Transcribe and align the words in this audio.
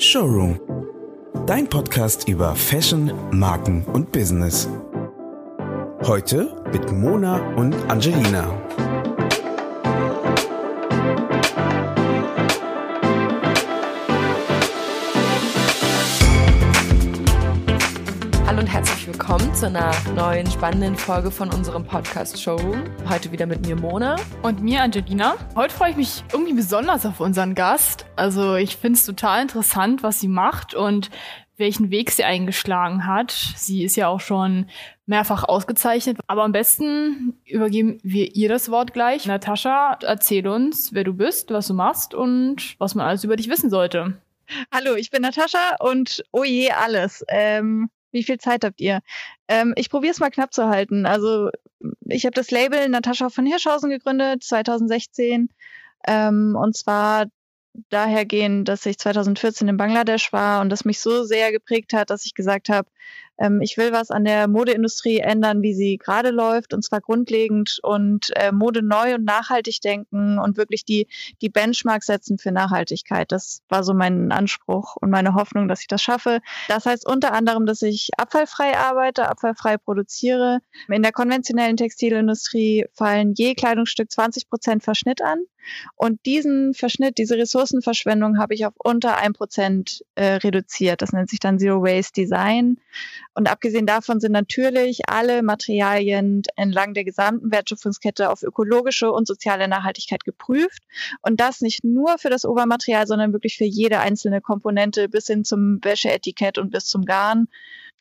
Showroom. 0.00 0.58
Dein 1.46 1.68
Podcast 1.68 2.26
über 2.26 2.56
Fashion, 2.56 3.12
Marken 3.32 3.84
und 3.92 4.10
Business. 4.10 4.66
Heute 6.04 6.56
mit 6.72 6.90
Mona 6.90 7.36
und 7.56 7.74
Angelina. 7.90 8.50
Zu 19.60 19.66
einer 19.66 19.92
neuen 20.16 20.50
spannenden 20.50 20.96
Folge 20.96 21.30
von 21.30 21.52
unserem 21.52 21.84
Podcast 21.84 22.40
Showroom. 22.40 22.82
Heute 23.10 23.30
wieder 23.30 23.44
mit 23.44 23.66
mir 23.66 23.76
Mona. 23.76 24.16
Und 24.42 24.62
mir, 24.62 24.80
Angelina. 24.80 25.36
Heute 25.54 25.74
freue 25.74 25.90
ich 25.90 25.96
mich 25.98 26.24
irgendwie 26.32 26.54
besonders 26.54 27.04
auf 27.04 27.20
unseren 27.20 27.54
Gast. 27.54 28.06
Also 28.16 28.54
ich 28.54 28.76
finde 28.76 28.96
es 28.96 29.04
total 29.04 29.42
interessant, 29.42 30.02
was 30.02 30.18
sie 30.18 30.28
macht 30.28 30.74
und 30.74 31.10
welchen 31.58 31.90
Weg 31.90 32.10
sie 32.10 32.24
eingeschlagen 32.24 33.06
hat. 33.06 33.32
Sie 33.32 33.84
ist 33.84 33.96
ja 33.96 34.08
auch 34.08 34.20
schon 34.20 34.64
mehrfach 35.04 35.44
ausgezeichnet. 35.44 36.16
Aber 36.26 36.44
am 36.44 36.52
besten 36.52 37.34
übergeben 37.44 37.98
wir 38.02 38.34
ihr 38.34 38.48
das 38.48 38.70
Wort 38.70 38.94
gleich. 38.94 39.26
Natascha, 39.26 39.98
erzähl 40.00 40.48
uns, 40.48 40.94
wer 40.94 41.04
du 41.04 41.12
bist, 41.12 41.50
was 41.50 41.66
du 41.66 41.74
machst 41.74 42.14
und 42.14 42.76
was 42.78 42.94
man 42.94 43.06
alles 43.06 43.24
über 43.24 43.36
dich 43.36 43.50
wissen 43.50 43.68
sollte. 43.68 44.22
Hallo, 44.72 44.94
ich 44.94 45.10
bin 45.10 45.20
Natascha 45.20 45.76
und 45.80 46.24
oh 46.32 46.44
je, 46.44 46.70
alles. 46.70 47.22
Ähm, 47.28 47.90
wie 48.12 48.22
viel 48.22 48.38
Zeit 48.38 48.64
habt 48.64 48.80
ihr? 48.80 49.00
Ähm, 49.48 49.72
ich 49.76 49.90
probiere 49.90 50.12
es 50.12 50.20
mal 50.20 50.30
knapp 50.30 50.52
zu 50.52 50.68
halten. 50.68 51.06
Also 51.06 51.50
ich 52.06 52.24
habe 52.26 52.34
das 52.34 52.50
Label 52.50 52.88
Natascha 52.88 53.28
von 53.30 53.46
Hirschhausen 53.46 53.90
gegründet, 53.90 54.42
2016. 54.44 55.50
Ähm, 56.06 56.56
und 56.60 56.76
zwar 56.76 57.26
dahergehend, 57.88 58.68
dass 58.68 58.86
ich 58.86 58.98
2014 58.98 59.68
in 59.68 59.76
Bangladesch 59.76 60.32
war 60.32 60.60
und 60.60 60.70
das 60.70 60.84
mich 60.84 61.00
so 61.00 61.24
sehr 61.24 61.52
geprägt 61.52 61.92
hat, 61.92 62.10
dass 62.10 62.26
ich 62.26 62.34
gesagt 62.34 62.68
habe, 62.68 62.88
ähm, 63.40 63.60
ich 63.62 63.76
will 63.76 63.92
was 63.92 64.10
an 64.10 64.24
der 64.24 64.46
Modeindustrie 64.46 65.18
ändern, 65.18 65.62
wie 65.62 65.74
sie 65.74 65.96
gerade 65.96 66.30
läuft, 66.30 66.74
und 66.74 66.84
zwar 66.84 67.00
grundlegend 67.00 67.78
und 67.82 68.30
äh, 68.36 68.52
Mode 68.52 68.82
neu 68.82 69.14
und 69.14 69.24
nachhaltig 69.24 69.80
denken 69.80 70.38
und 70.38 70.56
wirklich 70.56 70.84
die, 70.84 71.08
die 71.40 71.48
Benchmark 71.48 72.04
setzen 72.04 72.38
für 72.38 72.52
Nachhaltigkeit. 72.52 73.32
Das 73.32 73.62
war 73.68 73.82
so 73.82 73.94
mein 73.94 74.30
Anspruch 74.30 74.96
und 74.96 75.10
meine 75.10 75.34
Hoffnung, 75.34 75.68
dass 75.68 75.80
ich 75.80 75.88
das 75.88 76.02
schaffe. 76.02 76.40
Das 76.68 76.86
heißt 76.86 77.06
unter 77.06 77.32
anderem, 77.32 77.66
dass 77.66 77.82
ich 77.82 78.10
abfallfrei 78.16 78.76
arbeite, 78.76 79.28
abfallfrei 79.28 79.78
produziere. 79.78 80.60
In 80.88 81.02
der 81.02 81.12
konventionellen 81.12 81.78
Textilindustrie 81.78 82.86
fallen 82.92 83.32
je 83.34 83.54
Kleidungsstück 83.54 84.10
20 84.10 84.50
Prozent 84.50 84.84
Verschnitt 84.84 85.22
an. 85.22 85.38
Und 85.96 86.24
diesen 86.26 86.74
Verschnitt, 86.74 87.18
diese 87.18 87.36
Ressourcenverschwendung 87.36 88.38
habe 88.38 88.54
ich 88.54 88.66
auf 88.66 88.74
unter 88.78 89.18
ein 89.18 89.32
Prozent 89.32 90.04
äh, 90.14 90.34
reduziert. 90.34 91.02
Das 91.02 91.12
nennt 91.12 91.30
sich 91.30 91.40
dann 91.40 91.58
Zero 91.58 91.82
Waste 91.82 92.12
Design. 92.20 92.78
Und 93.34 93.50
abgesehen 93.50 93.86
davon 93.86 94.20
sind 94.20 94.32
natürlich 94.32 95.08
alle 95.08 95.42
Materialien 95.42 96.42
entlang 96.56 96.94
der 96.94 97.04
gesamten 97.04 97.50
Wertschöpfungskette 97.52 98.30
auf 98.30 98.42
ökologische 98.42 99.10
und 99.10 99.26
soziale 99.26 99.68
Nachhaltigkeit 99.68 100.24
geprüft. 100.24 100.82
Und 101.22 101.40
das 101.40 101.60
nicht 101.60 101.84
nur 101.84 102.18
für 102.18 102.30
das 102.30 102.44
Obermaterial, 102.44 103.06
sondern 103.06 103.32
wirklich 103.32 103.56
für 103.56 103.64
jede 103.64 104.00
einzelne 104.00 104.40
Komponente 104.40 105.08
bis 105.08 105.26
hin 105.26 105.44
zum 105.44 105.78
Wäscheetikett 105.82 106.58
und 106.58 106.70
bis 106.70 106.86
zum 106.86 107.04
Garn. 107.04 107.48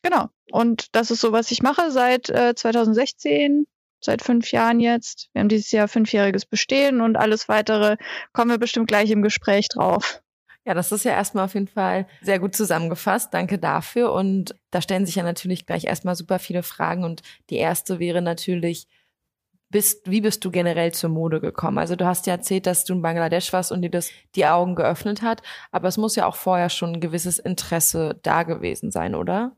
Genau. 0.01 0.29
Und 0.51 0.95
das 0.95 1.11
ist 1.11 1.21
so, 1.21 1.31
was 1.31 1.51
ich 1.51 1.61
mache 1.61 1.91
seit 1.91 2.29
äh, 2.29 2.55
2016 2.55 3.65
seit 4.01 4.21
fünf 4.21 4.51
Jahren 4.51 4.79
jetzt. 4.79 5.29
Wir 5.33 5.41
haben 5.41 5.49
dieses 5.49 5.71
Jahr 5.71 5.87
fünfjähriges 5.87 6.45
Bestehen 6.45 7.01
und 7.01 7.17
alles 7.17 7.49
weitere 7.49 7.97
kommen 8.33 8.51
wir 8.51 8.57
bestimmt 8.57 8.87
gleich 8.87 9.11
im 9.11 9.21
Gespräch 9.21 9.67
drauf. 9.67 10.21
Ja, 10.69 10.75
das 10.75 10.91
ist 10.91 11.03
ja 11.03 11.13
erstmal 11.13 11.45
auf 11.45 11.55
jeden 11.55 11.67
Fall 11.67 12.05
sehr 12.21 12.37
gut 12.37 12.55
zusammengefasst. 12.55 13.33
Danke 13.33 13.57
dafür. 13.57 14.13
Und 14.13 14.53
da 14.69 14.83
stellen 14.83 15.03
sich 15.07 15.15
ja 15.15 15.23
natürlich 15.23 15.65
gleich 15.65 15.85
erstmal 15.85 16.15
super 16.15 16.37
viele 16.37 16.61
Fragen. 16.61 17.03
Und 17.03 17.23
die 17.49 17.55
erste 17.55 17.97
wäre 17.97 18.21
natürlich, 18.21 18.87
bist, 19.71 20.11
wie 20.11 20.21
bist 20.21 20.45
du 20.45 20.51
generell 20.51 20.93
zur 20.93 21.09
Mode 21.09 21.39
gekommen? 21.41 21.79
Also 21.79 21.95
du 21.95 22.05
hast 22.05 22.27
ja 22.27 22.33
erzählt, 22.33 22.67
dass 22.67 22.85
du 22.85 22.93
in 22.93 23.01
Bangladesch 23.01 23.51
warst 23.51 23.71
und 23.71 23.81
dir 23.81 23.89
das 23.89 24.11
die 24.35 24.45
Augen 24.45 24.75
geöffnet 24.75 25.23
hat, 25.23 25.41
aber 25.71 25.87
es 25.87 25.97
muss 25.97 26.15
ja 26.15 26.27
auch 26.27 26.35
vorher 26.35 26.69
schon 26.69 26.93
ein 26.93 27.01
gewisses 27.01 27.39
Interesse 27.39 28.19
da 28.21 28.43
gewesen 28.43 28.91
sein, 28.91 29.15
oder? 29.15 29.55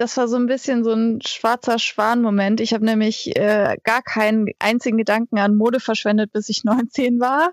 Das 0.00 0.16
war 0.16 0.28
so 0.28 0.36
ein 0.36 0.46
bisschen 0.46 0.82
so 0.82 0.94
ein 0.94 1.20
schwarzer 1.20 1.78
Schwan-Moment. 1.78 2.62
Ich 2.62 2.72
habe 2.72 2.86
nämlich 2.86 3.36
äh, 3.36 3.76
gar 3.84 4.00
keinen 4.00 4.46
einzigen 4.58 4.96
Gedanken 4.96 5.36
an 5.36 5.56
Mode 5.56 5.78
verschwendet, 5.78 6.32
bis 6.32 6.48
ich 6.48 6.64
19 6.64 7.20
war. 7.20 7.52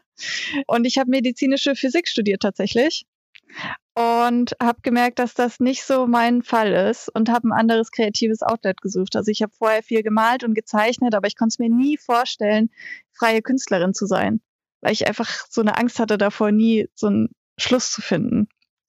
Und 0.66 0.86
ich 0.86 0.98
habe 0.98 1.12
medizinische 1.12 1.76
Physik 1.76 2.08
studiert 2.08 2.42
tatsächlich 2.44 3.06
und 3.96 4.56
habe 4.62 4.80
gemerkt, 4.82 5.20
dass 5.20 5.34
das 5.34 5.60
nicht 5.60 5.84
so 5.84 6.08
mein 6.08 6.42
Fall 6.42 6.72
ist 6.72 7.14
und 7.14 7.28
habe 7.28 7.50
ein 7.50 7.52
anderes 7.52 7.92
kreatives 7.92 8.42
Outlet 8.42 8.80
gesucht. 8.80 9.18
Also 9.18 9.30
ich 9.30 9.42
habe 9.42 9.52
vorher 9.52 9.84
viel 9.84 10.02
gemalt 10.02 10.46
und 10.46 10.54
gezeichnet, 10.54 11.16
aber 11.16 11.28
ich 11.28 11.36
konnte 11.36 11.52
es 11.52 11.60
mir 11.60 11.70
nie 11.70 11.98
vorstellen, 11.98 12.70
freie 13.12 13.42
Künstlerin 13.42 13.94
zu 13.94 14.06
sein, 14.06 14.40
weil 14.80 14.94
ich 14.94 15.06
einfach 15.06 15.46
so 15.50 15.60
eine 15.60 15.78
Angst 15.78 16.00
hatte 16.00 16.18
davor, 16.18 16.54
nie 16.54 16.88
so 16.96 17.08
einen 17.08 17.28
Schluss 17.58 17.92
zu 17.92 18.02
finden. 18.02 18.48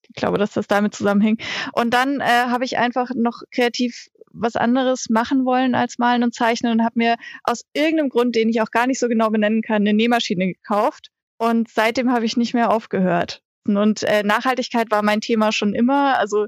Ich 0.09 0.15
glaube, 0.15 0.39
dass 0.39 0.53
das 0.53 0.67
damit 0.67 0.95
zusammenhängt. 0.95 1.43
Und 1.73 1.93
dann 1.93 2.21
äh, 2.21 2.25
habe 2.25 2.65
ich 2.65 2.79
einfach 2.79 3.11
noch 3.15 3.43
kreativ 3.53 4.09
was 4.33 4.57
anderes 4.57 5.09
machen 5.09 5.45
wollen 5.45 5.75
als 5.75 5.99
malen 5.99 6.23
und 6.23 6.35
zeichnen 6.35 6.73
und 6.73 6.85
habe 6.85 6.99
mir 6.99 7.17
aus 7.45 7.63
irgendeinem 7.73 8.09
Grund, 8.09 8.37
den 8.37 8.49
ich 8.49 8.61
auch 8.61 8.71
gar 8.71 8.87
nicht 8.87 8.99
so 8.99 9.09
genau 9.09 9.31
benennen 9.31 9.63
kann, 9.63 9.83
eine 9.83 9.95
Nähmaschine 9.95 10.47
gekauft. 10.47 11.09
Und 11.39 11.69
seitdem 11.69 12.13
habe 12.13 12.25
ich 12.25 12.37
nicht 12.37 12.55
mehr 12.55 12.71
aufgehört. 12.71 13.43
Und 13.67 14.03
äh, 14.03 14.23
Nachhaltigkeit 14.23 14.91
war 14.91 15.03
mein 15.03 15.21
Thema 15.21 15.53
schon 15.53 15.75
immer. 15.75 16.19
Also 16.19 16.47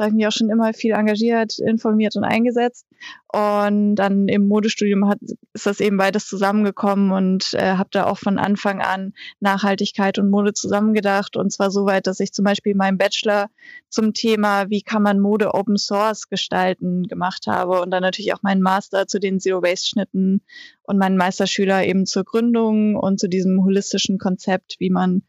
da 0.00 0.06
habe 0.06 0.14
ich 0.14 0.16
mich 0.16 0.26
auch 0.26 0.32
schon 0.32 0.48
immer 0.48 0.72
viel 0.72 0.92
engagiert, 0.92 1.58
informiert 1.58 2.16
und 2.16 2.24
eingesetzt. 2.24 2.86
Und 3.30 3.96
dann 3.96 4.28
im 4.28 4.48
Modestudium 4.48 5.06
hat, 5.06 5.18
ist 5.52 5.66
das 5.66 5.78
eben 5.78 5.98
beides 5.98 6.26
zusammengekommen 6.26 7.12
und 7.12 7.52
äh, 7.52 7.74
habe 7.74 7.90
da 7.92 8.06
auch 8.06 8.16
von 8.16 8.38
Anfang 8.38 8.80
an 8.80 9.12
Nachhaltigkeit 9.40 10.18
und 10.18 10.30
Mode 10.30 10.54
zusammengedacht. 10.54 11.36
Und 11.36 11.52
zwar 11.52 11.70
so 11.70 11.84
weit, 11.84 12.06
dass 12.06 12.18
ich 12.18 12.32
zum 12.32 12.46
Beispiel 12.46 12.74
meinen 12.74 12.96
Bachelor 12.96 13.50
zum 13.90 14.14
Thema, 14.14 14.70
wie 14.70 14.80
kann 14.80 15.02
man 15.02 15.20
Mode 15.20 15.52
Open 15.52 15.76
Source 15.76 16.30
gestalten, 16.30 17.02
gemacht 17.02 17.46
habe. 17.46 17.82
Und 17.82 17.90
dann 17.90 18.02
natürlich 18.02 18.32
auch 18.32 18.42
meinen 18.42 18.62
Master 18.62 19.06
zu 19.06 19.20
den 19.20 19.38
Zero 19.38 19.62
Waste 19.62 19.90
Schnitten 19.90 20.40
und 20.84 20.96
meinen 20.96 21.18
Meisterschüler 21.18 21.84
eben 21.84 22.06
zur 22.06 22.24
Gründung 22.24 22.96
und 22.96 23.20
zu 23.20 23.28
diesem 23.28 23.62
holistischen 23.62 24.16
Konzept, 24.16 24.76
wie 24.78 24.88
man 24.88 25.24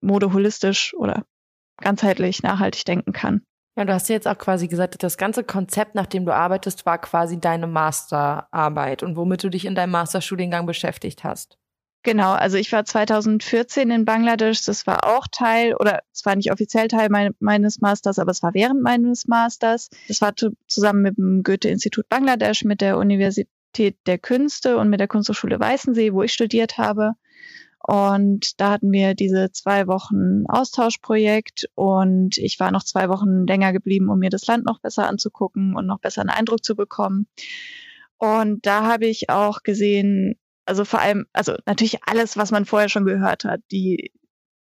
Mode 0.00 0.32
holistisch 0.32 0.94
oder 0.96 1.26
ganzheitlich 1.76 2.42
nachhaltig 2.42 2.86
denken 2.86 3.12
kann. 3.12 3.42
Ja, 3.80 3.86
du 3.86 3.94
hast 3.94 4.10
ja 4.10 4.14
jetzt 4.14 4.28
auch 4.28 4.36
quasi 4.36 4.68
gesagt, 4.68 5.02
das 5.02 5.16
ganze 5.16 5.42
Konzept, 5.42 5.94
nach 5.94 6.04
dem 6.04 6.26
du 6.26 6.34
arbeitest, 6.34 6.84
war 6.84 6.98
quasi 6.98 7.40
deine 7.40 7.66
Masterarbeit 7.66 9.02
und 9.02 9.16
womit 9.16 9.42
du 9.42 9.48
dich 9.48 9.64
in 9.64 9.74
deinem 9.74 9.92
Masterstudiengang 9.92 10.66
beschäftigt 10.66 11.24
hast. 11.24 11.56
Genau, 12.02 12.32
also 12.32 12.58
ich 12.58 12.70
war 12.72 12.84
2014 12.84 13.90
in 13.90 14.04
Bangladesch, 14.04 14.66
das 14.66 14.86
war 14.86 15.04
auch 15.04 15.26
Teil, 15.32 15.74
oder 15.76 16.00
es 16.12 16.26
war 16.26 16.36
nicht 16.36 16.52
offiziell 16.52 16.88
Teil 16.88 17.08
mein, 17.08 17.30
meines 17.40 17.80
Masters, 17.80 18.18
aber 18.18 18.32
es 18.32 18.42
war 18.42 18.52
während 18.52 18.82
meines 18.82 19.26
Masters. 19.28 19.88
Das 20.08 20.20
war 20.20 20.34
zusammen 20.66 21.00
mit 21.00 21.16
dem 21.16 21.42
Goethe-Institut 21.42 22.06
Bangladesch, 22.10 22.64
mit 22.64 22.82
der 22.82 22.98
Universität 22.98 23.96
der 24.04 24.18
Künste 24.18 24.76
und 24.76 24.90
mit 24.90 25.00
der 25.00 25.08
Kunsthochschule 25.08 25.58
Weißensee, 25.58 26.12
wo 26.12 26.22
ich 26.22 26.34
studiert 26.34 26.76
habe. 26.76 27.12
Und 27.90 28.60
da 28.60 28.70
hatten 28.70 28.92
wir 28.92 29.14
diese 29.14 29.50
zwei 29.50 29.88
Wochen 29.88 30.44
Austauschprojekt 30.46 31.68
und 31.74 32.38
ich 32.38 32.60
war 32.60 32.70
noch 32.70 32.84
zwei 32.84 33.08
Wochen 33.08 33.48
länger 33.48 33.72
geblieben, 33.72 34.10
um 34.10 34.20
mir 34.20 34.30
das 34.30 34.46
Land 34.46 34.64
noch 34.64 34.78
besser 34.78 35.08
anzugucken 35.08 35.74
und 35.74 35.88
noch 35.88 35.98
besser 35.98 36.20
einen 36.20 36.30
Eindruck 36.30 36.62
zu 36.62 36.76
bekommen. 36.76 37.26
Und 38.16 38.64
da 38.64 38.84
habe 38.84 39.06
ich 39.06 39.28
auch 39.28 39.64
gesehen, 39.64 40.36
also 40.66 40.84
vor 40.84 41.00
allem, 41.00 41.26
also 41.32 41.56
natürlich 41.66 42.04
alles, 42.04 42.36
was 42.36 42.52
man 42.52 42.64
vorher 42.64 42.88
schon 42.88 43.06
gehört 43.06 43.42
hat, 43.42 43.60
die, 43.72 44.12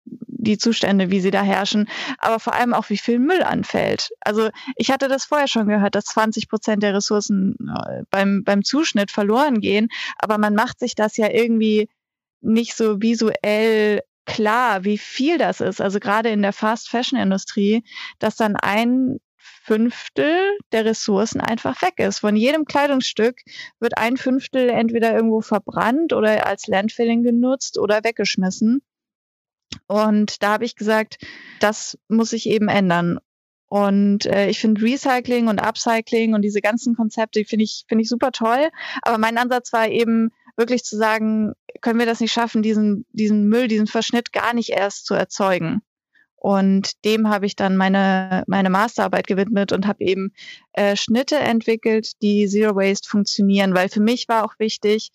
die 0.03 0.59
Zustände, 0.59 1.09
wie 1.09 1.19
sie 1.19 1.31
da 1.31 1.41
herrschen, 1.41 1.90
aber 2.19 2.40
vor 2.40 2.53
allem 2.53 2.75
auch, 2.75 2.91
wie 2.91 2.97
viel 2.97 3.17
Müll 3.17 3.41
anfällt. 3.41 4.09
Also 4.22 4.52
ich 4.76 4.91
hatte 4.91 5.08
das 5.08 5.26
vorher 5.26 5.47
schon 5.47 5.67
gehört, 5.67 5.96
dass 5.96 6.05
20 6.05 6.47
Prozent 6.47 6.84
der 6.84 6.94
Ressourcen 6.94 7.55
äh, 7.88 8.03
beim, 8.11 8.44
beim 8.44 8.64
Zuschnitt 8.64 9.09
verloren 9.09 9.61
gehen, 9.61 9.88
aber 10.20 10.38
man 10.38 10.53
macht 10.53 10.78
sich 10.78 10.94
das 10.94 11.17
ja 11.17 11.32
irgendwie 11.32 11.90
nicht 12.46 12.76
so 12.76 13.02
visuell 13.02 14.02
klar, 14.26 14.84
wie 14.84 14.97
viel 14.97 15.38
das 15.38 15.62
ist. 15.62 15.82
Also 15.82 16.00
gerade 16.00 16.30
in 16.30 16.42
der 16.42 16.53
Fast 16.53 16.90
Fashion 16.90 17.20
Industrie, 17.20 17.84
dass 18.20 18.36
dann 18.36 18.56
ein 18.56 19.20
Fünftel 19.38 20.58
der 20.72 20.86
Ressourcen 20.86 21.42
einfach 21.42 21.82
weg 21.82 21.96
ist. 21.97 22.20
Von 22.20 22.36
jedem 22.36 22.66
Kleidungsstück 22.66 23.40
wird 23.80 23.97
ein 23.97 24.18
Fünftel 24.18 24.70
entweder 24.70 25.14
irgendwo 25.14 25.42
verbrannt 25.42 26.14
oder 26.14 26.46
als 26.46 26.68
Landfilling 26.68 27.24
genutzt 27.24 27.80
oder 27.80 28.03
weggeschmissen. 28.03 28.82
Und 29.88 30.44
da 30.44 30.53
habe 30.53 30.66
ich 30.66 30.76
gesagt, 30.76 31.18
das 31.59 31.97
muss 32.08 32.30
sich 32.30 32.47
eben 32.47 32.68
ändern. 32.68 33.20
Und 33.68 34.28
äh, 34.28 34.50
ich 34.50 34.59
finde 34.59 34.82
Recycling 34.84 35.47
und 35.47 35.59
Upcycling 35.59 36.36
und 36.36 36.44
diese 36.44 36.62
ganzen 36.62 36.96
Konzepte 36.96 37.44
finde 37.46 37.64
ich 37.64 37.86
finde 37.88 38.03
ich 38.03 38.09
super 38.09 38.32
toll. 38.32 38.70
Aber 39.02 39.18
mein 39.18 39.38
Ansatz 39.38 39.74
war 39.74 39.88
eben 39.88 40.32
wirklich 40.57 40.84
zu 40.84 40.97
sagen, 40.97 41.53
können 41.81 41.99
wir 41.99 42.05
das 42.05 42.19
nicht 42.19 42.31
schaffen, 42.31 42.61
diesen, 42.61 43.05
diesen 43.11 43.47
Müll, 43.47 43.67
diesen 43.67 43.87
Verschnitt 43.87 44.31
gar 44.31 44.53
nicht 44.53 44.69
erst 44.69 45.05
zu 45.05 45.13
erzeugen. 45.13 45.81
Und 46.35 47.03
dem 47.05 47.29
habe 47.29 47.47
ich 47.47 47.55
dann 47.55 47.75
meine, 47.75 48.43
meine 48.47 48.69
Masterarbeit 48.69 49.25
gewidmet 49.25 49.72
und 49.72 49.87
habe 49.87 50.03
eben 50.03 50.31
äh, 50.73 50.96
Schnitte 50.96 51.37
entwickelt, 51.37 52.22
die 52.22 52.47
Zero 52.47 52.75
Waste 52.75 53.09
funktionieren, 53.09 53.73
weil 53.73 53.90
für 53.90 53.99
mich 53.99 54.28
war 54.28 54.46
auch 54.46 54.53
wichtig, 54.59 55.11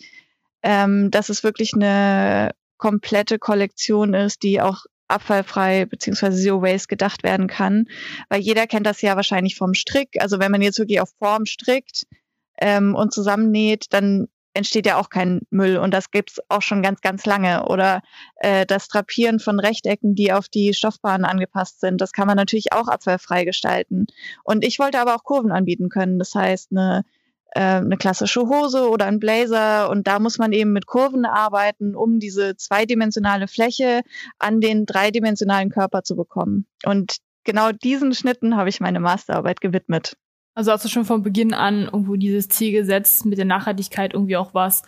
ähm, 0.62 1.10
dass 1.12 1.28
es 1.28 1.44
wirklich 1.44 1.72
eine 1.74 2.50
komplette 2.78 3.38
Kollektion 3.38 4.12
ist, 4.12 4.42
die 4.42 4.60
auch 4.60 4.86
abfallfrei 5.06 5.86
beziehungsweise 5.86 6.42
Zero 6.42 6.62
Waste 6.62 6.88
gedacht 6.88 7.22
werden 7.22 7.46
kann. 7.46 7.86
Weil 8.28 8.40
jeder 8.40 8.66
kennt 8.66 8.86
das 8.86 9.02
ja 9.02 9.16
wahrscheinlich 9.16 9.56
vom 9.56 9.74
Strick. 9.74 10.20
Also 10.20 10.40
wenn 10.40 10.50
man 10.50 10.62
jetzt 10.62 10.78
wirklich 10.78 11.00
auf 11.00 11.10
Form 11.18 11.46
strickt 11.46 12.06
ähm, 12.60 12.94
und 12.94 13.12
zusammennäht, 13.12 13.86
dann 13.90 14.28
entsteht 14.60 14.84
ja 14.84 14.98
auch 14.98 15.08
kein 15.08 15.40
Müll 15.50 15.78
und 15.78 15.92
das 15.94 16.10
gibt's 16.10 16.38
auch 16.50 16.60
schon 16.60 16.82
ganz, 16.82 17.00
ganz 17.00 17.24
lange. 17.24 17.66
Oder 17.66 18.02
äh, 18.36 18.66
das 18.66 18.88
Drapieren 18.88 19.40
von 19.40 19.58
Rechtecken, 19.58 20.14
die 20.14 20.32
auf 20.32 20.48
die 20.50 20.74
Stoffbahnen 20.74 21.24
angepasst 21.24 21.80
sind, 21.80 22.00
das 22.00 22.12
kann 22.12 22.26
man 22.26 22.36
natürlich 22.36 22.72
auch 22.72 22.88
abfallfrei 22.88 23.44
gestalten. 23.44 24.06
Und 24.44 24.64
ich 24.64 24.78
wollte 24.78 25.00
aber 25.00 25.14
auch 25.14 25.24
Kurven 25.24 25.50
anbieten 25.50 25.88
können. 25.88 26.18
Das 26.18 26.34
heißt, 26.34 26.72
eine 26.72 27.04
äh, 27.52 27.60
eine 27.60 27.96
klassische 27.96 28.42
Hose 28.42 28.88
oder 28.90 29.06
ein 29.06 29.18
Blazer 29.18 29.90
und 29.90 30.06
da 30.06 30.20
muss 30.20 30.38
man 30.38 30.52
eben 30.52 30.72
mit 30.72 30.86
Kurven 30.86 31.24
arbeiten, 31.24 31.96
um 31.96 32.20
diese 32.20 32.56
zweidimensionale 32.56 33.48
Fläche 33.48 34.02
an 34.38 34.60
den 34.60 34.86
dreidimensionalen 34.86 35.70
Körper 35.70 36.04
zu 36.04 36.14
bekommen. 36.14 36.66
Und 36.84 37.16
genau 37.44 37.72
diesen 37.72 38.14
Schnitten 38.14 38.56
habe 38.56 38.68
ich 38.68 38.80
meine 38.80 39.00
Masterarbeit 39.00 39.60
gewidmet. 39.60 40.16
Also 40.54 40.72
hast 40.72 40.84
du 40.84 40.88
schon 40.88 41.04
von 41.04 41.22
Beginn 41.22 41.54
an 41.54 41.84
irgendwo 41.84 42.16
dieses 42.16 42.48
Ziel 42.48 42.72
gesetzt, 42.72 43.24
mit 43.24 43.38
der 43.38 43.44
Nachhaltigkeit 43.44 44.14
irgendwie 44.14 44.36
auch 44.36 44.52
was 44.52 44.82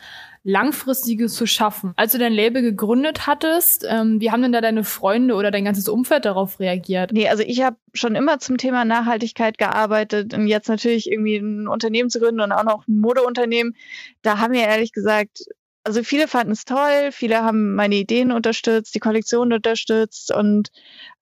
Langfristiges 0.44 1.34
zu 1.34 1.46
schaffen. 1.46 1.92
Als 1.96 2.12
du 2.12 2.18
dein 2.18 2.32
Label 2.32 2.62
gegründet 2.62 3.28
hattest, 3.28 3.86
ähm, 3.88 4.20
wie 4.20 4.32
haben 4.32 4.42
denn 4.42 4.52
da 4.52 4.60
deine 4.60 4.82
Freunde 4.82 5.34
oder 5.34 5.52
dein 5.52 5.64
ganzes 5.64 5.88
Umfeld 5.88 6.24
darauf 6.24 6.58
reagiert? 6.58 7.12
Nee, 7.12 7.28
also 7.28 7.44
ich 7.44 7.62
habe 7.62 7.76
schon 7.94 8.16
immer 8.16 8.40
zum 8.40 8.56
Thema 8.56 8.84
Nachhaltigkeit 8.84 9.56
gearbeitet 9.56 10.34
und 10.34 10.48
jetzt 10.48 10.68
natürlich 10.68 11.10
irgendwie 11.10 11.36
ein 11.36 11.68
Unternehmen 11.68 12.10
zu 12.10 12.18
gründen 12.18 12.40
und 12.40 12.50
auch 12.50 12.64
noch 12.64 12.88
ein 12.88 12.98
Modeunternehmen. 12.98 13.76
Da 14.22 14.38
haben 14.38 14.52
wir 14.52 14.62
ehrlich 14.62 14.92
gesagt 14.92 15.44
also 15.84 16.02
viele 16.02 16.28
fanden 16.28 16.52
es 16.52 16.64
toll, 16.64 17.10
viele 17.10 17.42
haben 17.42 17.74
meine 17.74 17.96
Ideen 17.96 18.30
unterstützt, 18.30 18.94
die 18.94 19.00
Kollektion 19.00 19.52
unterstützt 19.52 20.32
und 20.32 20.70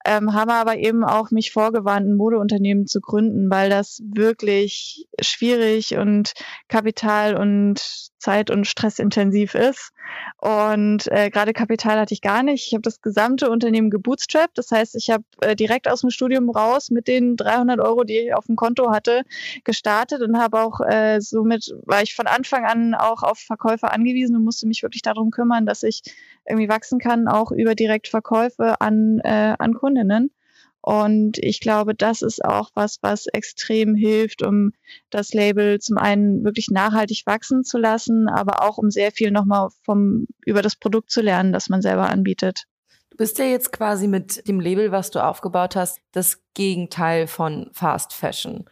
ähm, 0.05 0.33
haben 0.33 0.51
aber 0.51 0.77
eben 0.77 1.03
auch 1.03 1.31
mich 1.31 1.51
vorgewarnt, 1.51 2.07
ein 2.07 2.15
Modeunternehmen 2.15 2.87
zu 2.87 3.01
gründen, 3.01 3.49
weil 3.49 3.69
das 3.69 4.01
wirklich 4.05 5.07
schwierig 5.19 5.95
und 5.95 6.33
Kapital 6.67 7.35
und 7.35 8.10
Zeit- 8.21 8.49
und 8.49 8.65
stressintensiv 8.65 9.55
ist. 9.55 9.91
Und 10.37 11.07
äh, 11.11 11.29
gerade 11.29 11.53
Kapital 11.53 11.99
hatte 11.99 12.13
ich 12.13 12.21
gar 12.21 12.43
nicht. 12.43 12.67
Ich 12.67 12.73
habe 12.73 12.81
das 12.81 13.01
gesamte 13.01 13.49
Unternehmen 13.49 13.89
gebootstrapped. 13.89 14.57
Das 14.57 14.71
heißt, 14.71 14.95
ich 14.95 15.09
habe 15.09 15.23
äh, 15.41 15.55
direkt 15.55 15.87
aus 15.87 16.01
dem 16.01 16.09
Studium 16.09 16.49
raus 16.49 16.89
mit 16.89 17.07
den 17.07 17.35
300 17.35 17.79
Euro, 17.79 18.03
die 18.03 18.17
ich 18.17 18.33
auf 18.33 18.45
dem 18.45 18.55
Konto 18.55 18.91
hatte, 18.91 19.23
gestartet 19.63 20.21
und 20.21 20.37
habe 20.37 20.61
auch 20.61 20.81
äh, 20.81 21.19
somit, 21.19 21.73
war 21.85 22.01
ich 22.01 22.15
von 22.15 22.27
Anfang 22.27 22.65
an 22.65 22.93
auch 22.93 23.23
auf 23.23 23.39
Verkäufer 23.39 23.91
angewiesen 23.91 24.35
und 24.35 24.43
musste 24.43 24.67
mich 24.67 24.83
wirklich 24.83 25.01
darum 25.01 25.31
kümmern, 25.31 25.65
dass 25.65 25.83
ich 25.83 26.01
irgendwie 26.47 26.69
wachsen 26.69 26.99
kann, 26.99 27.27
auch 27.27 27.51
über 27.51 27.75
Direktverkäufe 27.75 28.79
an, 28.79 29.19
äh, 29.23 29.55
an 29.57 29.73
Kundinnen. 29.73 30.31
Und 30.81 31.37
ich 31.37 31.59
glaube, 31.59 31.93
das 31.93 32.23
ist 32.23 32.43
auch 32.43 32.71
was, 32.73 32.97
was 33.01 33.27
extrem 33.27 33.93
hilft, 33.93 34.41
um 34.41 34.71
das 35.11 35.31
Label 35.33 35.79
zum 35.79 35.97
einen 35.97 36.43
wirklich 36.43 36.69
nachhaltig 36.71 37.23
wachsen 37.25 37.63
zu 37.63 37.77
lassen, 37.77 38.27
aber 38.27 38.63
auch 38.63 38.79
um 38.79 38.89
sehr 38.89 39.11
viel 39.11 39.29
nochmal 39.29 39.69
vom, 39.83 40.25
über 40.43 40.63
das 40.63 40.75
Produkt 40.75 41.11
zu 41.11 41.21
lernen, 41.21 41.53
das 41.53 41.69
man 41.69 41.83
selber 41.83 42.09
anbietet. 42.09 42.65
Du 43.11 43.17
bist 43.17 43.37
ja 43.37 43.45
jetzt 43.45 43.71
quasi 43.71 44.07
mit 44.07 44.47
dem 44.47 44.59
Label, 44.59 44.91
was 44.91 45.11
du 45.11 45.23
aufgebaut 45.23 45.75
hast, 45.75 45.99
das 46.13 46.41
Gegenteil 46.55 47.27
von 47.27 47.69
Fast 47.73 48.13
Fashion. 48.13 48.65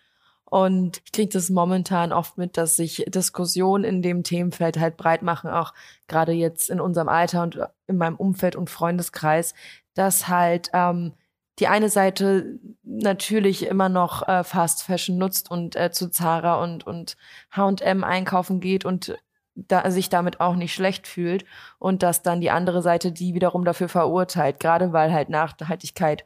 Und 0.46 1.02
ich 1.06 1.12
kriege 1.12 1.30
das 1.30 1.52
momentan 1.52 2.12
oft 2.12 2.40
mit, 2.40 2.58
dass 2.58 2.76
sich 2.76 3.06
Diskussionen 3.08 3.84
in 3.84 4.02
dem 4.02 4.24
Themenfeld 4.24 4.80
halt 4.80 4.98
breit 4.98 5.22
machen, 5.22 5.52
auch 5.52 5.76
gerade 6.08 6.32
jetzt 6.32 6.72
in 6.72 6.80
unserem 6.82 7.08
Alter 7.08 7.44
und 7.44 7.60
in 7.86 7.98
meinem 7.98 8.16
Umfeld 8.16 8.56
und 8.56 8.72
Freundeskreis, 8.72 9.54
dass 9.94 10.28
halt 10.28 10.72
ähm, 10.74 11.14
die 11.60 11.68
eine 11.68 11.90
Seite 11.90 12.60
natürlich 12.84 13.66
immer 13.66 13.90
noch 13.90 14.28
äh, 14.28 14.44
Fast 14.44 14.84
Fashion 14.84 15.18
nutzt 15.18 15.52
und 15.52 15.76
äh, 15.76 15.92
zu 15.92 16.10
Zara 16.10 16.64
und, 16.64 16.88
und 16.88 17.18
H&M 17.52 18.04
einkaufen 18.04 18.60
geht 18.60 18.86
und 18.86 19.18
da, 19.56 19.90
sich 19.92 20.10
damit 20.10 20.40
auch 20.40 20.56
nicht 20.56 20.74
schlecht 20.74 21.08
fühlt 21.08 21.46
und 21.80 22.02
dass 22.02 22.22
dann 22.22 22.40
die 22.40 22.52
andere 22.52 22.82
Seite 22.82 23.12
die 23.12 23.34
wiederum 23.34 23.66
dafür 23.66 23.90
verurteilt, 23.90 24.60
gerade 24.60 24.94
weil 24.94 25.12
halt 25.12 25.30
Nachhaltigkeit 25.30 26.24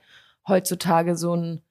heutzutage 0.48 1.16
so 1.16 1.36
ein 1.36 1.62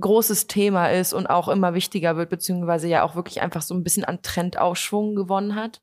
großes 0.00 0.46
Thema 0.46 0.88
ist 0.88 1.12
und 1.12 1.26
auch 1.26 1.48
immer 1.48 1.74
wichtiger 1.74 2.16
wird, 2.16 2.28
beziehungsweise 2.28 2.88
ja 2.88 3.02
auch 3.02 3.14
wirklich 3.14 3.40
einfach 3.40 3.62
so 3.62 3.74
ein 3.74 3.84
bisschen 3.84 4.04
an 4.04 4.20
Trendaufschwung 4.20 5.14
gewonnen 5.14 5.54
hat. 5.54 5.80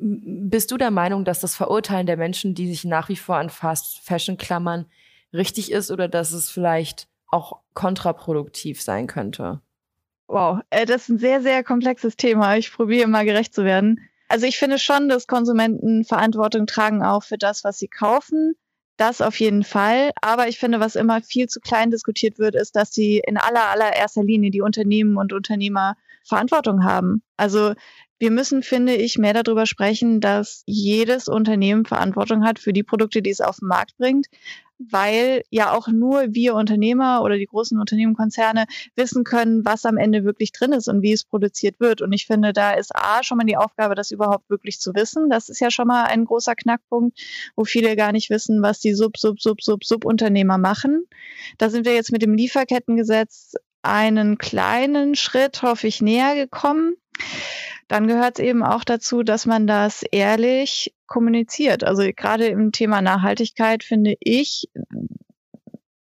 Bist 0.00 0.70
du 0.70 0.76
der 0.76 0.90
Meinung, 0.90 1.24
dass 1.24 1.40
das 1.40 1.56
Verurteilen 1.56 2.06
der 2.06 2.16
Menschen, 2.16 2.54
die 2.54 2.68
sich 2.68 2.84
nach 2.84 3.08
wie 3.08 3.16
vor 3.16 3.36
an 3.36 3.50
Fast 3.50 4.00
Fashion 4.00 4.38
klammern, 4.38 4.86
richtig 5.32 5.70
ist 5.70 5.90
oder 5.90 6.08
dass 6.08 6.32
es 6.32 6.50
vielleicht 6.50 7.08
auch 7.28 7.60
kontraproduktiv 7.74 8.82
sein 8.82 9.06
könnte? 9.06 9.60
Wow, 10.26 10.60
äh, 10.70 10.86
das 10.86 11.02
ist 11.02 11.08
ein 11.08 11.18
sehr, 11.18 11.42
sehr 11.42 11.64
komplexes 11.64 12.16
Thema. 12.16 12.56
Ich 12.56 12.72
probiere 12.72 13.08
mal 13.08 13.24
gerecht 13.24 13.54
zu 13.54 13.64
werden. 13.64 14.00
Also 14.28 14.46
ich 14.46 14.58
finde 14.58 14.78
schon, 14.78 15.08
dass 15.08 15.26
Konsumenten 15.26 16.04
Verantwortung 16.04 16.66
tragen 16.66 17.02
auch 17.02 17.24
für 17.24 17.38
das, 17.38 17.64
was 17.64 17.78
sie 17.78 17.88
kaufen. 17.88 18.54
Das 18.96 19.20
auf 19.22 19.40
jeden 19.40 19.64
Fall. 19.64 20.12
Aber 20.20 20.46
ich 20.46 20.58
finde, 20.58 20.78
was 20.78 20.94
immer 20.94 21.20
viel 21.20 21.48
zu 21.48 21.58
klein 21.58 21.90
diskutiert 21.90 22.38
wird, 22.38 22.54
ist, 22.54 22.76
dass 22.76 22.92
sie 22.92 23.20
in 23.26 23.38
aller, 23.38 23.70
allererster 23.70 24.22
Linie 24.22 24.50
die 24.50 24.60
Unternehmen 24.60 25.16
und 25.16 25.32
Unternehmer 25.32 25.96
Verantwortung 26.22 26.84
haben. 26.84 27.22
Also 27.36 27.74
wir 28.20 28.30
müssen, 28.30 28.62
finde 28.62 28.94
ich, 28.94 29.16
mehr 29.16 29.32
darüber 29.32 29.64
sprechen, 29.64 30.20
dass 30.20 30.62
jedes 30.66 31.26
Unternehmen 31.26 31.86
Verantwortung 31.86 32.44
hat 32.44 32.58
für 32.58 32.74
die 32.74 32.82
Produkte, 32.82 33.22
die 33.22 33.30
es 33.30 33.40
auf 33.40 33.60
den 33.60 33.68
Markt 33.68 33.96
bringt, 33.96 34.26
weil 34.78 35.42
ja 35.48 35.72
auch 35.72 35.88
nur 35.88 36.26
wir 36.28 36.54
Unternehmer 36.54 37.22
oder 37.22 37.38
die 37.38 37.46
großen 37.46 37.80
Unternehmenkonzerne 37.80 38.66
wissen 38.94 39.24
können, 39.24 39.64
was 39.64 39.86
am 39.86 39.96
Ende 39.96 40.24
wirklich 40.24 40.52
drin 40.52 40.72
ist 40.72 40.86
und 40.88 41.00
wie 41.00 41.12
es 41.12 41.24
produziert 41.24 41.80
wird. 41.80 42.02
Und 42.02 42.12
ich 42.12 42.26
finde, 42.26 42.52
da 42.52 42.72
ist 42.72 42.94
A 42.94 43.22
schon 43.22 43.38
mal 43.38 43.44
die 43.44 43.56
Aufgabe, 43.56 43.94
das 43.94 44.10
überhaupt 44.10 44.50
wirklich 44.50 44.80
zu 44.80 44.94
wissen. 44.94 45.30
Das 45.30 45.48
ist 45.48 45.60
ja 45.60 45.70
schon 45.70 45.86
mal 45.86 46.04
ein 46.04 46.26
großer 46.26 46.54
Knackpunkt, 46.54 47.18
wo 47.56 47.64
viele 47.64 47.96
gar 47.96 48.12
nicht 48.12 48.28
wissen, 48.28 48.60
was 48.60 48.80
die 48.80 48.92
Sub, 48.92 49.16
Sub, 49.16 49.40
Sub, 49.40 49.62
Sub, 49.62 49.82
Subunternehmer 49.82 50.58
machen. 50.58 51.06
Da 51.56 51.70
sind 51.70 51.86
wir 51.86 51.94
jetzt 51.94 52.12
mit 52.12 52.20
dem 52.20 52.34
Lieferkettengesetz 52.34 53.54
einen 53.80 54.36
kleinen 54.36 55.14
Schritt, 55.14 55.62
hoffe 55.62 55.86
ich, 55.86 56.02
näher 56.02 56.34
gekommen 56.34 56.96
dann 57.90 58.06
gehört 58.06 58.38
es 58.38 58.44
eben 58.44 58.62
auch 58.62 58.84
dazu, 58.84 59.24
dass 59.24 59.46
man 59.46 59.66
das 59.66 60.04
ehrlich 60.12 60.94
kommuniziert. 61.08 61.82
Also 61.82 62.04
gerade 62.14 62.46
im 62.46 62.70
Thema 62.70 63.02
Nachhaltigkeit 63.02 63.82
finde 63.82 64.14
ich 64.20 64.68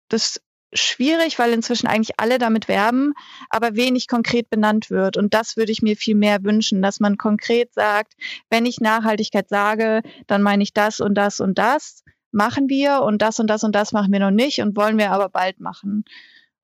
das 0.07 0.41
schwierig, 0.73 1.39
weil 1.39 1.51
inzwischen 1.53 1.88
eigentlich 1.88 2.19
alle 2.19 2.38
damit 2.38 2.67
werben, 2.67 3.13
aber 3.50 3.75
wenig 3.75 4.07
konkret 4.07 4.47
benannt 4.51 4.91
wird. 4.91 5.17
Und 5.17 5.33
das 5.33 5.57
würde 5.57 5.71
ich 5.71 5.81
mir 5.81 5.97
viel 5.97 6.13
mehr 6.13 6.43
wünschen, 6.43 6.83
dass 6.83 7.00
man 7.00 7.17
konkret 7.17 7.73
sagt, 7.73 8.13
wenn 8.51 8.67
ich 8.67 8.79
Nachhaltigkeit 8.79 9.50
sage, 9.50 10.03
dann 10.27 10.43
meine 10.43 10.61
ich 10.61 10.73
das 10.73 11.00
und 11.00 11.15
das 11.15 11.39
und 11.39 11.57
das 11.57 12.03
machen 12.31 12.69
wir 12.69 13.01
und 13.01 13.23
das 13.23 13.39
und 13.39 13.47
das 13.47 13.63
und 13.63 13.73
das 13.73 13.91
machen 13.91 14.13
wir 14.13 14.19
noch 14.19 14.29
nicht 14.29 14.61
und 14.61 14.77
wollen 14.77 15.00
wir 15.00 15.11
aber 15.11 15.29
bald 15.29 15.59
machen. 15.59 16.05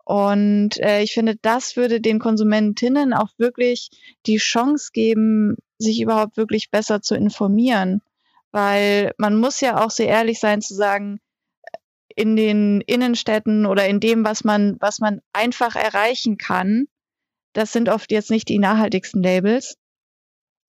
Und 0.07 0.79
äh, 0.79 1.01
ich 1.01 1.13
finde, 1.13 1.35
das 1.41 1.75
würde 1.75 1.99
den 1.99 2.17
Konsumentinnen 2.17 3.13
auch 3.13 3.27
wirklich 3.37 3.89
die 4.25 4.37
Chance 4.37 4.91
geben, 4.93 5.57
sich 5.79 5.99
überhaupt 5.99 6.37
wirklich 6.37 6.71
besser 6.71 7.01
zu 7.01 7.13
informieren. 7.13 7.99
Weil 8.53 9.11
man 9.17 9.35
muss 9.35 9.59
ja 9.59 9.83
auch 9.83 9.91
sehr 9.91 10.07
ehrlich 10.07 10.39
sein 10.39 10.61
zu 10.61 10.75
sagen, 10.75 11.19
in 12.15 12.37
den 12.37 12.79
Innenstädten 12.79 13.65
oder 13.65 13.85
in 13.85 13.99
dem, 13.99 14.23
was 14.23 14.45
man, 14.45 14.77
was 14.79 14.99
man 14.99 15.19
einfach 15.33 15.75
erreichen 15.75 16.37
kann, 16.37 16.85
das 17.51 17.73
sind 17.73 17.89
oft 17.89 18.09
jetzt 18.09 18.31
nicht 18.31 18.47
die 18.47 18.59
nachhaltigsten 18.59 19.21
Labels. 19.21 19.75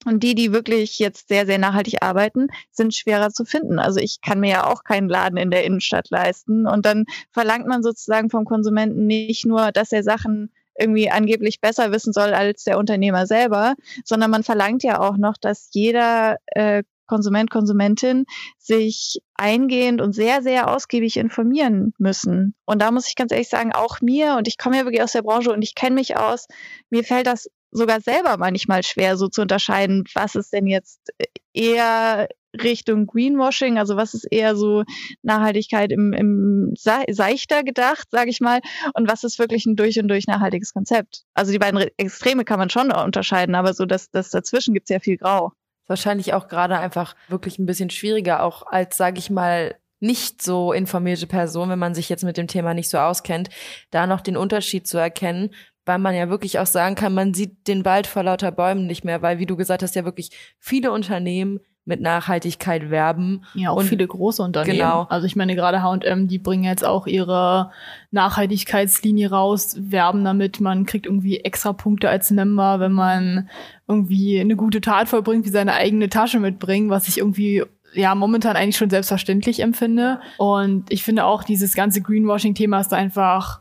Und 0.04 0.22
die, 0.22 0.34
die 0.34 0.52
wirklich 0.52 0.98
jetzt 0.98 1.28
sehr, 1.28 1.44
sehr 1.44 1.58
nachhaltig 1.58 2.02
arbeiten, 2.02 2.48
sind 2.70 2.94
schwerer 2.94 3.30
zu 3.30 3.44
finden. 3.44 3.78
Also 3.78 3.98
ich 3.98 4.20
kann 4.20 4.40
mir 4.40 4.50
ja 4.50 4.66
auch 4.66 4.84
keinen 4.84 5.08
Laden 5.08 5.36
in 5.36 5.50
der 5.50 5.64
Innenstadt 5.64 6.08
leisten. 6.10 6.66
Und 6.66 6.86
dann 6.86 7.04
verlangt 7.32 7.66
man 7.66 7.82
sozusagen 7.82 8.30
vom 8.30 8.44
Konsumenten 8.44 9.06
nicht 9.06 9.44
nur, 9.44 9.72
dass 9.72 9.90
er 9.90 10.04
Sachen 10.04 10.52
irgendwie 10.78 11.10
angeblich 11.10 11.60
besser 11.60 11.90
wissen 11.90 12.12
soll 12.12 12.32
als 12.32 12.62
der 12.62 12.78
Unternehmer 12.78 13.26
selber, 13.26 13.74
sondern 14.04 14.30
man 14.30 14.44
verlangt 14.44 14.84
ja 14.84 15.00
auch 15.00 15.16
noch, 15.16 15.36
dass 15.36 15.70
jeder 15.72 16.36
äh, 16.46 16.84
Konsument, 17.08 17.50
Konsumentin 17.50 18.26
sich 18.58 19.20
eingehend 19.34 20.00
und 20.00 20.12
sehr, 20.12 20.42
sehr 20.42 20.72
ausgiebig 20.72 21.16
informieren 21.16 21.94
müssen. 21.98 22.54
Und 22.66 22.80
da 22.82 22.92
muss 22.92 23.08
ich 23.08 23.16
ganz 23.16 23.32
ehrlich 23.32 23.48
sagen, 23.48 23.72
auch 23.72 24.00
mir, 24.00 24.36
und 24.36 24.46
ich 24.46 24.58
komme 24.58 24.76
ja 24.76 24.84
wirklich 24.84 25.02
aus 25.02 25.12
der 25.12 25.22
Branche 25.22 25.52
und 25.52 25.62
ich 25.62 25.74
kenne 25.74 25.96
mich 25.96 26.16
aus, 26.16 26.46
mir 26.90 27.02
fällt 27.02 27.26
das 27.26 27.48
sogar 27.70 28.00
selber 28.00 28.36
manchmal 28.38 28.82
schwer, 28.82 29.16
so 29.16 29.28
zu 29.28 29.42
unterscheiden, 29.42 30.04
was 30.14 30.34
ist 30.34 30.52
denn 30.52 30.66
jetzt 30.66 31.12
eher 31.52 32.28
Richtung 32.54 33.06
Greenwashing? 33.06 33.78
Also 33.78 33.96
was 33.96 34.14
ist 34.14 34.24
eher 34.30 34.56
so 34.56 34.84
Nachhaltigkeit 35.22 35.92
im, 35.92 36.12
im 36.12 36.72
seichter 36.76 37.62
gedacht, 37.62 38.08
sage 38.10 38.30
ich 38.30 38.40
mal, 38.40 38.60
und 38.94 39.08
was 39.08 39.24
ist 39.24 39.38
wirklich 39.38 39.66
ein 39.66 39.76
durch 39.76 39.98
und 39.98 40.08
durch 40.08 40.26
nachhaltiges 40.26 40.72
Konzept? 40.72 41.24
Also 41.34 41.52
die 41.52 41.58
beiden 41.58 41.88
Extreme 41.96 42.44
kann 42.44 42.58
man 42.58 42.70
schon 42.70 42.90
unterscheiden, 42.90 43.54
aber 43.54 43.74
so 43.74 43.84
das, 43.84 44.10
das 44.10 44.30
dazwischen 44.30 44.74
gibt 44.74 44.88
es 44.88 44.94
ja 44.94 45.00
viel 45.00 45.18
Grau. 45.18 45.52
Wahrscheinlich 45.86 46.34
auch 46.34 46.48
gerade 46.48 46.78
einfach 46.78 47.16
wirklich 47.28 47.58
ein 47.58 47.66
bisschen 47.66 47.90
schwieriger, 47.90 48.42
auch 48.42 48.66
als, 48.66 48.96
sage 48.96 49.18
ich 49.18 49.30
mal, 49.30 49.74
nicht 50.00 50.42
so 50.42 50.72
informierte 50.72 51.26
Person, 51.26 51.68
wenn 51.68 51.78
man 51.78 51.94
sich 51.94 52.08
jetzt 52.08 52.24
mit 52.24 52.36
dem 52.36 52.46
Thema 52.46 52.74
nicht 52.74 52.88
so 52.88 52.98
auskennt, 52.98 53.50
da 53.90 54.06
noch 54.06 54.20
den 54.20 54.36
Unterschied 54.36 54.86
zu 54.86 54.98
erkennen, 54.98 55.50
weil 55.84 55.98
man 55.98 56.14
ja 56.14 56.28
wirklich 56.28 56.58
auch 56.58 56.66
sagen 56.66 56.94
kann, 56.94 57.14
man 57.14 57.34
sieht 57.34 57.66
den 57.66 57.84
Wald 57.84 58.06
vor 58.06 58.22
lauter 58.22 58.52
Bäumen 58.52 58.86
nicht 58.86 59.04
mehr, 59.04 59.22
weil 59.22 59.38
wie 59.38 59.46
du 59.46 59.56
gesagt 59.56 59.82
hast, 59.82 59.96
ja 59.96 60.04
wirklich 60.04 60.30
viele 60.58 60.92
Unternehmen 60.92 61.60
mit 61.88 62.02
Nachhaltigkeit 62.02 62.90
werben. 62.90 63.44
Ja, 63.54 63.70
auch 63.70 63.78
und 63.78 63.86
viele 63.86 64.06
große 64.06 64.42
Unternehmen. 64.42 64.76
Genau. 64.76 65.06
Also 65.08 65.26
ich 65.26 65.36
meine, 65.36 65.56
gerade 65.56 65.82
H&M, 65.82 66.28
die 66.28 66.38
bringen 66.38 66.64
jetzt 66.64 66.84
auch 66.84 67.06
ihre 67.06 67.70
Nachhaltigkeitslinie 68.10 69.30
raus, 69.30 69.74
werben 69.80 70.22
damit, 70.22 70.60
man 70.60 70.84
kriegt 70.84 71.06
irgendwie 71.06 71.38
extra 71.40 71.72
Punkte 71.72 72.10
als 72.10 72.30
Member, 72.30 72.78
wenn 72.78 72.92
man 72.92 73.48
irgendwie 73.88 74.38
eine 74.38 74.54
gute 74.54 74.82
Tat 74.82 75.08
vollbringt, 75.08 75.46
wie 75.46 75.50
seine 75.50 75.72
eigene 75.72 76.10
Tasche 76.10 76.40
mitbringen, 76.40 76.90
was 76.90 77.08
ich 77.08 77.18
irgendwie 77.18 77.64
ja 77.94 78.14
momentan 78.14 78.56
eigentlich 78.56 78.76
schon 78.76 78.90
selbstverständlich 78.90 79.60
empfinde. 79.60 80.20
Und 80.36 80.90
ich 80.90 81.02
finde 81.02 81.24
auch, 81.24 81.44
dieses 81.44 81.74
ganze 81.74 82.02
Greenwashing-Thema 82.02 82.80
ist 82.80 82.92
einfach 82.92 83.60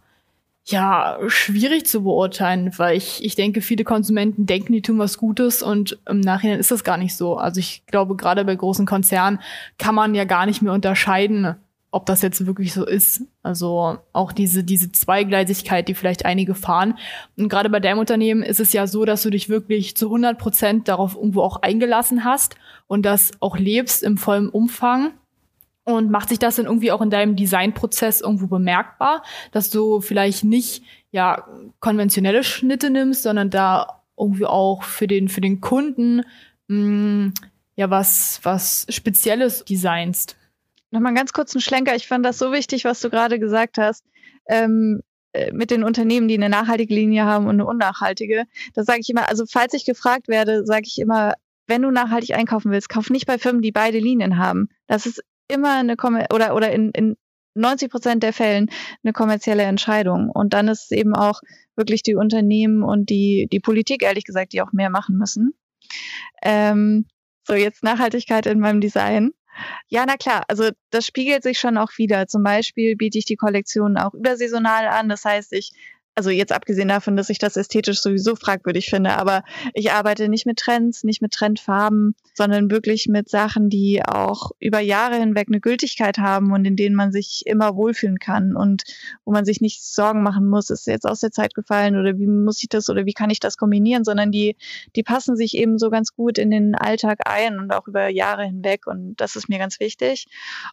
ja, 0.69 1.17
schwierig 1.27 1.85
zu 1.85 2.03
beurteilen, 2.03 2.73
weil 2.77 2.97
ich, 2.97 3.23
ich 3.23 3.35
denke, 3.35 3.61
viele 3.61 3.85
Konsumenten 3.85 4.45
denken, 4.45 4.73
die 4.73 4.81
tun 4.81 4.99
was 4.99 5.17
Gutes 5.17 5.63
und 5.63 5.97
im 6.09 6.19
Nachhinein 6.19 6.59
ist 6.59 6.71
das 6.71 6.83
gar 6.83 6.97
nicht 6.97 7.15
so. 7.15 7.37
Also 7.37 7.59
ich 7.59 7.85
glaube, 7.85 8.17
gerade 8.17 8.43
bei 8.43 8.53
großen 8.53 8.85
Konzernen 8.85 9.39
kann 9.77 9.95
man 9.95 10.13
ja 10.13 10.25
gar 10.25 10.45
nicht 10.45 10.61
mehr 10.61 10.73
unterscheiden, 10.73 11.55
ob 11.91 12.05
das 12.05 12.21
jetzt 12.21 12.45
wirklich 12.45 12.73
so 12.73 12.85
ist. 12.85 13.23
Also 13.43 13.97
auch 14.11 14.31
diese, 14.31 14.63
diese 14.63 14.91
Zweigleisigkeit, 14.91 15.87
die 15.87 15.93
vielleicht 15.93 16.25
einige 16.25 16.53
fahren. 16.53 16.97
Und 17.37 17.49
gerade 17.49 17.69
bei 17.69 17.79
deinem 17.79 17.99
Unternehmen 17.99 18.43
ist 18.43 18.59
es 18.59 18.73
ja 18.73 18.87
so, 18.87 19.05
dass 19.05 19.23
du 19.23 19.29
dich 19.29 19.49
wirklich 19.49 19.95
zu 19.95 20.07
100 20.07 20.37
Prozent 20.37 20.87
darauf 20.87 21.15
irgendwo 21.15 21.41
auch 21.41 21.61
eingelassen 21.61 22.23
hast 22.25 22.55
und 22.87 23.05
das 23.05 23.31
auch 23.39 23.57
lebst 23.57 24.03
im 24.03 24.17
vollen 24.17 24.49
Umfang. 24.49 25.13
Und 25.85 26.11
macht 26.11 26.27
sich 26.27 26.39
das 26.39 26.57
dann 26.57 26.65
irgendwie 26.65 26.91
auch 26.91 27.01
in 27.01 27.09
deinem 27.09 27.37
Designprozess 27.37 28.19
irgendwo 28.19 28.47
bemerkbar, 28.47 29.23
dass 29.53 29.69
du 29.69 30.01
vielleicht 30.01 30.43
nicht 30.43 30.83
ja 31.11 31.47
konventionelle 31.79 32.43
Schnitte 32.43 32.89
nimmst, 32.89 33.23
sondern 33.23 33.49
da 33.49 34.03
irgendwie 34.17 34.45
auch 34.45 34.83
für 34.83 35.07
den 35.07 35.29
für 35.29 35.39
den 35.39 35.61
Kunden 35.61 36.23
mh, 36.67 36.77
mm, 36.77 37.33
ja 37.77 37.89
was 37.89 38.41
was 38.43 38.85
Spezielles 38.89 39.63
designst? 39.63 40.35
Nochmal 40.91 41.09
einen 41.09 41.17
ganz 41.17 41.33
kurzen 41.33 41.61
Schlenker. 41.61 41.95
Ich 41.95 42.07
fand 42.07 42.25
das 42.25 42.37
so 42.37 42.51
wichtig, 42.51 42.85
was 42.85 43.01
du 43.01 43.09
gerade 43.09 43.39
gesagt 43.39 43.77
hast. 43.77 44.05
Ähm, 44.47 45.01
äh, 45.33 45.51
mit 45.51 45.71
den 45.71 45.83
Unternehmen, 45.83 46.27
die 46.27 46.35
eine 46.35 46.49
nachhaltige 46.49 46.93
Linie 46.93 47.25
haben 47.25 47.45
und 47.45 47.55
eine 47.55 47.65
unnachhaltige. 47.65 48.45
Da 48.73 48.83
sage 48.83 48.99
ich 49.01 49.09
immer, 49.09 49.27
also 49.29 49.45
falls 49.49 49.73
ich 49.73 49.85
gefragt 49.85 50.27
werde, 50.27 50.65
sage 50.65 50.85
ich 50.85 50.99
immer, 50.99 51.33
wenn 51.67 51.81
du 51.81 51.91
nachhaltig 51.91 52.33
einkaufen 52.35 52.71
willst, 52.71 52.89
kauf 52.89 53.09
nicht 53.09 53.27
bei 53.27 53.37
Firmen, 53.37 53.61
die 53.61 53.71
beide 53.71 53.99
Linien 53.99 54.37
haben. 54.37 54.69
Das 54.87 55.05
ist 55.05 55.21
immer 55.49 55.79
eine 55.79 55.95
oder 56.33 56.55
oder 56.55 56.71
in, 56.71 56.91
in 56.91 57.17
90 57.55 57.89
Prozent 57.91 58.23
der 58.23 58.33
Fällen 58.33 58.69
eine 59.03 59.13
kommerzielle 59.13 59.63
Entscheidung. 59.63 60.29
Und 60.29 60.53
dann 60.53 60.67
ist 60.67 60.85
es 60.85 60.91
eben 60.91 61.15
auch 61.15 61.41
wirklich 61.75 62.03
die 62.03 62.15
Unternehmen 62.15 62.83
und 62.83 63.09
die, 63.09 63.47
die 63.51 63.59
Politik, 63.59 64.03
ehrlich 64.03 64.23
gesagt, 64.23 64.53
die 64.53 64.61
auch 64.61 64.71
mehr 64.71 64.89
machen 64.89 65.17
müssen. 65.17 65.53
Ähm, 66.41 67.05
so, 67.45 67.53
jetzt 67.53 67.83
Nachhaltigkeit 67.83 68.45
in 68.45 68.59
meinem 68.59 68.81
Design. 68.81 69.31
Ja, 69.89 70.05
na 70.05 70.17
klar, 70.17 70.43
also 70.47 70.69
das 70.89 71.05
spiegelt 71.05 71.43
sich 71.43 71.59
schon 71.59 71.77
auch 71.77 71.91
wieder. 71.97 72.27
Zum 72.27 72.43
Beispiel 72.43 72.95
biete 72.95 73.17
ich 73.17 73.25
die 73.25 73.35
Kollektionen 73.35 73.97
auch 73.97 74.13
übersaisonal 74.13 74.87
an. 74.87 75.09
Das 75.09 75.25
heißt, 75.25 75.53
ich 75.53 75.71
also 76.17 76.31
jetzt 76.31 76.51
abgesehen 76.51 76.87
davon, 76.87 77.15
dass 77.15 77.29
ich 77.29 77.37
das 77.37 77.57
ästhetisch 77.57 78.01
sowieso 78.01 78.35
fragwürdig 78.35 78.89
finde, 78.89 79.11
aber 79.17 79.43
ich 79.75 79.91
arbeite 79.91 80.29
nicht 80.29 80.47
mit 80.47 80.57
Trends, 80.57 81.03
nicht 81.03 81.21
mit 81.21 81.31
Trendfarben, 81.31 82.15
sondern 82.33 82.71
wirklich 82.71 83.07
mit 83.07 83.29
Sachen, 83.29 83.69
die 83.69 84.01
auch 84.03 84.49
über 84.59 84.79
Jahre 84.79 85.17
hinweg 85.17 85.47
eine 85.47 85.59
Gültigkeit 85.59 86.17
haben 86.17 86.51
und 86.53 86.65
in 86.65 86.75
denen 86.75 86.95
man 86.95 87.11
sich 87.11 87.43
immer 87.45 87.75
wohlfühlen 87.75 88.17
kann 88.17 88.55
und 88.55 88.81
wo 89.25 89.31
man 89.31 89.45
sich 89.45 89.61
nicht 89.61 89.83
Sorgen 89.83 90.23
machen 90.23 90.49
muss, 90.49 90.71
ist 90.71 90.87
jetzt 90.87 91.05
aus 91.05 91.19
der 91.19 91.29
Zeit 91.29 91.53
gefallen 91.53 91.95
oder 91.95 92.17
wie 92.17 92.25
muss 92.25 92.63
ich 92.63 92.69
das 92.69 92.89
oder 92.89 93.05
wie 93.05 93.13
kann 93.13 93.29
ich 93.29 93.39
das 93.39 93.55
kombinieren, 93.55 94.03
sondern 94.03 94.31
die, 94.31 94.55
die 94.95 95.03
passen 95.03 95.37
sich 95.37 95.55
eben 95.55 95.77
so 95.77 95.91
ganz 95.91 96.15
gut 96.15 96.39
in 96.39 96.49
den 96.49 96.73
Alltag 96.73 97.19
ein 97.25 97.59
und 97.59 97.71
auch 97.71 97.87
über 97.87 98.07
Jahre 98.07 98.43
hinweg 98.43 98.87
und 98.87 99.17
das 99.17 99.35
ist 99.35 99.49
mir 99.49 99.59
ganz 99.59 99.79
wichtig. 99.79 100.25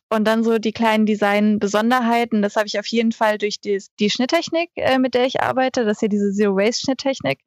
Und 0.09 0.25
dann 0.25 0.43
so 0.43 0.57
die 0.57 0.73
kleinen 0.73 1.05
Design-Besonderheiten, 1.05 2.41
das 2.41 2.57
habe 2.57 2.67
ich 2.67 2.79
auf 2.79 2.87
jeden 2.87 3.13
Fall 3.13 3.37
durch 3.37 3.61
die, 3.61 3.83
die 4.01 4.09
Schnitttechnik, 4.09 4.71
äh, 4.77 4.99
mit 4.99 5.13
der 5.13 5.27
ich 5.27 5.34
ich 5.35 5.43
arbeite. 5.43 5.85
Das 5.85 5.99
ist 5.99 6.03
ja 6.03 6.09
diese 6.09 6.33
Zero-Waste-Schnitttechnik. 6.33 7.41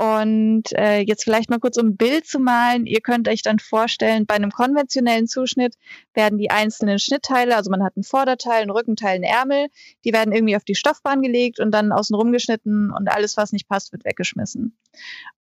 Und 0.00 0.72
äh, 0.78 1.00
jetzt 1.00 1.24
vielleicht 1.24 1.50
mal 1.50 1.58
kurz 1.58 1.76
um 1.76 1.88
ein 1.88 1.96
Bild 1.98 2.26
zu 2.26 2.38
malen. 2.38 2.86
Ihr 2.86 3.02
könnt 3.02 3.28
euch 3.28 3.42
dann 3.42 3.58
vorstellen, 3.58 4.24
bei 4.24 4.34
einem 4.34 4.50
konventionellen 4.50 5.26
Zuschnitt 5.26 5.74
werden 6.14 6.38
die 6.38 6.50
einzelnen 6.50 6.98
Schnittteile, 6.98 7.54
also 7.54 7.70
man 7.70 7.84
hat 7.84 7.92
einen 7.96 8.04
Vorderteil, 8.04 8.62
einen 8.62 8.70
Rückenteil, 8.70 9.16
einen 9.16 9.24
Ärmel, 9.24 9.66
die 10.06 10.14
werden 10.14 10.32
irgendwie 10.32 10.56
auf 10.56 10.64
die 10.64 10.74
Stoffbahn 10.74 11.20
gelegt 11.20 11.60
und 11.60 11.70
dann 11.70 11.92
außen 11.92 12.16
rumgeschnitten 12.16 12.90
und 12.90 13.08
alles, 13.08 13.36
was 13.36 13.52
nicht 13.52 13.68
passt, 13.68 13.92
wird 13.92 14.06
weggeschmissen. 14.06 14.74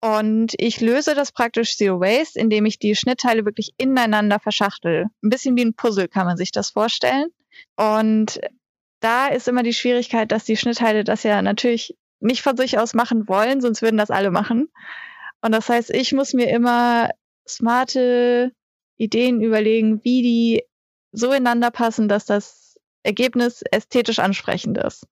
Und 0.00 0.54
ich 0.56 0.80
löse 0.80 1.14
das 1.14 1.32
praktisch 1.32 1.76
Zero 1.76 2.00
Waste, 2.00 2.40
indem 2.40 2.64
ich 2.64 2.78
die 2.78 2.96
Schnittteile 2.96 3.44
wirklich 3.44 3.74
ineinander 3.76 4.40
verschachtel. 4.40 5.04
Ein 5.22 5.28
bisschen 5.28 5.54
wie 5.58 5.66
ein 5.66 5.74
Puzzle 5.74 6.08
kann 6.08 6.24
man 6.24 6.38
sich 6.38 6.50
das 6.50 6.70
vorstellen. 6.70 7.26
Und 7.76 8.40
da 9.00 9.28
ist 9.28 9.48
immer 9.48 9.62
die 9.62 9.72
Schwierigkeit, 9.72 10.32
dass 10.32 10.44
die 10.44 10.56
Schnittteile 10.56 11.04
das 11.04 11.22
ja 11.22 11.42
natürlich 11.42 11.96
nicht 12.20 12.42
von 12.42 12.56
sich 12.56 12.78
aus 12.78 12.94
machen 12.94 13.28
wollen, 13.28 13.60
sonst 13.60 13.82
würden 13.82 13.98
das 13.98 14.10
alle 14.10 14.30
machen. 14.30 14.68
Und 15.42 15.52
das 15.52 15.68
heißt, 15.68 15.90
ich 15.90 16.12
muss 16.12 16.32
mir 16.32 16.48
immer 16.48 17.10
smarte 17.46 18.52
Ideen 18.96 19.40
überlegen, 19.40 20.02
wie 20.02 20.22
die 20.22 20.64
so 21.12 21.28
ineinander 21.28 21.70
passen, 21.70 22.08
dass 22.08 22.24
das 22.24 22.76
Ergebnis 23.02 23.62
ästhetisch 23.70 24.18
ansprechend 24.18 24.78
ist. 24.78 25.06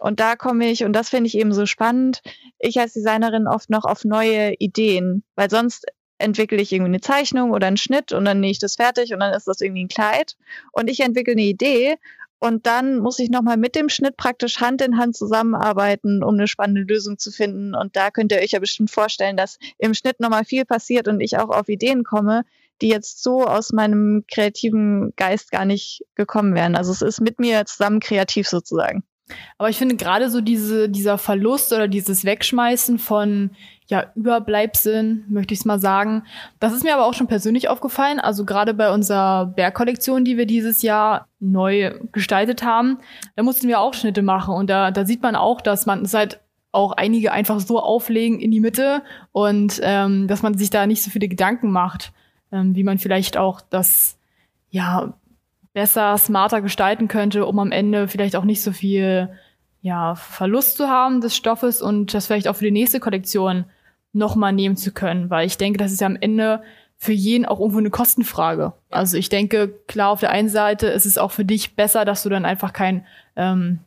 Und 0.00 0.20
da 0.20 0.36
komme 0.36 0.70
ich, 0.70 0.84
und 0.84 0.92
das 0.92 1.08
finde 1.08 1.26
ich 1.26 1.36
eben 1.36 1.52
so 1.52 1.66
spannend, 1.66 2.22
ich 2.58 2.78
als 2.78 2.92
Designerin 2.92 3.48
oft 3.48 3.70
noch 3.70 3.84
auf 3.84 4.04
neue 4.04 4.54
Ideen, 4.58 5.24
weil 5.34 5.50
sonst 5.50 5.86
entwickle 6.18 6.60
ich 6.60 6.72
irgendwie 6.72 6.90
eine 6.90 7.00
Zeichnung 7.00 7.52
oder 7.52 7.66
einen 7.66 7.76
Schnitt 7.76 8.12
und 8.12 8.24
dann 8.24 8.40
nähe 8.40 8.50
ich 8.50 8.58
das 8.58 8.76
fertig 8.76 9.12
und 9.12 9.20
dann 9.20 9.34
ist 9.34 9.46
das 9.48 9.60
irgendwie 9.60 9.84
ein 9.84 9.88
Kleid. 9.88 10.36
Und 10.72 10.90
ich 10.90 11.00
entwickle 11.00 11.32
eine 11.32 11.42
Idee 11.42 11.96
und 12.40 12.66
dann 12.66 12.98
muss 12.98 13.18
ich 13.18 13.30
nochmal 13.30 13.56
mit 13.56 13.74
dem 13.74 13.88
Schnitt 13.88 14.16
praktisch 14.16 14.60
Hand 14.60 14.80
in 14.80 14.96
Hand 14.96 15.16
zusammenarbeiten, 15.16 16.22
um 16.22 16.34
eine 16.34 16.46
spannende 16.46 16.82
Lösung 16.82 17.18
zu 17.18 17.32
finden. 17.32 17.74
Und 17.74 17.96
da 17.96 18.10
könnt 18.10 18.30
ihr 18.30 18.38
euch 18.38 18.52
ja 18.52 18.60
bestimmt 18.60 18.90
vorstellen, 18.90 19.36
dass 19.36 19.58
im 19.78 19.94
Schnitt 19.94 20.20
nochmal 20.20 20.44
viel 20.44 20.64
passiert 20.64 21.08
und 21.08 21.20
ich 21.20 21.38
auch 21.38 21.50
auf 21.50 21.68
Ideen 21.68 22.04
komme, 22.04 22.44
die 22.80 22.88
jetzt 22.88 23.22
so 23.22 23.44
aus 23.44 23.72
meinem 23.72 24.24
kreativen 24.30 25.12
Geist 25.16 25.50
gar 25.50 25.64
nicht 25.64 26.04
gekommen 26.14 26.54
wären. 26.54 26.76
Also 26.76 26.92
es 26.92 27.02
ist 27.02 27.20
mit 27.20 27.40
mir 27.40 27.66
zusammen 27.66 27.98
kreativ 27.98 28.48
sozusagen. 28.48 29.02
Aber 29.58 29.68
ich 29.68 29.78
finde 29.78 29.96
gerade 29.96 30.30
so 30.30 30.40
diese, 30.40 30.88
dieser 30.88 31.18
Verlust 31.18 31.72
oder 31.72 31.88
dieses 31.88 32.24
Wegschmeißen 32.24 32.98
von 32.98 33.50
ja, 33.86 34.04
Überbleibseln, 34.14 35.24
möchte 35.28 35.54
ich 35.54 35.60
es 35.60 35.66
mal 35.66 35.80
sagen. 35.80 36.24
Das 36.60 36.74
ist 36.74 36.84
mir 36.84 36.94
aber 36.94 37.06
auch 37.06 37.14
schon 37.14 37.26
persönlich 37.26 37.68
aufgefallen. 37.68 38.20
Also 38.20 38.44
gerade 38.44 38.74
bei 38.74 38.92
unserer 38.92 39.46
Bergkollektion, 39.46 40.24
die 40.24 40.36
wir 40.36 40.44
dieses 40.44 40.82
Jahr 40.82 41.26
neu 41.40 41.94
gestaltet 42.12 42.62
haben, 42.62 42.98
da 43.36 43.42
mussten 43.42 43.66
wir 43.66 43.80
auch 43.80 43.94
Schnitte 43.94 44.22
machen. 44.22 44.54
Und 44.54 44.68
da, 44.68 44.90
da 44.90 45.06
sieht 45.06 45.22
man 45.22 45.36
auch, 45.36 45.62
dass 45.62 45.86
man 45.86 46.02
es 46.02 46.12
halt 46.12 46.40
auch 46.70 46.92
einige 46.92 47.32
einfach 47.32 47.60
so 47.60 47.80
auflegen 47.80 48.40
in 48.40 48.50
die 48.50 48.60
Mitte 48.60 49.02
und 49.32 49.80
ähm, 49.82 50.28
dass 50.28 50.42
man 50.42 50.56
sich 50.58 50.68
da 50.68 50.86
nicht 50.86 51.02
so 51.02 51.10
viele 51.10 51.28
Gedanken 51.28 51.70
macht, 51.70 52.12
ähm, 52.52 52.74
wie 52.76 52.84
man 52.84 52.98
vielleicht 52.98 53.38
auch 53.38 53.62
das 53.62 54.18
ja 54.70 55.14
besser, 55.72 56.16
smarter 56.18 56.60
gestalten 56.60 57.08
könnte, 57.08 57.46
um 57.46 57.58
am 57.58 57.72
Ende 57.72 58.08
vielleicht 58.08 58.36
auch 58.36 58.44
nicht 58.44 58.62
so 58.62 58.72
viel 58.72 59.28
ja, 59.80 60.14
Verlust 60.14 60.76
zu 60.76 60.88
haben 60.88 61.20
des 61.20 61.36
Stoffes 61.36 61.82
und 61.82 62.12
das 62.14 62.26
vielleicht 62.26 62.48
auch 62.48 62.56
für 62.56 62.64
die 62.64 62.70
nächste 62.70 63.00
Kollektion 63.00 63.64
nochmal 64.12 64.52
nehmen 64.52 64.76
zu 64.76 64.92
können, 64.92 65.30
weil 65.30 65.46
ich 65.46 65.58
denke, 65.58 65.78
das 65.78 65.92
ist 65.92 66.00
ja 66.00 66.06
am 66.06 66.16
Ende 66.20 66.62
für 66.96 67.12
jeden 67.12 67.46
auch 67.46 67.60
irgendwo 67.60 67.78
eine 67.78 67.90
Kostenfrage. 67.90 68.72
Also 68.90 69.16
ich 69.16 69.28
denke, 69.28 69.68
klar, 69.86 70.10
auf 70.10 70.20
der 70.20 70.32
einen 70.32 70.48
Seite 70.48 70.88
ist 70.88 71.06
es 71.06 71.16
auch 71.16 71.30
für 71.30 71.44
dich 71.44 71.76
besser, 71.76 72.04
dass 72.04 72.24
du 72.24 72.28
dann 72.28 72.44
einfach 72.44 72.72
kein 72.72 73.06
ähm, 73.36 73.78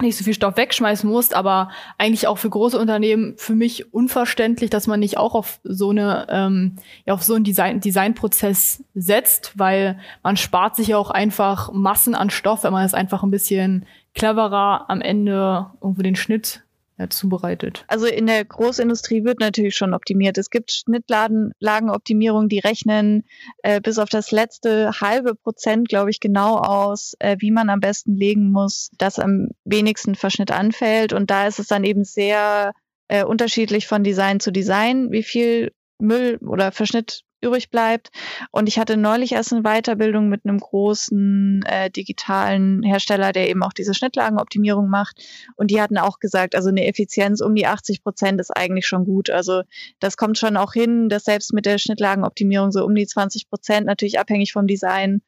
nicht 0.00 0.16
so 0.16 0.24
viel 0.24 0.34
Stoff 0.34 0.56
wegschmeißen 0.56 1.08
musst, 1.08 1.34
aber 1.34 1.70
eigentlich 1.98 2.26
auch 2.26 2.38
für 2.38 2.48
große 2.48 2.78
Unternehmen 2.78 3.34
für 3.36 3.54
mich 3.54 3.92
unverständlich, 3.92 4.70
dass 4.70 4.86
man 4.86 5.00
nicht 5.00 5.18
auch 5.18 5.34
auf 5.34 5.60
so 5.64 5.90
eine 5.90 6.26
ähm, 6.30 6.76
ja, 7.04 7.14
auf 7.14 7.22
so 7.22 7.34
einen 7.34 7.44
Design 7.44 7.80
Designprozess 7.80 8.82
setzt, 8.94 9.52
weil 9.58 9.98
man 10.22 10.36
spart 10.36 10.76
sich 10.76 10.88
ja 10.88 10.96
auch 10.96 11.10
einfach 11.10 11.72
Massen 11.72 12.14
an 12.14 12.30
Stoff, 12.30 12.64
wenn 12.64 12.72
man 12.72 12.86
es 12.86 12.94
einfach 12.94 13.22
ein 13.22 13.30
bisschen 13.30 13.86
cleverer 14.14 14.86
am 14.88 15.02
Ende 15.02 15.66
irgendwo 15.80 16.02
den 16.02 16.16
Schnitt 16.16 16.62
zubereitet. 17.10 17.84
Also 17.88 18.06
in 18.06 18.26
der 18.26 18.44
Großindustrie 18.44 19.24
wird 19.24 19.40
natürlich 19.40 19.76
schon 19.76 19.94
optimiert. 19.94 20.38
Es 20.38 20.50
gibt 20.50 20.72
Schnittlagenoptimierungen, 20.72 22.48
die 22.48 22.58
rechnen 22.58 23.24
äh, 23.62 23.80
bis 23.80 23.98
auf 23.98 24.08
das 24.08 24.30
letzte 24.30 25.00
halbe 25.00 25.34
Prozent, 25.34 25.88
glaube 25.88 26.10
ich, 26.10 26.20
genau 26.20 26.58
aus, 26.58 27.14
äh, 27.18 27.36
wie 27.40 27.50
man 27.50 27.70
am 27.70 27.80
besten 27.80 28.16
legen 28.16 28.50
muss, 28.50 28.90
dass 28.98 29.18
am 29.18 29.48
wenigsten 29.64 30.14
Verschnitt 30.14 30.50
anfällt. 30.50 31.12
Und 31.12 31.30
da 31.30 31.46
ist 31.46 31.58
es 31.58 31.66
dann 31.66 31.84
eben 31.84 32.04
sehr 32.04 32.72
äh, 33.08 33.24
unterschiedlich 33.24 33.86
von 33.86 34.04
Design 34.04 34.40
zu 34.40 34.52
Design, 34.52 35.10
wie 35.10 35.22
viel 35.22 35.72
Müll 35.98 36.38
oder 36.46 36.72
Verschnitt 36.72 37.22
übrig 37.42 37.70
bleibt. 37.70 38.10
Und 38.50 38.68
ich 38.68 38.78
hatte 38.78 38.96
neulich 38.96 39.32
erst 39.32 39.52
eine 39.52 39.62
Weiterbildung 39.62 40.28
mit 40.28 40.44
einem 40.44 40.58
großen 40.58 41.62
äh, 41.66 41.90
digitalen 41.90 42.82
Hersteller, 42.82 43.32
der 43.32 43.50
eben 43.50 43.62
auch 43.62 43.72
diese 43.72 43.94
Schnittlagenoptimierung 43.94 44.88
macht. 44.88 45.20
Und 45.56 45.70
die 45.70 45.80
hatten 45.80 45.98
auch 45.98 46.18
gesagt, 46.18 46.54
also 46.54 46.68
eine 46.68 46.86
Effizienz 46.86 47.40
um 47.40 47.54
die 47.54 47.66
80 47.66 48.02
Prozent 48.02 48.40
ist 48.40 48.50
eigentlich 48.50 48.86
schon 48.86 49.04
gut. 49.04 49.30
Also 49.30 49.62
das 50.00 50.16
kommt 50.16 50.38
schon 50.38 50.56
auch 50.56 50.72
hin, 50.72 51.08
dass 51.08 51.24
selbst 51.24 51.52
mit 51.52 51.66
der 51.66 51.78
Schnittlagenoptimierung 51.78 52.72
so 52.72 52.84
um 52.84 52.94
die 52.94 53.06
20 53.06 53.48
Prozent 53.48 53.86
natürlich 53.86 54.18
abhängig 54.18 54.52
vom 54.52 54.66
Design 54.66 55.22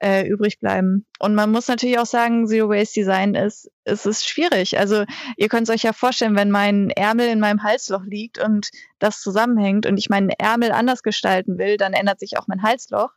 äh, 0.00 0.26
übrig 0.26 0.60
bleiben. 0.60 1.04
Und 1.18 1.34
man 1.34 1.50
muss 1.50 1.68
natürlich 1.68 1.98
auch 1.98 2.06
sagen, 2.06 2.46
Zero 2.46 2.68
Waste 2.68 3.00
Design 3.00 3.34
ist, 3.34 3.70
es 3.84 4.06
ist 4.06 4.28
schwierig. 4.28 4.78
Also 4.78 5.04
ihr 5.36 5.48
könnt 5.48 5.68
es 5.68 5.74
euch 5.74 5.82
ja 5.82 5.92
vorstellen, 5.92 6.36
wenn 6.36 6.50
mein 6.50 6.90
Ärmel 6.90 7.28
in 7.28 7.40
meinem 7.40 7.62
Halsloch 7.62 8.04
liegt 8.04 8.38
und 8.38 8.70
das 8.98 9.20
zusammenhängt 9.20 9.86
und 9.86 9.96
ich 9.96 10.08
meinen 10.08 10.30
Ärmel 10.30 10.70
anders 10.70 11.02
gestalten 11.02 11.57
will, 11.58 11.76
dann 11.76 11.92
ändert 11.92 12.20
sich 12.20 12.38
auch 12.38 12.46
mein 12.46 12.62
Halsloch. 12.62 13.10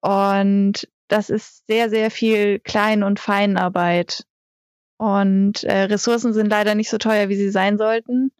Und 0.00 0.88
das 1.08 1.30
ist 1.30 1.66
sehr, 1.66 1.90
sehr 1.90 2.10
viel 2.10 2.58
Klein- 2.58 3.02
und 3.02 3.20
Feinarbeit. 3.20 4.24
Und 4.98 5.64
äh, 5.64 5.82
Ressourcen 5.82 6.32
sind 6.32 6.48
leider 6.48 6.74
nicht 6.74 6.90
so 6.90 6.98
teuer, 6.98 7.28
wie 7.28 7.36
sie 7.36 7.50
sein 7.50 7.78
sollten. 7.78 8.32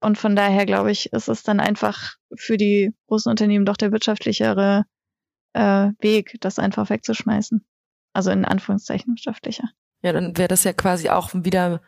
Und 0.00 0.18
von 0.18 0.36
daher 0.36 0.66
glaube 0.66 0.90
ich, 0.90 1.12
ist 1.12 1.28
es 1.28 1.42
dann 1.42 1.60
einfach 1.60 2.16
für 2.34 2.56
die 2.56 2.92
großen 3.06 3.30
Unternehmen 3.30 3.64
doch 3.64 3.76
der 3.76 3.92
wirtschaftlichere 3.92 4.84
äh, 5.54 5.90
Weg, 6.00 6.36
das 6.40 6.58
einfach 6.58 6.90
wegzuschmeißen. 6.90 7.64
Also 8.12 8.30
in 8.30 8.44
Anführungszeichen 8.44 9.14
wirtschaftlicher. 9.14 9.68
Ja, 10.02 10.12
dann 10.12 10.36
wäre 10.36 10.48
das 10.48 10.64
ja 10.64 10.74
quasi 10.74 11.08
auch 11.08 11.30
wieder 11.32 11.80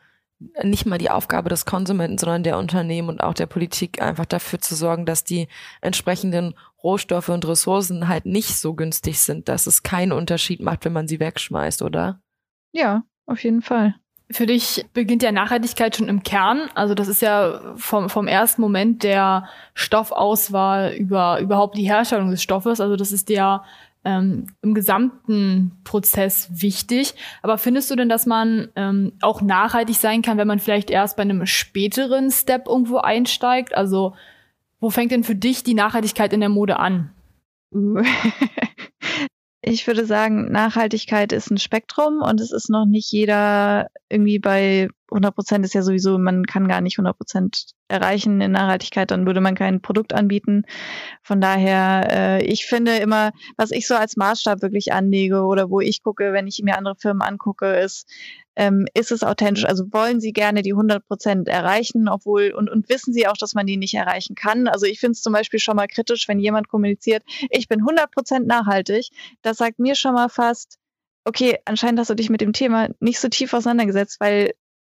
nicht 0.63 0.87
mal 0.87 0.99
die 0.99 1.11
Aufgabe 1.11 1.49
des 1.49 1.65
Konsumenten, 1.65 2.19
sondern 2.19 2.43
der 2.43 2.59
Unternehmen 2.59 3.09
und 3.09 3.23
auch 3.23 3.35
der 3.35 3.47
Politik, 3.47 4.03
einfach 4.03 4.27
dafür 4.27 4.61
zu 4.61 4.75
sorgen, 4.75 5.07
dass 5.07 5.25
die 5.25 5.49
entsprechenden 5.81 6.55
Rohstoffe 6.83 7.31
und 7.31 7.47
Ressourcen 7.47 8.09
halt 8.09 8.27
nicht 8.27 8.57
so 8.59 8.75
günstig 8.75 9.21
sind, 9.21 9.49
dass 9.49 9.67
es 9.67 9.83
keinen 9.83 10.13
Unterschied 10.13 10.61
macht, 10.61 10.85
wenn 10.85 10.93
man 10.93 11.09
sie 11.09 11.21
wegschmeißt, 11.21 11.83
oder? 11.83 12.21
Ja, 12.73 13.03
auf 13.27 13.43
jeden 13.43 13.63
Fall. 13.63 13.95
Für 14.29 14.47
dich 14.47 14.85
beginnt 14.93 15.23
ja 15.23 15.31
Nachhaltigkeit 15.31 15.97
schon 15.97 16.09
im 16.09 16.25
Kern. 16.25 16.69
Also 16.75 16.95
das 16.95 17.07
ist 17.07 17.23
ja 17.23 17.75
vom, 17.77 18.11
vom 18.11 18.27
ersten 18.27 18.61
Moment 18.61 19.05
der 19.05 19.49
Stoffauswahl 19.73 20.93
über 20.95 21.39
überhaupt 21.41 21.77
die 21.79 21.89
Herstellung 21.89 22.31
des 22.31 22.43
Stoffes. 22.43 22.81
Also 22.81 22.97
das 22.97 23.13
ist 23.13 23.31
ja 23.31 23.65
ähm, 24.07 24.47
im 24.63 24.73
gesamten 24.73 25.73
Prozess 25.83 26.49
wichtig. 26.63 27.15
Aber 27.43 27.59
findest 27.59 27.91
du 27.91 27.97
denn, 27.97 28.09
dass 28.09 28.25
man 28.25 28.69
ähm, 28.77 29.13
auch 29.21 29.43
nachhaltig 29.43 29.97
sein 29.97 30.23
kann, 30.23 30.39
wenn 30.39 30.47
man 30.47 30.61
vielleicht 30.61 30.91
erst 30.91 31.17
bei 31.17 31.23
einem 31.25 31.45
späteren 31.45 32.31
Step 32.31 32.69
irgendwo 32.69 32.99
einsteigt? 32.99 33.77
Also 33.77 34.15
wo 34.79 34.91
fängt 34.91 35.11
denn 35.11 35.25
für 35.25 35.35
dich 35.35 35.65
die 35.65 35.75
Nachhaltigkeit 35.75 36.33
in 36.33 36.41
der 36.41 36.49
Mode 36.49 36.79
an? 36.79 37.11
ich 39.61 39.87
würde 39.89 40.07
sagen, 40.07 40.53
Nachhaltigkeit 40.53 41.33
ist 41.33 41.51
ein 41.51 41.59
Spektrum 41.59 42.23
und 42.23 42.41
es 42.41 42.53
ist 42.53 42.71
noch 42.71 42.87
nicht 42.87 43.11
jeder 43.11 43.89
irgendwie 44.09 44.39
bei 44.39 44.89
100 45.11 45.35
Prozent 45.35 45.65
ist 45.65 45.75
ja 45.75 45.83
sowieso, 45.83 46.19
man 46.19 46.45
kann 46.47 46.69
gar 46.69 46.81
nicht 46.81 46.99
100 46.99 47.17
Prozent 47.17 47.67
erreichen 47.89 48.41
in 48.41 48.53
Nachhaltigkeit, 48.53 49.11
dann 49.11 49.27
würde 49.27 49.41
man 49.41 49.55
kein 49.55 49.81
Produkt 49.81 50.13
anbieten. 50.13 50.65
Von 51.23 51.41
daher, 51.41 52.09
äh, 52.11 52.45
ich 52.45 52.67
finde 52.67 52.97
immer, 52.97 53.31
was 53.57 53.71
ich 53.71 53.87
so 53.87 53.95
als 53.95 54.17
Maßstab 54.17 54.63
wirklich 54.63 54.93
anlege 54.93 55.43
oder 55.43 55.71
wo 55.71 55.81
ich 55.81 56.03
gucke, 56.03 56.33
wenn 56.33 56.47
ich 56.47 56.61
mir 56.63 56.77
andere 56.77 56.97
Firmen 56.97 57.23
angucke, 57.23 57.77
ist, 57.77 58.09
ähm, 58.57 58.87
ist 58.95 59.13
es 59.13 59.23
authentisch? 59.23 59.67
Also 59.67 59.85
wollen 59.93 60.21
sie 60.21 60.33
gerne 60.33 60.63
die 60.63 60.73
100 60.73 61.07
Prozent 61.07 61.47
erreichen, 61.47 62.09
obwohl 62.09 62.53
und, 62.57 62.69
und 62.71 62.89
wissen 62.89 63.13
sie 63.13 63.29
auch, 63.29 63.37
dass 63.37 63.55
man 63.55 63.67
die 63.67 63.77
nicht 63.77 63.95
erreichen 63.95 64.35
kann? 64.35 64.67
Also 64.67 64.87
ich 64.87 64.99
finde 64.99 65.13
es 65.13 65.23
zum 65.23 65.33
Beispiel 65.33 65.61
schon 65.61 65.77
mal 65.77 65.87
kritisch, 65.87 66.27
wenn 66.27 66.41
jemand 66.41 66.69
kommuniziert, 66.69 67.23
ich 67.51 67.69
bin 67.69 67.81
100 67.81 68.11
Prozent 68.11 68.47
nachhaltig. 68.47 69.11
Das 69.43 69.59
sagt 69.59 69.79
mir 69.79 69.95
schon 69.95 70.15
mal 70.15 70.29
fast, 70.29 70.79
okay, 71.25 71.59
anscheinend 71.65 72.01
hast 72.01 72.11
du 72.11 72.15
dich 72.15 72.31
mit 72.31 72.41
dem 72.41 72.53
Thema 72.53 72.89
nicht 73.01 73.21
so 73.21 73.29
tief 73.29 73.53
auseinandergesetzt, 73.53 74.21
weil 74.21 74.53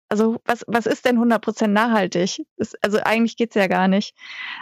also 0.10 0.38
was, 0.44 0.66
was 0.68 0.88
ist 0.88 1.06
denn 1.06 1.20
100% 1.20 1.68
nachhaltig? 1.68 2.42
Das, 2.58 2.74
also 2.82 3.00
eigentlich 3.04 3.38
geht's 3.38 3.56
ja 3.56 3.68
gar 3.68 3.88
nicht, 3.88 4.16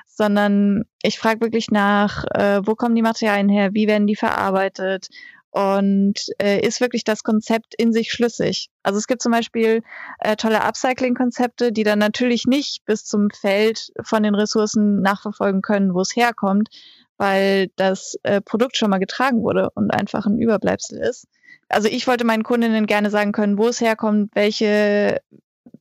sondern 0.05 0.83
ich 1.01 1.17
frage 1.17 1.41
wirklich 1.41 1.71
nach, 1.71 2.25
äh, 2.35 2.61
wo 2.65 2.75
kommen 2.75 2.95
die 2.95 3.01
Materialien 3.01 3.49
her, 3.49 3.73
wie 3.73 3.87
werden 3.87 4.07
die 4.07 4.15
verarbeitet 4.15 5.07
und 5.51 6.15
äh, 6.39 6.59
ist 6.59 6.81
wirklich 6.81 7.05
das 7.05 7.23
Konzept 7.23 7.73
in 7.77 7.93
sich 7.93 8.11
schlüssig. 8.11 8.69
Also 8.83 8.99
es 8.99 9.07
gibt 9.07 9.21
zum 9.21 9.31
Beispiel 9.31 9.81
äh, 10.19 10.35
tolle 10.35 10.61
Upcycling-Konzepte, 10.61 11.71
die 11.71 11.83
dann 11.83 11.99
natürlich 11.99 12.45
nicht 12.45 12.85
bis 12.85 13.05
zum 13.05 13.29
Feld 13.29 13.91
von 14.03 14.23
den 14.23 14.35
Ressourcen 14.35 15.01
nachverfolgen 15.01 15.61
können, 15.61 15.93
wo 15.93 16.01
es 16.01 16.15
herkommt, 16.15 16.69
weil 17.17 17.69
das 17.77 18.15
äh, 18.23 18.41
Produkt 18.41 18.77
schon 18.77 18.89
mal 18.89 18.99
getragen 18.99 19.41
wurde 19.41 19.69
und 19.73 19.91
einfach 19.91 20.25
ein 20.25 20.37
Überbleibsel 20.37 20.99
ist 20.99 21.27
also 21.69 21.87
ich 21.87 22.07
wollte 22.07 22.23
meinen 22.23 22.43
Kundinnen 22.43 22.85
gerne 22.87 23.09
sagen 23.09 23.31
können, 23.31 23.57
wo 23.57 23.67
es 23.67 23.81
herkommt, 23.81 24.31
welche, 24.33 25.21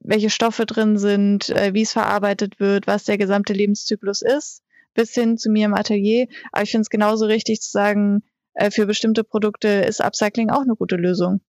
welche 0.01 0.31
Stoffe 0.31 0.67
drin 0.67 0.99
sind, 0.99 1.51
äh, 1.51 1.75
wie 1.75 1.83
es 1.83 1.93
verarbeitet 1.93 2.59
wird, 2.61 2.87
was 2.87 3.05
der 3.05 3.19
gesamte 3.19 3.53
Lebenszyklus 3.53 4.23
ist, 4.23 4.63
bis 4.95 5.13
hin 5.13 5.39
zu 5.39 5.51
mir 5.51 5.67
im 5.67 5.75
Atelier. 5.75 6.27
Aber 6.53 6.63
ich 6.63 6.71
finde 6.71 6.83
es 6.83 6.91
genauso 6.91 7.27
richtig 7.27 7.61
zu 7.61 7.71
sagen, 7.71 8.23
äh, 8.55 8.71
für 8.71 8.87
bestimmte 8.87 9.23
Produkte 9.25 9.69
ist 9.69 10.03
Upcycling 10.03 10.51
auch 10.51 10.63
eine 10.63 10.75
gute 10.75 10.97
Lösung. 10.97 11.41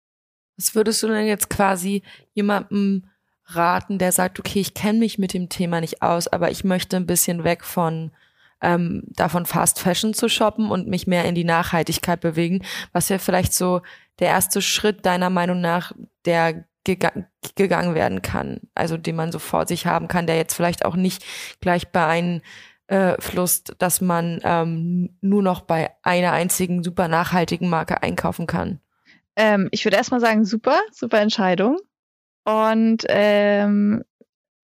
Was 0.57 0.75
würdest 0.75 1.01
du 1.03 1.07
denn 1.07 1.27
jetzt 1.27 1.49
quasi 1.49 2.03
jemandem 2.33 3.05
raten, 3.45 3.97
der 3.97 4.11
sagt, 4.11 4.39
okay, 4.39 4.59
ich 4.59 4.73
kenne 4.73 4.99
mich 4.99 5.17
mit 5.17 5.33
dem 5.33 5.49
Thema 5.49 5.79
nicht 5.79 6.01
aus, 6.01 6.27
aber 6.27 6.51
ich 6.51 6.63
möchte 6.63 6.97
ein 6.97 7.05
bisschen 7.05 7.43
weg 7.43 7.63
von 7.63 8.11
ähm, 8.61 9.03
davon 9.07 9.45
Fast 9.45 9.79
Fashion 9.79 10.13
zu 10.13 10.29
shoppen 10.29 10.69
und 10.71 10.87
mich 10.87 11.07
mehr 11.07 11.25
in 11.25 11.35
die 11.35 11.43
Nachhaltigkeit 11.43 12.19
bewegen. 12.19 12.63
Was 12.91 13.09
wäre 13.09 13.19
vielleicht 13.19 13.53
so 13.53 13.81
der 14.19 14.29
erste 14.29 14.61
Schritt 14.61 15.05
deiner 15.05 15.29
Meinung 15.29 15.61
nach, 15.61 15.91
der 16.25 16.65
gegangen 17.55 17.95
werden 17.95 18.21
kann, 18.21 18.61
also 18.73 18.95
den 18.95 19.17
man 19.17 19.31
so 19.33 19.39
vor 19.39 19.67
sich 19.67 19.85
haben 19.85 20.07
kann, 20.07 20.25
der 20.25 20.37
jetzt 20.37 20.53
vielleicht 20.53 20.85
auch 20.85 20.95
nicht 20.95 21.25
gleich 21.59 21.89
beeinflusst, 21.91 23.75
dass 23.77 23.99
man 23.99 24.39
ähm, 24.43 25.17
nur 25.19 25.43
noch 25.43 25.61
bei 25.61 25.91
einer 26.03 26.31
einzigen 26.31 26.83
super 26.83 27.09
nachhaltigen 27.09 27.69
Marke 27.69 28.01
einkaufen 28.01 28.47
kann? 28.47 28.79
Ähm, 29.35 29.67
ich 29.71 29.83
würde 29.85 29.97
erstmal 29.97 30.21
sagen, 30.21 30.45
super, 30.45 30.79
super 30.93 31.19
Entscheidung. 31.19 31.77
Und 32.45 33.03
ähm, 33.09 34.03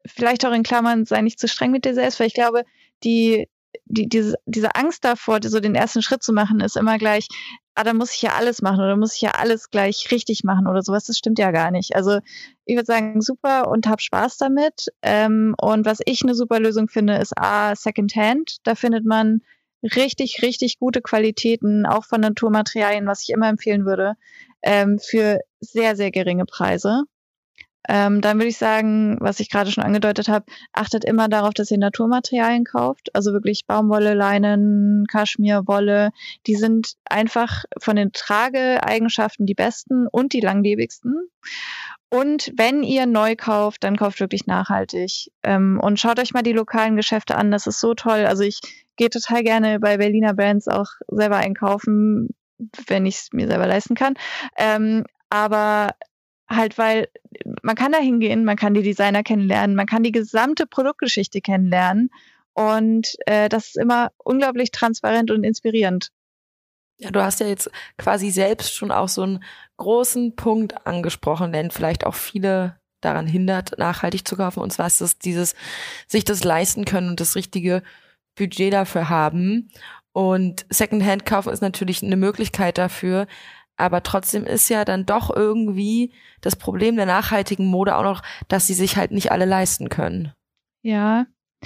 vielleicht 0.06 0.46
auch 0.46 0.54
in 0.54 0.64
Klammern, 0.64 1.06
sei 1.06 1.22
nicht 1.22 1.40
zu 1.40 1.50
streng 1.50 1.72
mit 1.72 1.84
dir 1.84 1.94
selbst, 1.94 2.20
weil 2.20 2.28
ich 2.28 2.34
glaube, 2.34 2.64
die 3.04 3.50
die, 3.94 4.08
diese, 4.08 4.36
diese 4.46 4.76
Angst 4.76 5.06
davor, 5.06 5.40
so 5.44 5.60
den 5.60 5.76
ersten 5.76 6.02
Schritt 6.02 6.24
zu 6.24 6.34
machen, 6.34 6.60
ist 6.60 6.78
immer 6.78 6.98
gleich, 6.98 7.28
ah, 7.76 7.84
da 7.84 7.94
muss 7.94 8.14
ich 8.16 8.22
ja 8.22 8.34
alles 8.34 8.62
machen 8.62 8.80
oder 8.80 8.96
muss 8.96 9.16
ich 9.16 9.22
ja 9.22 9.32
alles 9.32 9.70
gleich 9.70 10.10
richtig 10.12 10.44
machen 10.44 10.68
oder 10.68 10.82
sowas. 10.82 11.06
Das 11.06 11.18
stimmt 11.18 11.40
ja 11.40 11.52
gar 11.52 11.72
nicht. 11.72 11.96
Also 11.96 12.20
ich 12.66 12.76
würde 12.76 12.86
sagen, 12.86 13.22
super 13.22 13.70
und 13.70 13.88
hab 13.88 14.02
Spaß 14.02 14.38
damit. 14.38 14.88
Ähm, 15.02 15.56
und 15.62 15.86
was 15.86 16.00
ich 16.06 16.24
eine 16.24 16.36
super 16.36 16.60
Lösung 16.60 16.88
finde, 16.88 17.18
ist 17.18 17.34
A, 17.38 17.76
Secondhand. 17.76 18.58
Da 18.64 18.76
findet 18.76 19.06
man 19.06 19.42
richtig, 19.84 20.42
richtig 20.42 20.80
gute 20.80 21.02
Qualitäten, 21.02 21.86
auch 21.86 22.06
von 22.06 22.22
Naturmaterialien, 22.22 23.08
was 23.08 23.24
ich 23.24 23.30
immer 23.30 23.50
empfehlen 23.50 23.86
würde, 23.86 24.14
ähm, 24.62 25.00
für 25.00 25.40
sehr, 25.60 25.96
sehr 25.96 26.12
geringe 26.12 26.46
Preise. 26.46 27.04
Ähm, 27.90 28.22
dann 28.22 28.38
würde 28.38 28.50
ich 28.50 28.58
sagen, 28.58 29.18
was 29.20 29.40
ich 29.40 29.50
gerade 29.50 29.72
schon 29.72 29.84
angedeutet 29.84 30.30
habe, 30.30 30.46
achtet 30.72 31.06
immer 31.06 31.28
darauf, 31.28 31.54
dass 31.54 31.72
ihr 31.72 31.78
Naturmaterialien 31.78 32.64
kauft. 32.64 33.14
Also 33.14 33.34
wirklich 33.34 33.66
Baumwolle, 33.66 34.14
Leinen, 34.14 35.06
Kaschmir, 35.08 35.64
Wolle. 35.68 36.12
Die 36.48 36.56
sind 36.56 36.94
einfach 37.06 37.64
von 37.80 37.96
den 37.96 38.12
Trageeigenschaften 38.12 39.46
die 39.46 39.56
besten 39.56 40.08
und 40.08 40.34
die 40.34 40.42
langlebigsten. 40.42 41.30
Und 42.10 42.52
wenn 42.56 42.84
ihr 42.84 43.08
neu 43.08 43.36
kauft, 43.36 43.84
dann 43.84 43.98
kauft 43.98 44.20
wirklich 44.20 44.46
nachhaltig. 44.46 45.32
Ähm, 45.42 45.80
und 45.82 46.00
schaut 46.00 46.20
euch 46.20 46.34
mal 46.34 46.44
die 46.44 46.54
lokalen 46.54 46.96
Geschäfte 46.96 47.36
an. 47.36 47.50
Das 47.50 47.66
ist 47.66 47.80
so 47.80 47.96
toll. 47.96 48.26
Also 48.26 48.44
ich 48.44 48.60
gehe 48.98 49.10
total 49.10 49.44
gerne 49.44 49.80
bei 49.80 49.98
Berliner 49.98 50.36
Brands 50.36 50.68
auch 50.68 50.92
selber 51.08 51.38
einkaufen, 51.38 52.30
wenn 52.88 53.08
ich 53.08 53.16
es 53.16 53.30
mir 53.34 53.48
selber 53.48 53.66
leisten 53.66 53.96
kann. 53.96 54.14
Ähm, 54.58 55.06
aber 55.30 55.96
halt, 56.56 56.78
weil 56.78 57.08
man 57.62 57.76
kann 57.76 57.92
da 57.92 58.00
hingehen, 58.00 58.46
man 58.46 58.56
kann 58.56 58.74
die 58.74 58.84
Designer 58.84 59.24
kennenlernen, 59.24 59.76
man 59.76 59.86
kann 59.86 60.04
die 60.04 60.12
gesamte 60.12 60.66
Produktgeschichte 60.66 61.42
kennenlernen 61.42 62.10
und 62.54 63.16
äh, 63.26 63.50
das 63.50 63.68
ist 63.68 63.78
immer 63.78 64.12
unglaublich 64.18 64.72
transparent 64.72 65.32
und 65.32 65.44
inspirierend. 65.44 66.10
Ja, 66.98 67.12
du 67.12 67.22
hast 67.22 67.40
ja 67.40 67.48
jetzt 67.48 67.70
quasi 67.98 68.30
selbst 68.30 68.74
schon 68.74 68.92
auch 68.92 69.10
so 69.10 69.24
einen 69.24 69.44
großen 69.78 70.36
Punkt 70.36 70.86
angesprochen, 70.86 71.52
den 71.52 71.72
vielleicht 71.72 72.06
auch 72.06 72.16
viele 72.16 72.78
daran 73.02 73.28
hindert, 73.28 73.78
nachhaltig 73.78 74.28
zu 74.28 74.38
kaufen. 74.38 74.62
Und 74.62 74.72
zwar 74.72 74.88
ist 74.88 75.02
es 75.02 75.18
dieses, 75.18 75.56
sich 76.08 76.24
das 76.24 76.44
leisten 76.44 76.86
können 76.86 77.10
und 77.10 77.20
das 77.20 77.36
richtige 77.36 77.84
Budget 78.36 78.72
dafür 78.74 79.10
haben. 79.10 79.70
Und 80.14 80.66
Secondhand 80.70 81.26
kaufen 81.26 81.52
ist 81.52 81.62
natürlich 81.62 82.04
eine 82.04 82.16
Möglichkeit 82.16 82.78
dafür. 82.78 83.28
Aber 83.78 84.04
trotzdem 84.04 84.46
ist 84.46 84.70
ja 84.70 84.86
dann 84.86 85.06
doch 85.06 85.36
irgendwie 85.36 86.14
das 86.42 86.56
Problem 86.56 86.96
der 86.96 87.06
nachhaltigen 87.06 87.66
Mode 87.66 87.96
auch 87.96 88.04
noch, 88.04 88.22
dass 88.48 88.68
sie 88.68 88.74
sich 88.74 88.98
halt 88.98 89.12
nicht 89.12 89.32
alle 89.32 89.46
leisten 89.46 89.90
können. 89.90 90.32
Ja, 90.84 91.26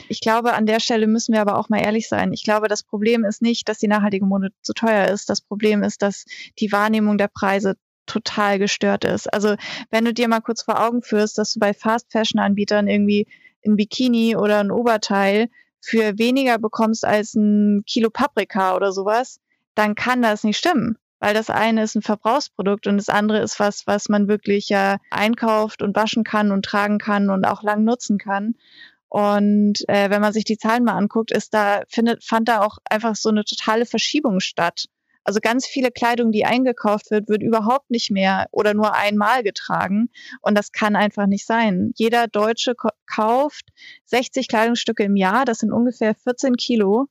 ich 0.09 0.21
glaube, 0.21 0.53
an 0.53 0.65
der 0.65 0.79
Stelle 0.79 1.07
müssen 1.07 1.33
wir 1.33 1.41
aber 1.41 1.57
auch 1.57 1.69
mal 1.69 1.81
ehrlich 1.81 2.07
sein. 2.07 2.31
Ich 2.33 2.43
glaube, 2.43 2.67
das 2.67 2.83
Problem 2.83 3.25
ist 3.25 3.41
nicht, 3.41 3.67
dass 3.67 3.79
die 3.79 3.87
nachhaltige 3.87 4.25
Mode 4.25 4.49
zu 4.61 4.73
teuer 4.73 5.07
ist. 5.07 5.29
Das 5.29 5.41
Problem 5.41 5.83
ist, 5.83 6.01
dass 6.01 6.25
die 6.59 6.71
Wahrnehmung 6.71 7.17
der 7.17 7.27
Preise 7.27 7.75
total 8.05 8.57
gestört 8.59 9.03
ist. 9.03 9.31
Also 9.33 9.55
wenn 9.89 10.05
du 10.05 10.13
dir 10.13 10.27
mal 10.27 10.39
kurz 10.39 10.61
vor 10.61 10.81
Augen 10.81 11.01
führst, 11.01 11.37
dass 11.37 11.53
du 11.53 11.59
bei 11.59 11.73
Fast 11.73 12.11
Fashion 12.11 12.39
Anbietern 12.39 12.87
irgendwie 12.87 13.27
ein 13.65 13.75
Bikini 13.75 14.35
oder 14.35 14.59
ein 14.59 14.71
Oberteil 14.71 15.49
für 15.81 16.17
weniger 16.17 16.57
bekommst 16.57 17.05
als 17.05 17.35
ein 17.35 17.83
Kilo 17.85 18.09
Paprika 18.09 18.75
oder 18.75 18.91
sowas, 18.91 19.39
dann 19.75 19.95
kann 19.95 20.21
das 20.21 20.43
nicht 20.43 20.57
stimmen. 20.57 20.97
Weil 21.19 21.33
das 21.33 21.49
eine 21.49 21.83
ist 21.83 21.95
ein 21.95 22.01
Verbrauchsprodukt 22.01 22.87
und 22.87 22.97
das 22.97 23.09
andere 23.09 23.39
ist 23.39 23.59
was, 23.59 23.87
was 23.87 24.09
man 24.09 24.27
wirklich 24.27 24.69
ja 24.69 24.97
einkauft 25.09 25.81
und 25.81 25.95
waschen 25.95 26.23
kann 26.23 26.51
und 26.51 26.65
tragen 26.65 26.99
kann 26.99 27.29
und 27.29 27.45
auch 27.45 27.63
lang 27.63 27.83
nutzen 27.83 28.17
kann. 28.17 28.55
Und 29.09 29.87
äh, 29.87 30.09
wenn 30.09 30.21
man 30.21 30.33
sich 30.33 30.43
die 30.43 30.57
Zahlen 30.57 30.83
mal 30.83 30.97
anguckt, 30.97 31.31
ist 31.31 31.53
da, 31.53 31.81
findet, 31.87 32.23
fand 32.23 32.49
da 32.49 32.61
auch 32.61 32.77
einfach 32.89 33.15
so 33.15 33.29
eine 33.29 33.45
totale 33.45 33.85
Verschiebung 33.85 34.39
statt. 34.41 34.85
Also 35.23 35.39
ganz 35.41 35.65
viele 35.65 35.91
Kleidung, 35.91 36.31
die 36.31 36.45
eingekauft 36.45 37.11
wird, 37.11 37.27
wird 37.27 37.43
überhaupt 37.43 37.89
nicht 37.89 38.11
mehr 38.11 38.47
oder 38.51 38.73
nur 38.73 38.95
einmal 38.95 39.43
getragen. 39.43 40.09
Und 40.41 40.57
das 40.57 40.71
kann 40.71 40.95
einfach 40.95 41.27
nicht 41.27 41.45
sein. 41.45 41.91
Jeder 41.95 42.27
Deutsche 42.27 42.75
kauft 43.05 43.65
60 44.05 44.47
Kleidungsstücke 44.47 45.03
im 45.03 45.17
Jahr. 45.17 45.43
Das 45.43 45.59
sind 45.59 45.73
ungefähr 45.73 46.15
14 46.15 46.55
Kilo. 46.55 47.07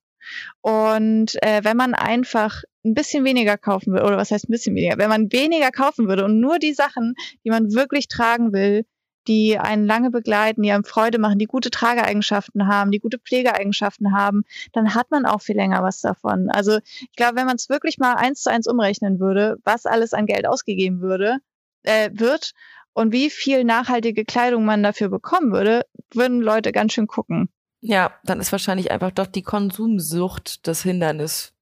Und 0.63 1.35
äh, 1.43 1.61
wenn 1.63 1.77
man 1.77 1.95
einfach 1.95 2.63
ein 2.87 2.95
bisschen 2.95 3.25
weniger 3.25 3.59
kaufen 3.59 3.93
würde, 3.93 4.07
oder 4.07 4.17
was 4.17 4.31
heißt 4.31 4.49
ein 4.49 4.53
bisschen 4.53 4.75
weniger, 4.75 4.99
wenn 4.99 5.09
man 5.09 5.33
weniger 5.33 5.71
kaufen 5.71 6.09
würde 6.09 6.25
und 6.25 6.41
nur 6.41 6.59
die 6.59 6.75
Sachen, 6.75 7.15
die 7.45 7.51
man 7.51 7.73
wirklich 7.73 8.09
tragen 8.09 8.53
will, 8.53 8.85
die 9.29 9.59
einen 9.59 9.87
lange 9.87 10.11
begleiten, 10.11 10.63
die 10.63 10.71
einem 10.71 10.85
Freude 10.85 11.19
machen, 11.19 11.39
die 11.39 11.47
gute 11.47 11.71
Trageeigenschaften 11.71 12.69
haben, 12.69 12.91
die 12.91 13.01
gute 13.01 13.19
Pflegeeigenschaften 13.19 14.13
haben, 14.13 14.45
dann 14.73 14.95
hat 14.95 15.11
man 15.11 15.27
auch 15.27 15.43
viel 15.43 15.57
länger 15.57 15.83
was 15.83 16.01
davon. 16.01 16.49
Also 16.51 16.79
ich 17.01 17.17
glaube, 17.17 17.37
wenn 17.37 17.47
man 17.47 17.57
es 17.57 17.69
wirklich 17.69 17.99
mal 17.99 18.15
eins 18.15 18.43
zu 18.43 18.51
eins 18.51 18.67
umrechnen 18.67 19.19
würde, 19.19 19.57
was 19.65 19.87
alles 19.87 20.13
an 20.13 20.27
Geld 20.27 20.47
ausgegeben 20.47 21.01
würde, 21.01 21.39
äh, 21.83 22.11
wird 22.13 22.53
und 22.93 23.13
wie 23.13 23.31
viel 23.31 23.65
nachhaltige 23.65 24.25
Kleidung 24.25 24.65
man 24.65 24.83
dafür 24.83 25.09
bekommen 25.09 25.53
würde, 25.53 25.83
würden 26.15 26.41
Leute 26.41 26.73
ganz 26.73 26.93
schön 26.93 27.07
gucken. 27.07 27.49
Ja, 27.81 28.13
dann 28.25 28.41
ist 28.41 28.53
wahrscheinlich 28.53 28.91
einfach 28.91 29.11
doch 29.11 29.27
die 29.27 29.43
Konsumsucht 29.43 30.67
das 30.67 30.83
Hindernis 30.83 31.56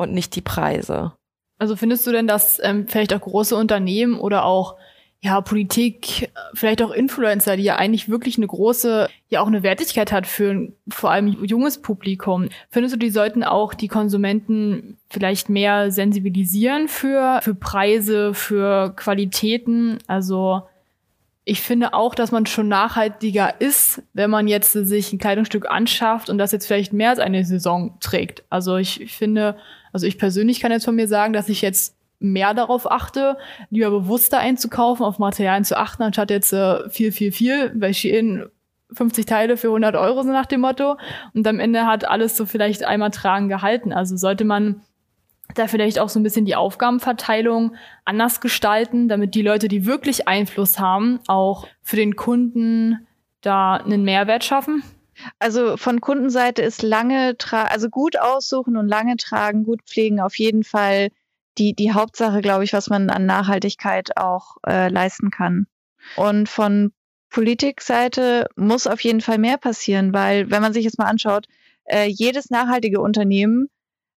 und 0.00 0.12
nicht 0.12 0.34
die 0.36 0.40
Preise. 0.40 1.12
Also 1.58 1.76
findest 1.76 2.06
du 2.06 2.12
denn, 2.12 2.26
dass 2.26 2.58
ähm, 2.62 2.88
vielleicht 2.88 3.12
auch 3.12 3.20
große 3.20 3.54
Unternehmen 3.54 4.18
oder 4.18 4.44
auch 4.44 4.76
ja, 5.22 5.42
Politik, 5.42 6.30
vielleicht 6.54 6.82
auch 6.82 6.92
Influencer, 6.92 7.56
die 7.58 7.62
ja 7.64 7.76
eigentlich 7.76 8.08
wirklich 8.08 8.38
eine 8.38 8.46
große, 8.46 9.06
ja 9.28 9.42
auch 9.42 9.46
eine 9.46 9.62
Wertigkeit 9.62 10.12
hat 10.12 10.26
für 10.26 10.50
ein, 10.50 10.72
vor 10.88 11.10
allem 11.10 11.44
junges 11.44 11.82
Publikum. 11.82 12.48
Findest 12.70 12.94
du, 12.94 12.98
die 12.98 13.10
sollten 13.10 13.44
auch 13.44 13.74
die 13.74 13.88
Konsumenten 13.88 14.96
vielleicht 15.10 15.50
mehr 15.50 15.90
sensibilisieren 15.90 16.88
für, 16.88 17.40
für 17.42 17.54
Preise, 17.54 18.32
für 18.32 18.94
Qualitäten? 18.96 19.98
Also, 20.06 20.62
ich 21.50 21.62
finde 21.62 21.94
auch, 21.94 22.14
dass 22.14 22.30
man 22.30 22.46
schon 22.46 22.68
nachhaltiger 22.68 23.60
ist, 23.60 24.04
wenn 24.12 24.30
man 24.30 24.46
jetzt 24.46 24.70
sich 24.70 25.12
ein 25.12 25.18
Kleidungsstück 25.18 25.68
anschafft 25.68 26.30
und 26.30 26.38
das 26.38 26.52
jetzt 26.52 26.68
vielleicht 26.68 26.92
mehr 26.92 27.10
als 27.10 27.18
eine 27.18 27.44
Saison 27.44 27.96
trägt. 27.98 28.44
Also 28.50 28.76
ich, 28.76 29.00
ich 29.00 29.16
finde, 29.16 29.56
also 29.92 30.06
ich 30.06 30.16
persönlich 30.16 30.60
kann 30.60 30.70
jetzt 30.70 30.84
von 30.84 30.94
mir 30.94 31.08
sagen, 31.08 31.32
dass 31.32 31.48
ich 31.48 31.60
jetzt 31.60 31.96
mehr 32.20 32.54
darauf 32.54 32.88
achte, 32.88 33.36
lieber 33.68 33.90
bewusster 33.90 34.38
einzukaufen, 34.38 35.04
auf 35.04 35.18
Materialien 35.18 35.64
zu 35.64 35.76
achten, 35.76 36.04
anstatt 36.04 36.30
jetzt 36.30 36.52
äh, 36.52 36.88
viel, 36.88 37.10
viel, 37.10 37.32
viel, 37.32 37.72
weil 37.74 37.94
Shein 37.94 38.44
50 38.92 39.26
Teile 39.26 39.56
für 39.56 39.68
100 39.68 39.96
Euro 39.96 40.22
so 40.22 40.28
nach 40.28 40.46
dem 40.46 40.60
Motto. 40.60 40.98
Und 41.34 41.48
am 41.48 41.58
Ende 41.58 41.84
hat 41.84 42.08
alles 42.08 42.36
so 42.36 42.46
vielleicht 42.46 42.84
einmal 42.84 43.10
tragen 43.10 43.48
gehalten. 43.48 43.92
Also 43.92 44.16
sollte 44.16 44.44
man 44.44 44.82
da 45.54 45.66
vielleicht 45.66 45.98
auch 45.98 46.08
so 46.08 46.20
ein 46.20 46.22
bisschen 46.22 46.44
die 46.44 46.56
Aufgabenverteilung 46.56 47.74
anders 48.04 48.40
gestalten, 48.40 49.08
damit 49.08 49.34
die 49.34 49.42
Leute, 49.42 49.68
die 49.68 49.86
wirklich 49.86 50.28
Einfluss 50.28 50.78
haben, 50.78 51.20
auch 51.26 51.66
für 51.82 51.96
den 51.96 52.16
Kunden 52.16 53.06
da 53.40 53.76
einen 53.76 54.04
Mehrwert 54.04 54.44
schaffen? 54.44 54.82
Also 55.38 55.76
von 55.76 56.00
Kundenseite 56.00 56.62
ist 56.62 56.82
lange 56.82 57.36
also 57.50 57.90
gut 57.90 58.18
aussuchen 58.18 58.76
und 58.76 58.88
lange 58.88 59.16
tragen, 59.16 59.64
gut 59.64 59.82
pflegen 59.84 60.20
auf 60.20 60.38
jeden 60.38 60.64
Fall 60.64 61.08
die, 61.58 61.74
die 61.74 61.92
Hauptsache, 61.92 62.40
glaube 62.40 62.64
ich, 62.64 62.72
was 62.72 62.88
man 62.88 63.10
an 63.10 63.26
Nachhaltigkeit 63.26 64.16
auch 64.16 64.56
äh, 64.66 64.88
leisten 64.88 65.30
kann. 65.30 65.66
Und 66.16 66.48
von 66.48 66.92
Politikseite 67.28 68.48
muss 68.56 68.86
auf 68.86 69.00
jeden 69.00 69.20
Fall 69.20 69.38
mehr 69.38 69.58
passieren, 69.58 70.12
weil 70.12 70.50
wenn 70.50 70.62
man 70.62 70.72
sich 70.72 70.84
jetzt 70.84 70.98
mal 70.98 71.06
anschaut, 71.06 71.46
äh, 71.84 72.06
jedes 72.06 72.50
nachhaltige 72.50 73.00
Unternehmen 73.00 73.68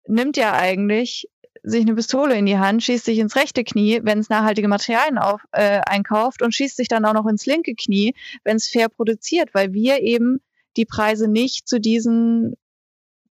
nimmt 0.06 0.36
ja 0.36 0.52
eigentlich 0.52 1.28
sich 1.62 1.82
eine 1.82 1.94
Pistole 1.94 2.34
in 2.36 2.46
die 2.46 2.58
Hand, 2.58 2.82
schießt 2.82 3.04
sich 3.04 3.18
ins 3.18 3.36
rechte 3.36 3.62
Knie, 3.62 4.00
wenn 4.02 4.18
es 4.18 4.28
nachhaltige 4.28 4.68
Materialien 4.68 5.18
auf, 5.18 5.40
äh, 5.52 5.80
einkauft 5.86 6.42
und 6.42 6.54
schießt 6.54 6.76
sich 6.76 6.88
dann 6.88 7.04
auch 7.04 7.14
noch 7.14 7.26
ins 7.26 7.46
linke 7.46 7.74
Knie, 7.74 8.14
wenn 8.42 8.56
es 8.56 8.68
fair 8.68 8.88
produziert, 8.88 9.54
weil 9.54 9.72
wir 9.72 10.00
eben 10.00 10.40
die 10.76 10.86
Preise 10.86 11.28
nicht 11.28 11.68
zu 11.68 11.80
diesen 11.80 12.56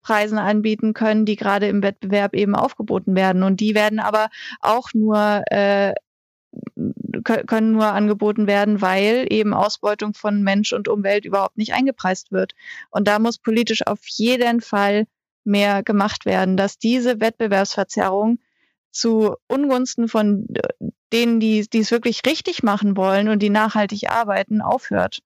Preisen 0.02 0.38
anbieten 0.38 0.94
können, 0.94 1.26
die 1.26 1.36
gerade 1.36 1.68
im 1.68 1.84
Wettbewerb 1.84 2.34
eben 2.34 2.56
aufgeboten 2.56 3.16
werden. 3.16 3.44
Und 3.44 3.60
die 3.60 3.76
werden 3.76 4.00
aber 4.00 4.30
auch 4.62 4.90
nur 4.94 5.44
äh, 5.52 5.94
können 7.24 7.72
nur 7.72 7.86
angeboten 7.86 8.48
werden, 8.48 8.82
weil 8.82 9.26
eben 9.30 9.54
Ausbeutung 9.54 10.14
von 10.14 10.42
Mensch 10.44 10.74
und 10.74 10.88
Umwelt 10.88 11.26
überhaupt 11.26 11.58
nicht 11.58 11.74
eingepreist 11.74 12.32
wird. 12.32 12.54
Und 12.90 13.08
da 13.08 13.20
muss 13.20 13.38
politisch 13.38 13.86
auf 13.86 14.00
jeden 14.08 14.60
Fall 14.62 15.06
mehr 15.44 15.84
gemacht 15.84 16.26
werden, 16.26 16.58
dass 16.58 16.78
diese 16.78 17.20
Wettbewerbsverzerrung 17.20 18.40
zu 18.92 19.36
Ungunsten 19.48 20.08
von 20.08 20.48
denen, 21.14 21.40
die, 21.40 21.68
die 21.68 21.80
es 21.80 21.92
wirklich 21.92 22.22
richtig 22.26 22.64
machen 22.64 22.98
wollen 22.98 23.30
und 23.30 23.40
die 23.40 23.50
nachhaltig 23.50 24.10
arbeiten, 24.10 24.62
aufhört. 24.62 25.20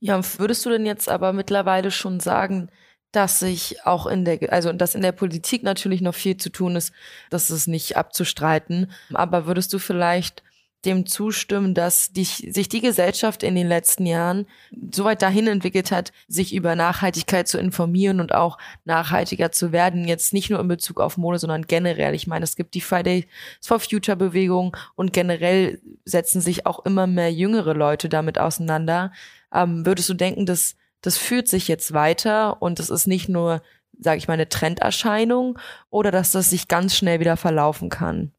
Ja, 0.00 0.20
würdest 0.38 0.64
du 0.66 0.70
denn 0.70 0.86
jetzt 0.86 1.08
aber 1.08 1.32
mittlerweile 1.32 1.90
schon 1.90 2.20
sagen, 2.20 2.70
dass 3.12 3.38
sich 3.38 3.84
auch 3.86 4.06
in 4.06 4.24
der, 4.24 4.52
also 4.52 4.72
dass 4.72 4.94
in 4.94 5.00
der 5.00 5.12
Politik 5.12 5.62
natürlich 5.62 6.02
noch 6.02 6.14
viel 6.14 6.36
zu 6.36 6.50
tun 6.50 6.76
ist, 6.76 6.92
das 7.30 7.50
ist 7.50 7.66
nicht 7.66 7.96
abzustreiten. 7.96 8.90
Aber 9.14 9.46
würdest 9.46 9.72
du 9.72 9.78
vielleicht 9.78 10.42
dem 10.84 11.06
zustimmen, 11.06 11.74
dass 11.74 12.12
die, 12.12 12.24
sich 12.24 12.68
die 12.68 12.80
Gesellschaft 12.80 13.42
in 13.42 13.54
den 13.54 13.66
letzten 13.66 14.06
Jahren 14.06 14.46
so 14.92 15.04
weit 15.04 15.22
dahin 15.22 15.48
entwickelt 15.48 15.90
hat, 15.90 16.12
sich 16.28 16.54
über 16.54 16.76
Nachhaltigkeit 16.76 17.48
zu 17.48 17.58
informieren 17.58 18.20
und 18.20 18.34
auch 18.34 18.58
nachhaltiger 18.84 19.50
zu 19.50 19.72
werden. 19.72 20.06
Jetzt 20.06 20.32
nicht 20.32 20.50
nur 20.50 20.60
in 20.60 20.68
Bezug 20.68 21.00
auf 21.00 21.16
Mode, 21.16 21.38
sondern 21.38 21.66
generell. 21.66 22.14
Ich 22.14 22.26
meine, 22.26 22.44
es 22.44 22.56
gibt 22.56 22.74
die 22.74 22.80
Fridays 22.80 23.24
for 23.60 23.80
Future 23.80 24.16
Bewegung 24.16 24.76
und 24.94 25.12
generell 25.12 25.80
setzen 26.04 26.40
sich 26.40 26.66
auch 26.66 26.84
immer 26.84 27.06
mehr 27.06 27.32
jüngere 27.32 27.74
Leute 27.74 28.08
damit 28.08 28.38
auseinander. 28.38 29.12
Ähm, 29.52 29.84
würdest 29.86 30.08
du 30.08 30.14
denken, 30.14 30.46
dass 30.46 30.76
das 31.00 31.18
führt 31.18 31.48
sich 31.48 31.68
jetzt 31.68 31.92
weiter 31.92 32.60
und 32.62 32.80
es 32.80 32.90
ist 32.90 33.06
nicht 33.06 33.28
nur, 33.28 33.62
sage 33.98 34.18
ich 34.18 34.28
mal, 34.28 34.34
eine 34.34 34.48
Trenderscheinung 34.48 35.58
oder 35.90 36.10
dass 36.10 36.32
das 36.32 36.50
sich 36.50 36.68
ganz 36.68 36.96
schnell 36.96 37.20
wieder 37.20 37.36
verlaufen 37.36 37.88
kann? 37.88 38.32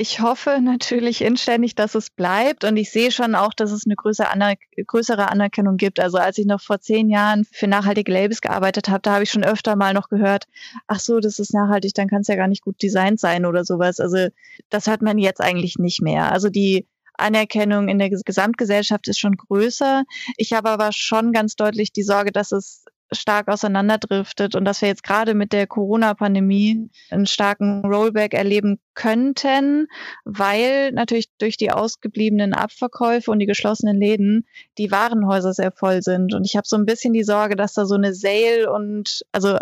Ich 0.00 0.20
hoffe 0.20 0.60
natürlich 0.62 1.22
inständig, 1.22 1.74
dass 1.74 1.96
es 1.96 2.08
bleibt 2.08 2.62
und 2.62 2.76
ich 2.76 2.92
sehe 2.92 3.10
schon 3.10 3.34
auch, 3.34 3.52
dass 3.52 3.72
es 3.72 3.84
eine 3.84 3.96
größere, 3.96 4.30
Aner 4.30 4.54
größere 4.86 5.28
Anerkennung 5.28 5.76
gibt. 5.76 5.98
Also 5.98 6.18
als 6.18 6.38
ich 6.38 6.46
noch 6.46 6.60
vor 6.60 6.78
zehn 6.78 7.10
Jahren 7.10 7.44
für 7.50 7.66
nachhaltige 7.66 8.12
Labels 8.12 8.40
gearbeitet 8.40 8.88
habe, 8.88 9.00
da 9.02 9.14
habe 9.14 9.24
ich 9.24 9.30
schon 9.32 9.42
öfter 9.42 9.74
mal 9.74 9.94
noch 9.94 10.08
gehört, 10.08 10.46
ach 10.86 11.00
so, 11.00 11.18
das 11.18 11.40
ist 11.40 11.52
nachhaltig, 11.52 11.94
dann 11.94 12.06
kann 12.06 12.20
es 12.20 12.28
ja 12.28 12.36
gar 12.36 12.46
nicht 12.46 12.62
gut 12.62 12.80
designt 12.80 13.18
sein 13.18 13.44
oder 13.44 13.64
sowas. 13.64 13.98
Also 13.98 14.28
das 14.70 14.86
hört 14.86 15.02
man 15.02 15.18
jetzt 15.18 15.40
eigentlich 15.40 15.78
nicht 15.78 16.00
mehr. 16.00 16.30
Also 16.30 16.48
die 16.48 16.86
Anerkennung 17.14 17.88
in 17.88 17.98
der 17.98 18.10
Gesamtgesellschaft 18.10 19.08
ist 19.08 19.18
schon 19.18 19.36
größer. 19.36 20.04
Ich 20.36 20.52
habe 20.52 20.70
aber 20.70 20.90
schon 20.92 21.32
ganz 21.32 21.56
deutlich 21.56 21.92
die 21.92 22.04
Sorge, 22.04 22.30
dass 22.30 22.52
es 22.52 22.84
stark 23.12 23.48
auseinanderdriftet 23.48 24.54
und 24.54 24.64
dass 24.64 24.82
wir 24.82 24.88
jetzt 24.88 25.02
gerade 25.02 25.34
mit 25.34 25.52
der 25.52 25.66
Corona-Pandemie 25.66 26.90
einen 27.10 27.26
starken 27.26 27.84
Rollback 27.84 28.34
erleben 28.34 28.78
könnten, 28.94 29.88
weil 30.24 30.92
natürlich 30.92 31.28
durch 31.38 31.56
die 31.56 31.70
ausgebliebenen 31.70 32.54
Abverkäufe 32.54 33.30
und 33.30 33.38
die 33.38 33.46
geschlossenen 33.46 33.96
Läden 33.96 34.46
die 34.76 34.90
Warenhäuser 34.90 35.52
sehr 35.52 35.72
voll 35.72 36.02
sind. 36.02 36.34
Und 36.34 36.44
ich 36.44 36.56
habe 36.56 36.66
so 36.66 36.76
ein 36.76 36.86
bisschen 36.86 37.12
die 37.12 37.24
Sorge, 37.24 37.56
dass 37.56 37.74
da 37.74 37.86
so 37.86 37.94
eine 37.94 38.14
Sale 38.14 38.70
und 38.70 39.22
also 39.32 39.58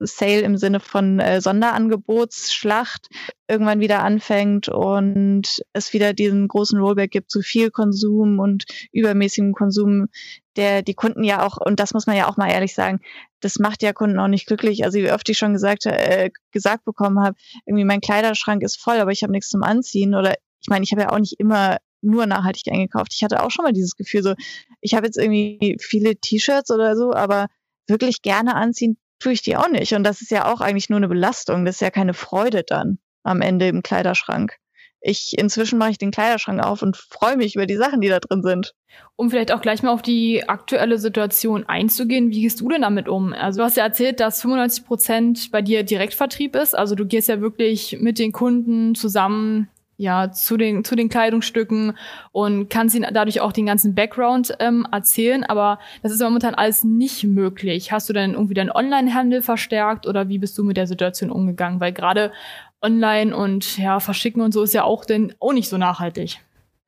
Sale 0.00 0.40
im 0.40 0.56
Sinne 0.56 0.80
von 0.80 1.18
äh, 1.18 1.40
Sonderangebotsschlacht 1.40 3.08
irgendwann 3.48 3.80
wieder 3.80 4.02
anfängt 4.02 4.68
und 4.68 5.62
es 5.72 5.92
wieder 5.92 6.12
diesen 6.12 6.48
großen 6.48 6.78
Rollback 6.78 7.10
gibt 7.10 7.30
zu 7.30 7.40
viel 7.40 7.70
Konsum 7.70 8.38
und 8.38 8.64
übermäßigem 8.92 9.52
Konsum, 9.54 10.08
der 10.56 10.82
die 10.82 10.94
Kunden 10.94 11.24
ja 11.24 11.44
auch, 11.44 11.56
und 11.56 11.80
das 11.80 11.94
muss 11.94 12.06
man 12.06 12.16
ja 12.16 12.28
auch 12.28 12.36
mal 12.36 12.50
ehrlich 12.50 12.74
sagen, 12.74 13.00
das 13.40 13.58
macht 13.58 13.82
ja 13.82 13.92
Kunden 13.92 14.18
auch 14.18 14.28
nicht 14.28 14.46
glücklich. 14.46 14.84
Also 14.84 14.98
wie 14.98 15.10
oft 15.10 15.28
ich 15.28 15.38
schon 15.38 15.52
gesagt, 15.52 15.86
äh, 15.86 16.30
gesagt 16.52 16.84
bekommen 16.84 17.20
habe, 17.20 17.36
irgendwie 17.66 17.84
mein 17.84 18.00
Kleiderschrank 18.00 18.62
ist 18.62 18.80
voll, 18.80 18.98
aber 18.98 19.12
ich 19.12 19.22
habe 19.22 19.32
nichts 19.32 19.48
zum 19.48 19.62
Anziehen 19.62 20.14
oder 20.14 20.34
ich 20.60 20.68
meine, 20.68 20.84
ich 20.84 20.92
habe 20.92 21.02
ja 21.02 21.10
auch 21.10 21.18
nicht 21.18 21.38
immer 21.38 21.78
nur 22.00 22.26
nachhaltig 22.26 22.72
eingekauft. 22.72 23.12
Ich 23.14 23.24
hatte 23.24 23.42
auch 23.42 23.50
schon 23.50 23.64
mal 23.64 23.72
dieses 23.72 23.96
Gefühl, 23.96 24.22
so, 24.22 24.34
ich 24.80 24.94
habe 24.94 25.06
jetzt 25.06 25.18
irgendwie 25.18 25.76
viele 25.80 26.16
T-Shirts 26.16 26.70
oder 26.70 26.96
so, 26.96 27.12
aber 27.12 27.46
wirklich 27.88 28.22
gerne 28.22 28.54
anziehen 28.54 28.98
tue 29.18 29.32
ich 29.32 29.42
die 29.42 29.56
auch 29.56 29.68
nicht. 29.68 29.92
Und 29.94 30.04
das 30.04 30.20
ist 30.20 30.30
ja 30.30 30.52
auch 30.52 30.60
eigentlich 30.60 30.88
nur 30.88 30.98
eine 30.98 31.08
Belastung. 31.08 31.64
Das 31.64 31.76
ist 31.76 31.80
ja 31.80 31.90
keine 31.90 32.14
Freude 32.14 32.64
dann 32.64 32.98
am 33.22 33.40
Ende 33.40 33.68
im 33.68 33.82
Kleiderschrank. 33.82 34.56
Ich 35.00 35.38
inzwischen 35.38 35.78
mache 35.78 35.90
ich 35.90 35.98
den 35.98 36.10
Kleiderschrank 36.10 36.60
auf 36.60 36.82
und 36.82 36.96
freue 36.96 37.36
mich 37.36 37.54
über 37.54 37.66
die 37.66 37.76
Sachen, 37.76 38.00
die 38.00 38.08
da 38.08 38.18
drin 38.18 38.42
sind. 38.42 38.74
Um 39.14 39.30
vielleicht 39.30 39.52
auch 39.52 39.60
gleich 39.60 39.82
mal 39.82 39.92
auf 39.92 40.02
die 40.02 40.48
aktuelle 40.48 40.98
Situation 40.98 41.64
einzugehen, 41.68 42.30
wie 42.30 42.42
gehst 42.42 42.60
du 42.60 42.68
denn 42.68 42.82
damit 42.82 43.08
um? 43.08 43.32
Also 43.32 43.58
du 43.58 43.64
hast 43.64 43.76
ja 43.76 43.84
erzählt, 43.84 44.18
dass 44.18 44.42
95 44.42 44.84
Prozent 44.84 45.50
bei 45.52 45.62
dir 45.62 45.84
Direktvertrieb 45.84 46.56
ist. 46.56 46.76
Also 46.76 46.96
du 46.96 47.06
gehst 47.06 47.28
ja 47.28 47.40
wirklich 47.40 47.98
mit 48.00 48.18
den 48.18 48.32
Kunden 48.32 48.96
zusammen 48.96 49.68
ja, 49.98 50.30
zu 50.30 50.56
den, 50.56 50.84
zu 50.84 50.94
den 50.94 51.08
Kleidungsstücken 51.08 51.98
und 52.30 52.70
kannst 52.70 52.94
ihnen 52.94 53.12
dadurch 53.12 53.40
auch 53.40 53.52
den 53.52 53.66
ganzen 53.66 53.96
Background 53.96 54.56
ähm, 54.60 54.86
erzählen. 54.90 55.42
Aber 55.42 55.80
das 56.02 56.12
ist 56.12 56.22
momentan 56.22 56.54
alles 56.54 56.84
nicht 56.84 57.24
möglich. 57.24 57.90
Hast 57.90 58.08
du 58.08 58.12
denn 58.12 58.32
irgendwie 58.32 58.54
deinen 58.54 58.70
Online-Handel 58.70 59.42
verstärkt 59.42 60.06
oder 60.06 60.28
wie 60.28 60.38
bist 60.38 60.56
du 60.56 60.62
mit 60.62 60.76
der 60.76 60.86
Situation 60.86 61.30
umgegangen? 61.30 61.80
Weil 61.80 61.92
gerade 61.92 62.32
online 62.80 63.36
und 63.36 63.76
ja, 63.76 63.98
verschicken 63.98 64.40
und 64.40 64.52
so 64.52 64.62
ist 64.62 64.72
ja 64.72 64.84
auch 64.84 65.04
denn 65.04 65.34
auch 65.40 65.52
nicht 65.52 65.68
so 65.68 65.76
nachhaltig. 65.78 66.38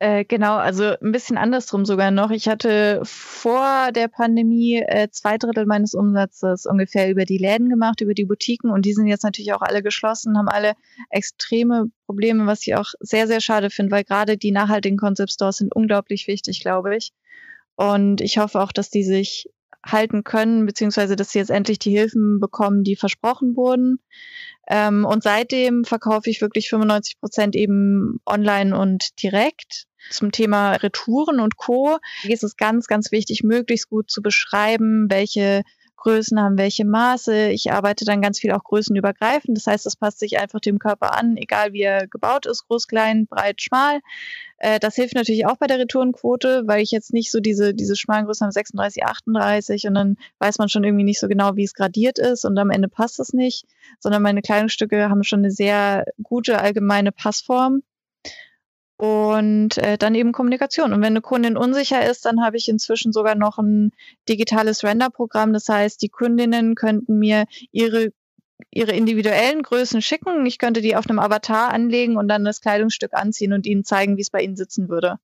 Äh, 0.01 0.25
genau, 0.25 0.55
also 0.55 0.95
ein 0.99 1.11
bisschen 1.11 1.37
andersrum 1.37 1.85
sogar 1.85 2.09
noch. 2.09 2.31
Ich 2.31 2.47
hatte 2.47 3.01
vor 3.03 3.91
der 3.91 4.07
Pandemie 4.07 4.81
äh, 4.81 5.09
zwei 5.11 5.37
Drittel 5.37 5.67
meines 5.67 5.93
Umsatzes 5.93 6.65
ungefähr 6.65 7.11
über 7.11 7.23
die 7.23 7.37
Läden 7.37 7.69
gemacht, 7.69 8.01
über 8.01 8.15
die 8.15 8.25
Boutiquen 8.25 8.71
und 8.71 8.83
die 8.83 8.93
sind 8.93 9.05
jetzt 9.05 9.23
natürlich 9.23 9.53
auch 9.53 9.61
alle 9.61 9.83
geschlossen, 9.83 10.39
haben 10.39 10.47
alle 10.47 10.73
extreme 11.11 11.91
Probleme, 12.07 12.47
was 12.47 12.65
ich 12.65 12.73
auch 12.73 12.87
sehr, 12.99 13.27
sehr 13.27 13.41
schade 13.41 13.69
finde, 13.69 13.91
weil 13.91 14.03
gerade 14.03 14.37
die 14.39 14.51
nachhaltigen 14.51 14.97
Concept 14.97 15.33
Stores 15.33 15.57
sind 15.57 15.75
unglaublich 15.75 16.25
wichtig, 16.25 16.61
glaube 16.61 16.97
ich. 16.97 17.11
Und 17.75 18.21
ich 18.21 18.39
hoffe 18.39 18.59
auch, 18.59 18.71
dass 18.71 18.89
die 18.89 19.03
sich 19.03 19.51
halten 19.85 20.23
können, 20.23 20.65
beziehungsweise 20.65 21.15
dass 21.15 21.31
sie 21.31 21.37
jetzt 21.37 21.51
endlich 21.51 21.77
die 21.77 21.95
Hilfen 21.95 22.39
bekommen, 22.39 22.83
die 22.83 22.95
versprochen 22.95 23.55
wurden. 23.55 23.99
Ähm, 24.67 25.05
und 25.05 25.21
seitdem 25.21 25.83
verkaufe 25.85 26.27
ich 26.31 26.41
wirklich 26.41 26.69
95 26.69 27.19
Prozent 27.19 27.55
eben 27.55 28.19
online 28.25 28.75
und 28.75 29.21
direkt. 29.21 29.85
Zum 30.09 30.31
Thema 30.31 30.73
Retouren 30.73 31.39
und 31.39 31.57
Co. 31.57 31.97
Hier 32.21 32.33
ist 32.33 32.43
es 32.43 32.57
ganz, 32.57 32.87
ganz 32.87 33.11
wichtig, 33.11 33.43
möglichst 33.43 33.89
gut 33.89 34.09
zu 34.09 34.21
beschreiben, 34.21 35.07
welche 35.09 35.63
Größen 36.01 36.39
haben 36.39 36.57
welche 36.57 36.83
Maße. 36.83 37.49
Ich 37.49 37.71
arbeite 37.71 38.05
dann 38.05 38.21
ganz 38.21 38.39
viel 38.39 38.51
auch 38.51 38.63
größenübergreifend. 38.63 39.55
Das 39.55 39.67
heißt, 39.67 39.85
das 39.85 39.95
passt 39.95 40.19
sich 40.19 40.39
einfach 40.39 40.59
dem 40.59 40.79
Körper 40.79 41.15
an, 41.15 41.37
egal 41.37 41.73
wie 41.73 41.81
er 41.81 42.07
gebaut 42.07 42.47
ist, 42.47 42.67
groß, 42.67 42.87
klein, 42.87 43.27
breit, 43.27 43.61
schmal. 43.61 43.99
Äh, 44.57 44.79
das 44.79 44.95
hilft 44.95 45.13
natürlich 45.13 45.45
auch 45.45 45.57
bei 45.57 45.67
der 45.67 45.77
Retourenquote, 45.77 46.63
weil 46.65 46.81
ich 46.81 46.89
jetzt 46.89 47.13
nicht 47.13 47.31
so 47.31 47.39
diese, 47.39 47.75
diese 47.75 47.95
schmalen 47.95 48.25
Größen 48.25 48.45
habe, 48.45 48.51
36, 48.51 49.05
38 49.05 49.87
und 49.87 49.93
dann 49.93 50.17
weiß 50.39 50.57
man 50.57 50.69
schon 50.69 50.83
irgendwie 50.83 51.03
nicht 51.03 51.19
so 51.19 51.27
genau, 51.27 51.55
wie 51.55 51.63
es 51.63 51.75
gradiert 51.75 52.17
ist 52.17 52.45
und 52.45 52.57
am 52.57 52.71
Ende 52.71 52.87
passt 52.87 53.19
es 53.19 53.31
nicht, 53.31 53.65
sondern 53.99 54.23
meine 54.23 54.41
Kleidungsstücke 54.41 55.07
haben 55.09 55.23
schon 55.23 55.39
eine 55.39 55.51
sehr 55.51 56.05
gute 56.23 56.59
allgemeine 56.59 57.11
Passform 57.11 57.83
und 59.01 59.79
äh, 59.79 59.97
dann 59.97 60.13
eben 60.13 60.31
Kommunikation. 60.31 60.93
Und 60.93 61.01
wenn 61.01 61.13
eine 61.13 61.21
Kundin 61.21 61.57
unsicher 61.57 62.07
ist, 62.07 62.23
dann 62.23 62.45
habe 62.45 62.57
ich 62.57 62.69
inzwischen 62.69 63.11
sogar 63.11 63.33
noch 63.33 63.57
ein 63.57 63.93
digitales 64.29 64.83
Render-Programm. 64.83 65.53
Das 65.53 65.67
heißt, 65.67 65.99
die 66.03 66.09
Kundinnen 66.09 66.75
könnten 66.75 67.17
mir 67.17 67.45
ihre 67.71 68.09
ihre 68.69 68.91
individuellen 68.91 69.63
Größen 69.63 70.03
schicken. 70.03 70.45
Ich 70.45 70.59
könnte 70.59 70.81
die 70.81 70.95
auf 70.95 71.09
einem 71.09 71.17
Avatar 71.17 71.73
anlegen 71.73 72.15
und 72.15 72.27
dann 72.27 72.45
das 72.45 72.61
Kleidungsstück 72.61 73.15
anziehen 73.15 73.53
und 73.53 73.65
ihnen 73.65 73.83
zeigen, 73.83 74.17
wie 74.17 74.21
es 74.21 74.29
bei 74.29 74.41
ihnen 74.41 74.55
sitzen 74.55 74.87
würde. 74.87 75.17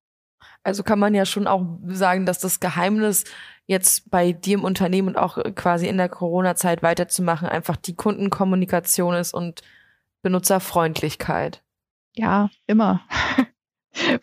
Also 0.64 0.82
kann 0.82 0.98
man 0.98 1.14
ja 1.14 1.24
schon 1.28 1.46
auch 1.46 1.64
sagen, 1.88 2.26
dass 2.26 2.40
das 2.40 2.60
Geheimnis 2.60 3.26
jetzt 3.68 4.10
bei 4.10 4.32
dir 4.32 4.56
im 4.56 4.64
Unternehmen 4.64 5.10
und 5.10 5.18
auch 5.18 5.38
quasi 5.54 5.88
in 5.88 5.98
der 5.98 6.10
Corona-Zeit 6.10 6.82
weiterzumachen, 6.82 7.48
einfach 7.48 7.76
die 7.76 7.96
Kundenkommunikation 7.96 9.14
ist 9.14 9.36
und 9.36 9.62
Benutzerfreundlichkeit. 10.24 11.62
Ja, 12.16 12.50
immer. 12.66 13.02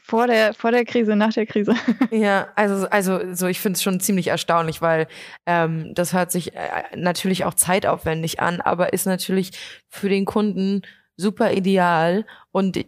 vor 0.03 0.27
der, 0.27 0.55
vor 0.55 0.71
der 0.71 0.85
Krise, 0.85 1.17
nach 1.17 1.33
der 1.33 1.47
Krise. 1.47 1.75
Ja, 2.11 2.49
also, 2.55 2.87
also 2.89 3.35
so 3.35 3.47
ich 3.47 3.61
finde 3.61 3.77
es 3.77 3.83
schon 3.83 4.01
ziemlich 4.01 4.29
erstaunlich, 4.29 4.81
weil 4.83 5.09
ähm, 5.47 5.93
das 5.95 6.13
hört 6.13 6.31
sich 6.31 6.55
äh, 6.55 6.59
natürlich 6.97 7.45
auch 7.45 7.55
zeitaufwendig 7.55 8.41
an, 8.41 8.61
aber 8.61 8.93
ist 8.93 9.07
natürlich 9.07 9.53
für 9.89 10.09
den 10.09 10.25
Kunden 10.25 10.83
super 11.17 11.53
ideal. 11.53 12.25
Und 12.53 12.85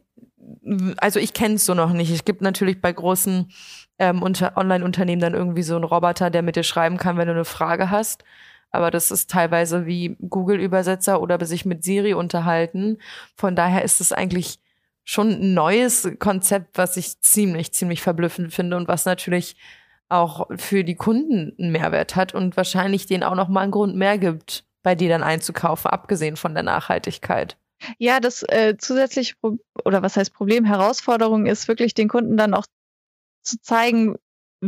also 0.99 1.18
ich 1.18 1.33
kenne 1.33 1.55
es 1.57 1.66
so 1.66 1.75
noch 1.75 1.92
nicht. 1.92 2.11
Es 2.11 2.25
gibt 2.25 2.40
natürlich 2.40 2.81
bei 2.81 2.92
großen 2.92 3.51
ähm, 3.99 4.22
Online-Unternehmen 4.22 5.20
dann 5.20 5.35
irgendwie 5.35 5.62
so 5.62 5.75
einen 5.75 5.85
Roboter, 5.85 6.31
der 6.31 6.42
mit 6.42 6.57
dir 6.57 6.62
schreiben 6.62 6.99
kann, 6.99 7.16
wenn 7.16 7.29
du 7.29 7.35
eine 7.35 7.44
Frage 7.44 7.90
hast. 7.90 8.25
Aber 8.70 8.90
das 8.90 9.11
ist 9.11 9.31
teilweise 9.31 9.87
wie 9.87 10.16
Google-Übersetzer 10.29 11.20
oder 11.20 11.42
sich 11.44 11.64
mit 11.64 11.83
Siri 11.83 12.14
unterhalten. 12.14 12.99
Von 13.37 13.57
daher 13.57 13.83
ist 13.83 14.01
es 14.01 14.12
eigentlich 14.12 14.59
schon 15.07 15.31
ein 15.31 15.55
neues 15.55 16.11
Konzept, 16.19 16.77
was 16.77 16.97
ich 16.97 17.21
ziemlich, 17.21 17.73
ziemlich 17.73 18.03
verblüffend 18.03 18.53
finde 18.53 18.77
und 18.77 18.88
was 18.88 19.07
natürlich 19.07 19.57
auch 20.09 20.49
für 20.57 20.85
die 20.85 20.97
Kunden 20.97 21.55
einen 21.59 21.73
Mehrwert 21.73 22.16
hat 22.16 22.35
und 22.35 22.57
wahrscheinlich 22.57 23.07
denen 23.07 23.23
auch 23.23 23.37
noch 23.37 23.49
mal 23.49 23.62
einen 23.62 23.73
Grund 23.73 23.97
mehr 23.97 24.19
gibt, 24.19 24.64
bei 24.83 24.95
dir 24.95 25.09
dann 25.09 25.23
einzukaufen, 25.23 25.90
abgesehen 25.90 26.37
von 26.37 26.55
der 26.55 26.64
Nachhaltigkeit. 26.64 27.57
Ja, 27.99 28.21
das 28.21 28.42
äh, 28.42 28.77
zusätzliche 28.79 29.35
Pro 29.40 29.59
oder 29.85 30.03
was 30.03 30.16
heißt 30.16 30.35
Problem, 30.35 30.64
Herausforderung 30.64 31.47
ist 31.47 31.69
wirklich 31.69 31.95
den 31.95 32.09
Kunden 32.09 32.37
dann 32.37 32.55
auch 32.55 32.66
zu 33.42 33.61
zeigen, 33.61 34.16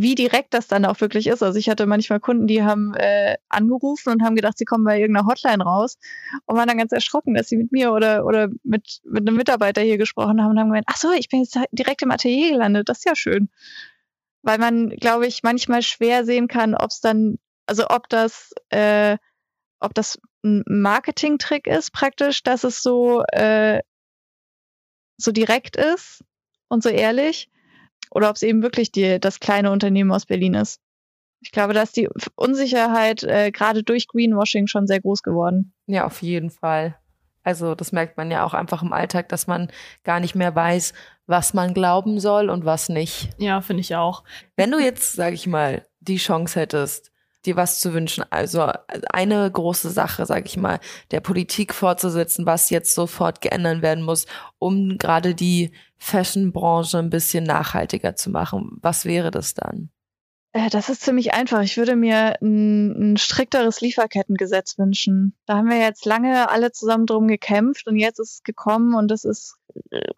wie 0.02 0.14
direkt 0.14 0.54
das 0.54 0.68
dann 0.68 0.84
auch 0.84 1.00
wirklich 1.00 1.26
ist. 1.26 1.42
Also 1.42 1.58
ich 1.58 1.68
hatte 1.68 1.86
manchmal 1.86 2.20
Kunden, 2.20 2.46
die 2.46 2.62
haben 2.62 2.94
äh, 2.94 3.36
angerufen 3.48 4.12
und 4.12 4.22
haben 4.22 4.36
gedacht, 4.36 4.58
sie 4.58 4.64
kommen 4.64 4.84
bei 4.84 5.00
irgendeiner 5.00 5.26
Hotline 5.26 5.62
raus 5.62 5.98
und 6.46 6.56
waren 6.56 6.68
dann 6.68 6.78
ganz 6.78 6.92
erschrocken, 6.92 7.34
dass 7.34 7.48
sie 7.48 7.56
mit 7.56 7.72
mir 7.72 7.92
oder 7.92 8.24
oder 8.24 8.48
mit 8.64 9.00
mit 9.04 9.26
einem 9.26 9.36
Mitarbeiter 9.36 9.82
hier 9.82 9.98
gesprochen 9.98 10.42
haben 10.42 10.50
und 10.50 10.58
haben 10.58 10.68
gemeint, 10.68 10.86
ach 10.88 10.96
so, 10.96 11.12
ich 11.12 11.28
bin 11.28 11.40
jetzt 11.40 11.58
direkt 11.72 12.02
im 12.02 12.10
Atelier 12.10 12.50
gelandet, 12.52 12.88
das 12.88 12.98
ist 12.98 13.04
ja 13.06 13.16
schön. 13.16 13.48
Weil 14.42 14.58
man, 14.58 14.90
glaube 14.90 15.26
ich, 15.26 15.42
manchmal 15.42 15.82
schwer 15.82 16.24
sehen 16.24 16.48
kann, 16.48 16.74
ob 16.74 16.90
es 16.90 17.00
dann, 17.00 17.38
also 17.66 17.88
ob 17.88 18.08
das, 18.08 18.52
äh, 18.70 19.18
ob 19.80 19.94
das 19.94 20.18
ein 20.44 20.62
Marketing-Trick 20.66 21.66
ist 21.66 21.92
praktisch, 21.92 22.42
dass 22.42 22.64
es 22.64 22.82
so 22.82 23.22
äh, 23.32 23.80
so 25.16 25.32
direkt 25.32 25.76
ist 25.76 26.24
und 26.68 26.82
so 26.82 26.88
ehrlich 26.88 27.50
oder 28.10 28.30
ob 28.30 28.36
es 28.36 28.42
eben 28.42 28.62
wirklich 28.62 28.92
die, 28.92 29.20
das 29.20 29.40
kleine 29.40 29.70
Unternehmen 29.70 30.12
aus 30.12 30.26
Berlin 30.26 30.54
ist. 30.54 30.80
Ich 31.40 31.52
glaube, 31.52 31.72
da 31.72 31.82
ist 31.82 31.96
die 31.96 32.08
Unsicherheit 32.34 33.22
äh, 33.22 33.50
gerade 33.52 33.82
durch 33.82 34.08
Greenwashing 34.08 34.66
schon 34.66 34.86
sehr 34.86 35.00
groß 35.00 35.22
geworden. 35.22 35.72
Ja, 35.86 36.04
auf 36.04 36.22
jeden 36.22 36.50
Fall. 36.50 36.96
Also 37.44 37.74
das 37.74 37.92
merkt 37.92 38.16
man 38.16 38.30
ja 38.30 38.44
auch 38.44 38.54
einfach 38.54 38.82
im 38.82 38.92
Alltag, 38.92 39.28
dass 39.28 39.46
man 39.46 39.70
gar 40.04 40.20
nicht 40.20 40.34
mehr 40.34 40.54
weiß, 40.54 40.92
was 41.26 41.54
man 41.54 41.74
glauben 41.74 42.20
soll 42.20 42.50
und 42.50 42.64
was 42.64 42.88
nicht. 42.88 43.30
Ja, 43.38 43.60
finde 43.60 43.80
ich 43.80 43.94
auch. 43.94 44.24
Wenn 44.56 44.70
du 44.70 44.78
jetzt, 44.78 45.14
sag 45.14 45.32
ich 45.32 45.46
mal, 45.46 45.86
die 46.00 46.16
Chance 46.16 46.60
hättest, 46.60 47.10
dir 47.46 47.56
was 47.56 47.80
zu 47.80 47.94
wünschen, 47.94 48.24
also 48.30 48.70
eine 49.10 49.50
große 49.50 49.90
Sache, 49.90 50.26
sag 50.26 50.46
ich 50.46 50.56
mal, 50.56 50.80
der 51.10 51.20
Politik 51.20 51.72
fortzusetzen, 51.72 52.46
was 52.46 52.70
jetzt 52.70 52.94
sofort 52.94 53.40
geändert 53.40 53.80
werden 53.80 54.04
muss, 54.04 54.26
um 54.58 54.98
gerade 54.98 55.34
die 55.34 55.72
Fashion-Branche 55.98 56.98
ein 56.98 57.10
bisschen 57.10 57.44
nachhaltiger 57.44 58.16
zu 58.16 58.30
machen. 58.30 58.78
Was 58.80 59.04
wäre 59.04 59.30
das 59.30 59.54
dann? 59.54 59.90
Äh, 60.52 60.70
das 60.70 60.88
ist 60.88 61.02
ziemlich 61.02 61.34
einfach. 61.34 61.62
Ich 61.62 61.76
würde 61.76 61.96
mir 61.96 62.40
ein, 62.40 63.12
ein, 63.12 63.16
strikteres 63.16 63.80
Lieferkettengesetz 63.80 64.78
wünschen. 64.78 65.34
Da 65.46 65.56
haben 65.56 65.68
wir 65.68 65.78
jetzt 65.78 66.04
lange 66.06 66.48
alle 66.50 66.72
zusammen 66.72 67.06
drum 67.06 67.28
gekämpft 67.28 67.86
und 67.86 67.96
jetzt 67.96 68.18
ist 68.18 68.34
es 68.34 68.42
gekommen 68.42 68.94
und 68.94 69.10
das 69.10 69.24
ist, 69.24 69.56
äh, 69.90 70.12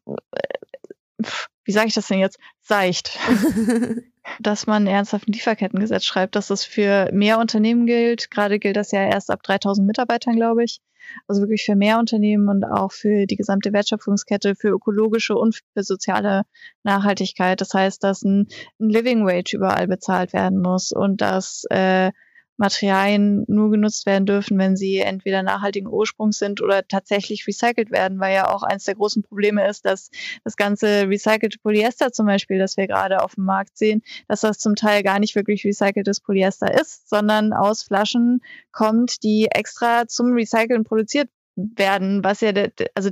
wie 1.65 1.73
sage 1.73 1.89
ich 1.89 1.95
das 1.95 2.09
denn 2.09 2.21
jetzt, 2.21 2.39
seicht. 2.61 3.19
dass 4.39 4.67
man 4.67 4.87
ernsthaft 4.87 5.29
ein 5.29 5.33
Lieferkettengesetz 5.33 6.05
schreibt, 6.05 6.37
dass 6.37 6.49
das 6.49 6.65
für 6.65 7.11
mehr 7.13 7.39
Unternehmen 7.39 7.87
gilt. 7.87 8.31
Gerade 8.31 8.59
gilt 8.59 8.77
das 8.77 8.93
ja 8.93 9.03
erst 9.03 9.31
ab 9.31 9.43
3000 9.43 9.87
Mitarbeitern, 9.87 10.37
glaube 10.37 10.65
ich. 10.65 10.81
Also 11.27 11.43
wirklich 11.43 11.65
für 11.65 11.77
mehr 11.77 11.99
Unternehmen 11.99 12.49
und 12.49 12.65
auch 12.65 12.93
für 12.93 13.27
die 13.27 13.37
gesamte 13.37 13.73
Wertschöpfungskette, 13.73 14.55
für 14.55 14.69
ökologische 14.69 15.35
und 15.35 15.57
für 15.75 15.83
soziale 15.83 16.43
Nachhaltigkeit. 16.85 17.61
Das 17.61 17.75
heißt, 17.75 18.05
dass 18.05 18.23
ein, 18.23 18.47
ein 18.79 18.91
Living 18.91 19.27
Wage 19.27 19.57
überall 19.57 19.89
bezahlt 19.89 20.33
werden 20.33 20.61
muss 20.61 20.93
und 20.93 21.21
dass 21.21 21.65
äh, 21.71 22.13
Materialien 22.61 23.45
nur 23.49 23.71
genutzt 23.71 24.05
werden 24.05 24.27
dürfen, 24.27 24.59
wenn 24.59 24.77
sie 24.77 24.99
entweder 24.99 25.43
nachhaltigen 25.43 25.89
Ursprungs 25.89 26.39
sind 26.39 26.61
oder 26.61 26.87
tatsächlich 26.87 27.47
recycelt 27.47 27.91
werden, 27.91 28.21
weil 28.21 28.35
ja 28.35 28.55
auch 28.55 28.63
eines 28.63 28.85
der 28.85 28.95
großen 28.95 29.23
Probleme 29.23 29.67
ist, 29.67 29.87
dass 29.87 30.11
das 30.45 30.57
ganze 30.57 31.09
recycelte 31.09 31.59
Polyester 31.59 32.13
zum 32.13 32.27
Beispiel, 32.27 32.59
das 32.59 32.77
wir 32.77 32.87
gerade 32.87 33.23
auf 33.23 33.35
dem 33.35 33.45
Markt 33.45 33.79
sehen, 33.79 34.03
dass 34.29 34.43
das 34.43 34.59
zum 34.59 34.77
Teil 34.77 35.03
gar 35.03 35.19
nicht 35.19 35.35
wirklich 35.35 35.65
recyceltes 35.65 36.21
Polyester 36.21 36.79
ist, 36.79 37.09
sondern 37.09 37.55
aus 37.55 37.83
Flaschen 37.83 38.43
kommt, 38.73 39.23
die 39.23 39.49
extra 39.51 40.07
zum 40.07 40.35
Recyceln 40.35 40.85
produziert 40.85 41.31
werden, 41.57 42.23
was 42.23 42.43
ja, 42.43 42.53
also 42.95 43.11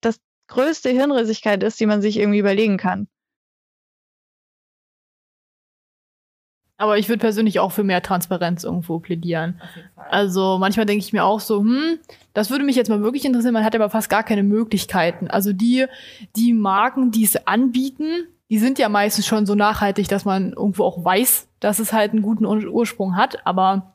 das 0.00 0.18
größte 0.48 0.90
Hirnrissigkeit 0.90 1.62
ist, 1.62 1.78
die 1.78 1.86
man 1.86 2.02
sich 2.02 2.18
irgendwie 2.18 2.40
überlegen 2.40 2.76
kann. 2.76 3.08
Aber 6.80 6.96
ich 6.96 7.08
würde 7.08 7.18
persönlich 7.18 7.58
auch 7.58 7.72
für 7.72 7.82
mehr 7.82 8.02
Transparenz 8.02 8.62
irgendwo 8.62 9.00
plädieren. 9.00 9.60
Also 10.10 10.58
manchmal 10.60 10.86
denke 10.86 11.04
ich 11.04 11.12
mir 11.12 11.24
auch 11.24 11.40
so, 11.40 11.58
hm, 11.58 11.98
das 12.34 12.50
würde 12.50 12.64
mich 12.64 12.76
jetzt 12.76 12.88
mal 12.88 13.02
wirklich 13.02 13.24
interessieren. 13.24 13.52
Man 13.52 13.64
hat 13.64 13.74
aber 13.74 13.90
fast 13.90 14.08
gar 14.08 14.22
keine 14.22 14.44
Möglichkeiten. 14.44 15.28
Also 15.28 15.52
die, 15.52 15.86
die 16.36 16.52
Marken, 16.52 17.10
die 17.10 17.24
es 17.24 17.48
anbieten, 17.48 18.28
die 18.48 18.58
sind 18.58 18.78
ja 18.78 18.88
meistens 18.88 19.26
schon 19.26 19.44
so 19.44 19.56
nachhaltig, 19.56 20.06
dass 20.06 20.24
man 20.24 20.52
irgendwo 20.52 20.84
auch 20.84 21.04
weiß, 21.04 21.48
dass 21.58 21.80
es 21.80 21.92
halt 21.92 22.12
einen 22.12 22.22
guten 22.22 22.46
Ursprung 22.46 23.16
hat. 23.16 23.44
Aber 23.44 23.94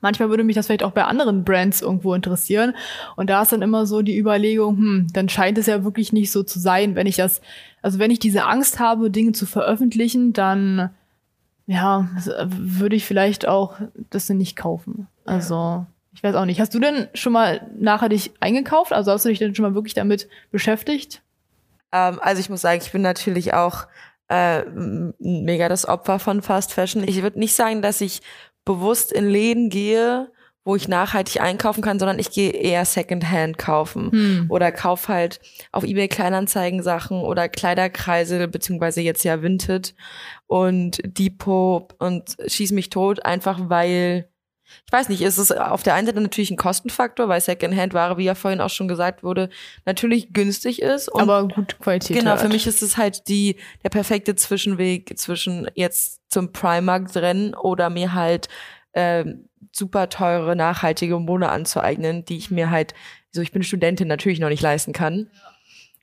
manchmal 0.00 0.28
würde 0.28 0.42
mich 0.42 0.56
das 0.56 0.66
vielleicht 0.66 0.82
auch 0.82 0.90
bei 0.90 1.04
anderen 1.04 1.44
Brands 1.44 1.82
irgendwo 1.82 2.14
interessieren. 2.14 2.74
Und 3.14 3.30
da 3.30 3.42
ist 3.42 3.52
dann 3.52 3.62
immer 3.62 3.86
so 3.86 4.02
die 4.02 4.18
Überlegung, 4.18 4.76
hm, 4.76 5.06
dann 5.12 5.28
scheint 5.28 5.56
es 5.56 5.66
ja 5.66 5.84
wirklich 5.84 6.12
nicht 6.12 6.32
so 6.32 6.42
zu 6.42 6.58
sein. 6.58 6.96
Wenn 6.96 7.06
ich 7.06 7.14
das, 7.14 7.40
also 7.80 8.00
wenn 8.00 8.10
ich 8.10 8.18
diese 8.18 8.44
Angst 8.44 8.80
habe, 8.80 9.08
Dinge 9.08 9.30
zu 9.30 9.46
veröffentlichen, 9.46 10.32
dann 10.32 10.90
ja, 11.68 12.08
äh, 12.26 12.46
würde 12.48 12.96
ich 12.96 13.04
vielleicht 13.04 13.46
auch 13.46 13.76
das 14.08 14.28
nicht 14.30 14.56
kaufen. 14.56 15.06
Also, 15.26 15.84
ich 16.14 16.22
weiß 16.22 16.34
auch 16.34 16.46
nicht. 16.46 16.60
Hast 16.60 16.74
du 16.74 16.80
denn 16.80 17.08
schon 17.12 17.34
mal 17.34 17.70
nachhaltig 17.78 18.32
eingekauft? 18.40 18.92
Also 18.92 19.12
hast 19.12 19.26
du 19.26 19.28
dich 19.28 19.38
denn 19.38 19.54
schon 19.54 19.64
mal 19.64 19.74
wirklich 19.74 19.92
damit 19.92 20.28
beschäftigt? 20.50 21.22
Ähm, 21.92 22.18
also 22.22 22.40
ich 22.40 22.48
muss 22.48 22.62
sagen, 22.62 22.80
ich 22.82 22.90
bin 22.90 23.02
natürlich 23.02 23.52
auch 23.52 23.86
äh, 24.28 24.64
mega 25.18 25.68
das 25.68 25.86
Opfer 25.86 26.18
von 26.18 26.40
Fast 26.40 26.72
Fashion. 26.72 27.04
Ich 27.06 27.22
würde 27.22 27.38
nicht 27.38 27.54
sagen, 27.54 27.82
dass 27.82 28.00
ich 28.00 28.22
bewusst 28.64 29.12
in 29.12 29.28
Läden 29.28 29.68
gehe, 29.68 30.32
wo 30.68 30.76
ich 30.76 30.86
nachhaltig 30.86 31.40
einkaufen 31.40 31.80
kann, 31.80 31.98
sondern 31.98 32.18
ich 32.18 32.30
gehe 32.30 32.50
eher 32.50 32.84
Secondhand 32.84 33.56
kaufen 33.56 34.12
hm. 34.12 34.46
oder 34.50 34.70
kauf 34.70 35.08
halt 35.08 35.40
auf 35.72 35.82
eBay 35.82 36.08
Kleinanzeigen 36.08 36.82
Sachen 36.82 37.22
oder 37.22 37.48
Kleiderkreise 37.48 38.48
beziehungsweise 38.48 39.00
jetzt 39.00 39.24
ja 39.24 39.40
Vinted 39.40 39.94
und 40.46 41.00
Depot 41.04 41.94
und 41.98 42.36
schieß 42.46 42.72
mich 42.72 42.90
tot 42.90 43.24
einfach 43.24 43.58
weil 43.70 44.28
ich 44.86 44.92
weiß 44.92 45.08
nicht, 45.08 45.22
ist 45.22 45.38
es 45.38 45.50
auf 45.50 45.82
der 45.82 45.94
einen 45.94 46.06
Seite 46.06 46.20
natürlich 46.20 46.50
ein 46.50 46.58
Kostenfaktor, 46.58 47.26
weil 47.26 47.40
Secondhand-Ware, 47.40 48.18
wie 48.18 48.24
ja 48.24 48.34
vorhin 48.34 48.60
auch 48.60 48.68
schon 48.68 48.86
gesagt 48.86 49.22
wurde, 49.22 49.48
natürlich 49.86 50.34
günstig 50.34 50.82
ist. 50.82 51.08
Und 51.08 51.22
aber 51.22 51.48
gut 51.48 51.78
Qualität. 51.80 52.18
Genau, 52.18 52.36
für 52.36 52.48
mich 52.48 52.66
ist 52.66 52.82
es 52.82 52.98
halt 52.98 53.28
die, 53.28 53.56
der 53.82 53.88
perfekte 53.88 54.36
Zwischenweg 54.36 55.18
zwischen 55.18 55.70
jetzt 55.74 56.20
zum 56.28 56.52
Primark 56.52 57.16
rennen 57.16 57.54
oder 57.54 57.88
mir 57.88 58.12
halt 58.12 58.48
ähm, 58.94 59.48
super 59.72 60.08
teure, 60.08 60.56
nachhaltige 60.56 61.18
Mode 61.18 61.48
anzueignen, 61.48 62.24
die 62.24 62.36
ich 62.36 62.50
mir 62.50 62.70
halt, 62.70 62.94
so 63.30 63.40
ich 63.40 63.52
bin 63.52 63.62
Studentin, 63.62 64.08
natürlich 64.08 64.40
noch 64.40 64.48
nicht 64.48 64.62
leisten 64.62 64.92
kann. 64.92 65.30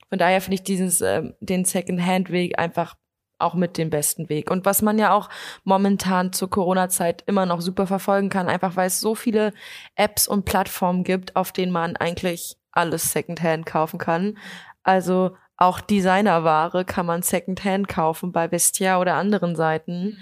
Von 0.08 0.18
daher 0.18 0.40
finde 0.40 0.56
ich 0.56 0.62
dieses, 0.62 1.00
äh, 1.00 1.22
den 1.40 1.64
Second-Hand-Weg 1.64 2.58
einfach 2.58 2.94
auch 3.38 3.54
mit 3.54 3.76
dem 3.76 3.90
besten 3.90 4.28
Weg. 4.28 4.50
Und 4.50 4.64
was 4.64 4.82
man 4.82 4.98
ja 4.98 5.12
auch 5.12 5.28
momentan 5.64 6.32
zur 6.32 6.48
Corona-Zeit 6.48 7.22
immer 7.26 7.44
noch 7.44 7.60
super 7.60 7.86
verfolgen 7.86 8.30
kann, 8.30 8.48
einfach 8.48 8.76
weil 8.76 8.86
es 8.86 9.00
so 9.00 9.14
viele 9.14 9.52
Apps 9.94 10.26
und 10.26 10.44
Plattformen 10.44 11.04
gibt, 11.04 11.36
auf 11.36 11.52
denen 11.52 11.72
man 11.72 11.96
eigentlich 11.96 12.56
alles 12.72 13.12
Secondhand 13.12 13.66
kaufen 13.66 13.98
kann. 13.98 14.38
Also 14.82 15.36
auch 15.56 15.80
Designerware 15.80 16.84
kann 16.84 17.06
man 17.06 17.22
Secondhand 17.22 17.88
kaufen 17.88 18.32
bei 18.32 18.50
Vestia 18.50 19.00
oder 19.00 19.14
anderen 19.14 19.56
Seiten. 19.56 20.18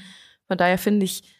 Von 0.49 0.59
daher 0.59 0.79
finde 0.79 1.05
ich, 1.05 1.34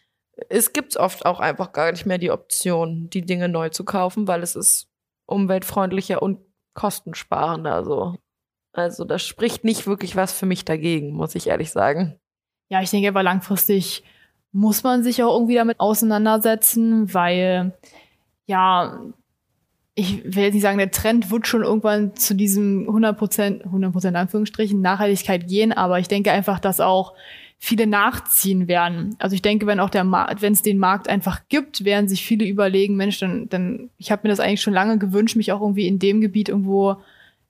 es 0.49 0.73
gibt 0.73 0.97
oft 0.97 1.25
auch 1.25 1.39
einfach 1.39 1.71
gar 1.71 1.91
nicht 1.91 2.05
mehr 2.05 2.17
die 2.17 2.31
Option, 2.31 3.09
die 3.09 3.21
Dinge 3.21 3.49
neu 3.49 3.69
zu 3.69 3.85
kaufen, 3.85 4.27
weil 4.27 4.43
es 4.43 4.55
ist 4.55 4.87
umweltfreundlicher 5.25 6.21
und 6.21 6.39
kostensparender. 6.73 7.83
So. 7.85 8.15
Also 8.73 9.05
das 9.05 9.23
spricht 9.23 9.63
nicht 9.63 9.87
wirklich 9.87 10.15
was 10.15 10.33
für 10.33 10.45
mich 10.45 10.65
dagegen, 10.65 11.13
muss 11.13 11.35
ich 11.35 11.47
ehrlich 11.47 11.71
sagen. 11.71 12.19
Ja, 12.69 12.81
ich 12.81 12.89
denke 12.89 13.07
aber 13.07 13.23
langfristig 13.23 14.03
muss 14.51 14.83
man 14.83 15.03
sich 15.03 15.21
auch 15.21 15.33
irgendwie 15.35 15.55
damit 15.55 15.81
auseinandersetzen, 15.81 17.13
weil 17.13 17.73
ja, 18.45 19.01
ich 19.95 20.23
will 20.23 20.43
jetzt 20.43 20.53
nicht 20.53 20.63
sagen, 20.63 20.77
der 20.77 20.91
Trend 20.91 21.29
wird 21.29 21.45
schon 21.45 21.63
irgendwann 21.63 22.15
zu 22.15 22.35
diesem 22.35 22.87
100%, 22.89 23.65
100% 23.65 24.13
Anführungsstrichen 24.13 24.81
Nachhaltigkeit 24.81 25.47
gehen, 25.47 25.73
aber 25.73 25.99
ich 25.99 26.07
denke 26.07 26.31
einfach, 26.31 26.59
dass 26.59 26.79
auch 26.79 27.15
viele 27.57 27.87
nachziehen 27.87 28.67
werden. 28.67 29.15
Also 29.19 29.33
ich 29.33 29.41
denke, 29.41 29.65
wenn 29.65 29.79
auch 29.79 29.89
der 29.89 30.05
wenn 30.39 30.53
es 30.53 30.61
den 30.61 30.77
Markt 30.77 31.07
einfach 31.07 31.41
gibt, 31.49 31.85
werden 31.85 32.07
sich 32.07 32.25
viele 32.25 32.45
überlegen, 32.45 32.95
Mensch, 32.95 33.19
dann, 33.19 33.49
dann 33.49 33.89
ich 33.97 34.11
habe 34.11 34.21
mir 34.23 34.29
das 34.29 34.39
eigentlich 34.39 34.61
schon 34.61 34.73
lange 34.73 34.97
gewünscht, 34.97 35.35
mich 35.35 35.51
auch 35.51 35.61
irgendwie 35.61 35.87
in 35.87 35.99
dem 35.99 36.21
Gebiet 36.21 36.49
irgendwo 36.49 36.97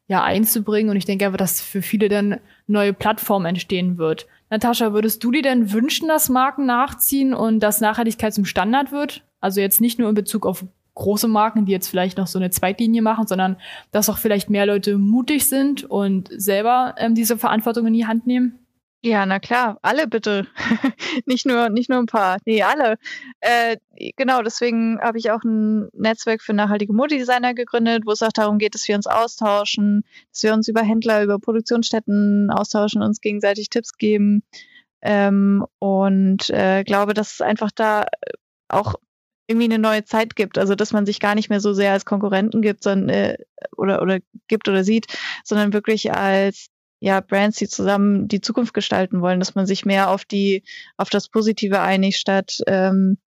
ja 0.08 0.24
einzubringen. 0.24 0.90
Und 0.92 0.98
ich 0.98 1.06
denke 1.06 1.26
einfach, 1.26 1.38
dass 1.38 1.62
für 1.62 1.82
viele 1.82 2.10
dann 2.10 2.40
neue 2.68 2.94
Plattformen 2.94 3.46
entstehen 3.46 3.98
wird. 3.98 4.28
Natascha, 4.50 4.94
würdest 4.94 5.24
du 5.24 5.32
dir 5.32 5.42
denn 5.42 5.72
wünschen, 5.72 6.08
dass 6.08 6.30
Marken 6.30 6.66
nachziehen 6.66 7.34
und 7.34 7.60
dass 7.60 7.82
Nachhaltigkeit 7.82 8.34
zum 8.34 8.46
Standard 8.46 8.92
wird? 8.92 9.24
Also 9.42 9.60
jetzt 9.60 9.82
nicht 9.82 10.00
nur 10.00 10.10
in 10.10 10.16
Bezug 10.16 10.46
auf 10.46 10.64
große 10.94 11.28
Marken, 11.28 11.66
die 11.66 11.72
jetzt 11.72 11.90
vielleicht 11.90 12.18
noch 12.18 12.28
so 12.28 12.40
eine 12.40 12.52
Zweitlinie 12.52 13.02
machen, 13.02 13.28
sondern 13.28 13.58
dass 13.92 14.10
auch 14.10 14.18
vielleicht 14.18 14.50
mehr 14.50 14.66
Leute 14.66 14.98
mutig 14.98 15.48
sind 15.48 15.84
und 15.84 16.30
selber 16.32 16.96
ähm, 16.98 17.16
diese 17.16 17.38
Verantwortung 17.38 17.88
in 17.88 17.94
die 17.94 18.08
Hand 18.08 18.28
nehmen? 18.28 18.65
Ja, 19.06 19.24
na 19.28 19.40
klar, 19.40 19.78
alle 19.84 20.08
bitte. 20.08 20.48
nicht 21.28 21.46
nur, 21.46 21.70
nicht 21.70 21.92
nur 21.92 22.00
ein 22.00 22.08
paar. 22.08 22.40
Nee, 22.46 22.64
alle. 22.64 22.98
Äh, 23.40 23.78
genau, 24.18 24.42
deswegen 24.42 25.00
habe 25.00 25.20
ich 25.20 25.30
auch 25.30 25.44
ein 25.44 25.90
Netzwerk 25.94 26.42
für 26.42 26.54
nachhaltige 26.54 26.92
Modedesigner 26.92 27.54
gegründet, 27.54 28.08
wo 28.08 28.14
es 28.14 28.24
auch 28.24 28.32
darum 28.32 28.58
geht, 28.58 28.74
dass 28.74 28.88
wir 28.88 28.96
uns 28.96 29.06
austauschen, 29.06 30.04
dass 30.32 30.42
wir 30.42 30.54
uns 30.56 30.68
über 30.68 30.82
Händler, 30.82 31.22
über 31.22 31.38
Produktionsstätten 31.38 32.50
austauschen, 32.50 33.04
uns 33.04 33.22
gegenseitig 33.22 33.70
Tipps 33.70 33.96
geben. 34.00 34.42
Ähm, 35.04 35.64
und 35.78 36.50
äh, 36.50 36.84
glaube, 36.84 37.14
dass 37.14 37.34
es 37.34 37.42
einfach 37.42 37.70
da 37.70 38.06
auch 38.70 38.96
irgendwie 39.46 39.66
eine 39.66 39.78
neue 39.78 40.04
Zeit 40.04 40.36
gibt, 40.36 40.58
also 40.58 40.74
dass 40.74 40.94
man 40.94 41.06
sich 41.06 41.20
gar 41.20 41.36
nicht 41.36 41.52
mehr 41.52 41.60
so 41.60 41.74
sehr 41.74 41.92
als 41.92 42.06
Konkurrenten 42.06 42.64
gibt, 42.64 42.82
sondern 42.82 43.10
äh, 43.10 43.38
oder 43.78 44.02
oder 44.02 44.18
gibt 44.48 44.68
oder 44.68 44.84
sieht, 44.84 45.06
sondern 45.44 45.74
wirklich 45.74 46.12
als 46.12 46.72
ja, 47.06 47.22
Brands, 47.22 47.60
die 47.60 47.68
zusammen 47.68 48.28
die 48.28 48.42
Zukunft 48.42 48.74
gestalten 48.74 49.22
wollen, 49.22 49.38
dass 49.38 49.54
man 49.54 49.68
sich 49.68 49.86
mehr 49.86 50.10
auf 50.10 50.26
die, 50.26 50.64
auf 50.98 51.12
das 51.12 51.30
Positive 51.30 51.80
einigt, 51.80 52.18
statt 52.18 52.58
ähm, 52.66 53.20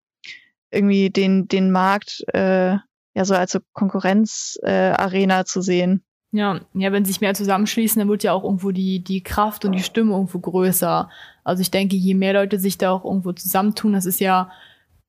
irgendwie 0.73 1.11
den, 1.11 1.47
den 1.47 1.71
Markt 1.71 2.25
äh, 2.35 2.71
ja 2.73 3.25
so 3.25 3.35
als 3.35 3.53
so 3.53 3.61
Konkurrenzarena 3.75 5.41
äh, 5.41 5.45
zu 5.45 5.63
sehen. 5.63 6.03
Ja, 6.33 6.61
ja, 6.75 6.91
wenn 6.91 7.05
sich 7.05 7.21
mehr 7.21 7.35
zusammenschließen, 7.35 8.01
dann 8.01 8.09
wird 8.09 8.25
ja 8.25 8.33
auch 8.33 8.43
irgendwo 8.43 8.73
die, 8.73 8.99
die 8.99 9.23
Kraft 9.23 9.65
und 9.65 9.71
die 9.71 9.85
Stimme 9.85 10.11
irgendwo 10.11 10.41
größer. 10.41 11.09
Also 11.45 11.61
ich 11.61 11.71
denke, 11.71 11.95
je 11.95 12.15
mehr 12.15 12.33
Leute 12.33 12.59
sich 12.59 12.79
da 12.79 12.91
auch 12.91 13.05
irgendwo 13.05 13.31
zusammentun, 13.31 13.93
das 13.93 14.07
ist 14.07 14.19
ja 14.19 14.51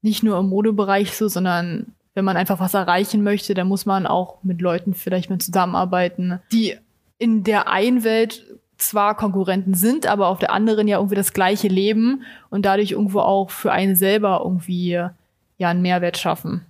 nicht 0.04 0.22
nur 0.22 0.38
im 0.38 0.48
Modebereich 0.48 1.18
so, 1.18 1.28
sondern 1.28 1.96
wenn 2.14 2.24
man 2.24 2.38
einfach 2.38 2.60
was 2.60 2.76
erreichen 2.76 3.24
möchte, 3.24 3.56
dann 3.56 3.68
muss 3.68 3.88
man 3.88 4.06
auch 4.06 4.44
mit 4.44 4.62
Leuten 4.62 4.94
vielleicht 4.94 5.32
mal 5.32 5.40
zusammenarbeiten, 5.40 6.40
die 6.52 6.78
in 7.20 7.44
der 7.44 7.68
einen 7.70 8.04
Welt 8.04 8.46
zwar 8.80 9.16
Konkurrenten 9.16 9.74
sind, 9.74 10.08
aber 10.08 10.28
auf 10.28 10.40
der 10.40 10.52
anderen 10.52 10.88
ja 10.88 10.98
irgendwie 10.98 11.16
das 11.16 11.34
gleiche 11.34 11.68
leben 11.68 12.24
und 12.50 12.66
dadurch 12.66 12.92
irgendwo 12.92 13.20
auch 13.20 13.52
für 13.52 13.72
einen 13.72 13.96
selber 13.96 14.42
irgendwie 14.44 14.92
ja 15.58 15.70
einen 15.70 15.82
Mehrwert 15.82 16.18
schaffen. 16.18 16.66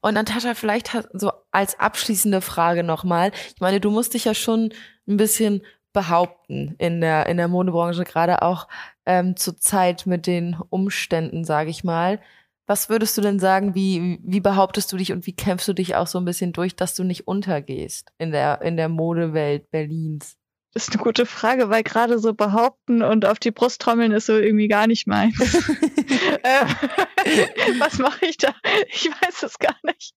Und 0.00 0.14
Natascha, 0.14 0.54
vielleicht 0.54 0.96
so 1.12 1.32
als 1.50 1.78
abschließende 1.80 2.40
Frage 2.40 2.84
nochmal. 2.84 3.32
Ich 3.54 3.60
meine, 3.60 3.80
du 3.80 3.90
musst 3.90 4.14
dich 4.14 4.24
ja 4.24 4.34
schon 4.34 4.72
ein 5.08 5.16
bisschen 5.16 5.62
behaupten 5.92 6.76
in 6.78 7.00
der, 7.00 7.26
in 7.26 7.36
der 7.36 7.48
Modebranche, 7.48 8.04
gerade 8.04 8.42
auch 8.42 8.68
ähm, 9.06 9.36
zur 9.36 9.56
Zeit 9.56 10.06
mit 10.06 10.26
den 10.26 10.56
Umständen, 10.70 11.44
sage 11.44 11.70
ich 11.70 11.82
mal. 11.82 12.20
Was 12.66 12.88
würdest 12.88 13.16
du 13.16 13.22
denn 13.22 13.40
sagen, 13.40 13.74
wie, 13.74 14.20
wie 14.22 14.40
behauptest 14.40 14.92
du 14.92 14.98
dich 14.98 15.12
und 15.12 15.26
wie 15.26 15.34
kämpfst 15.34 15.66
du 15.66 15.72
dich 15.72 15.96
auch 15.96 16.06
so 16.06 16.18
ein 16.18 16.24
bisschen 16.24 16.52
durch, 16.52 16.76
dass 16.76 16.94
du 16.94 17.02
nicht 17.02 17.26
untergehst 17.26 18.12
in 18.18 18.30
der, 18.30 18.62
in 18.62 18.76
der 18.76 18.88
Modewelt 18.88 19.70
Berlins? 19.70 20.37
Das 20.78 20.86
ist 20.86 20.94
eine 20.94 21.02
gute 21.02 21.26
Frage, 21.26 21.70
weil 21.70 21.82
gerade 21.82 22.20
so 22.20 22.34
behaupten 22.34 23.02
und 23.02 23.26
auf 23.26 23.40
die 23.40 23.50
Brust 23.50 23.80
trommeln 23.80 24.12
ist 24.12 24.26
so 24.26 24.36
irgendwie 24.36 24.68
gar 24.68 24.86
nicht 24.86 25.08
mein. 25.08 25.34
Ähm, 26.44 26.68
was 27.80 27.98
mache 27.98 28.26
ich 28.26 28.36
da? 28.36 28.54
Ich 28.88 29.10
weiß 29.10 29.42
es 29.42 29.58
gar 29.58 29.76
nicht. 29.82 30.14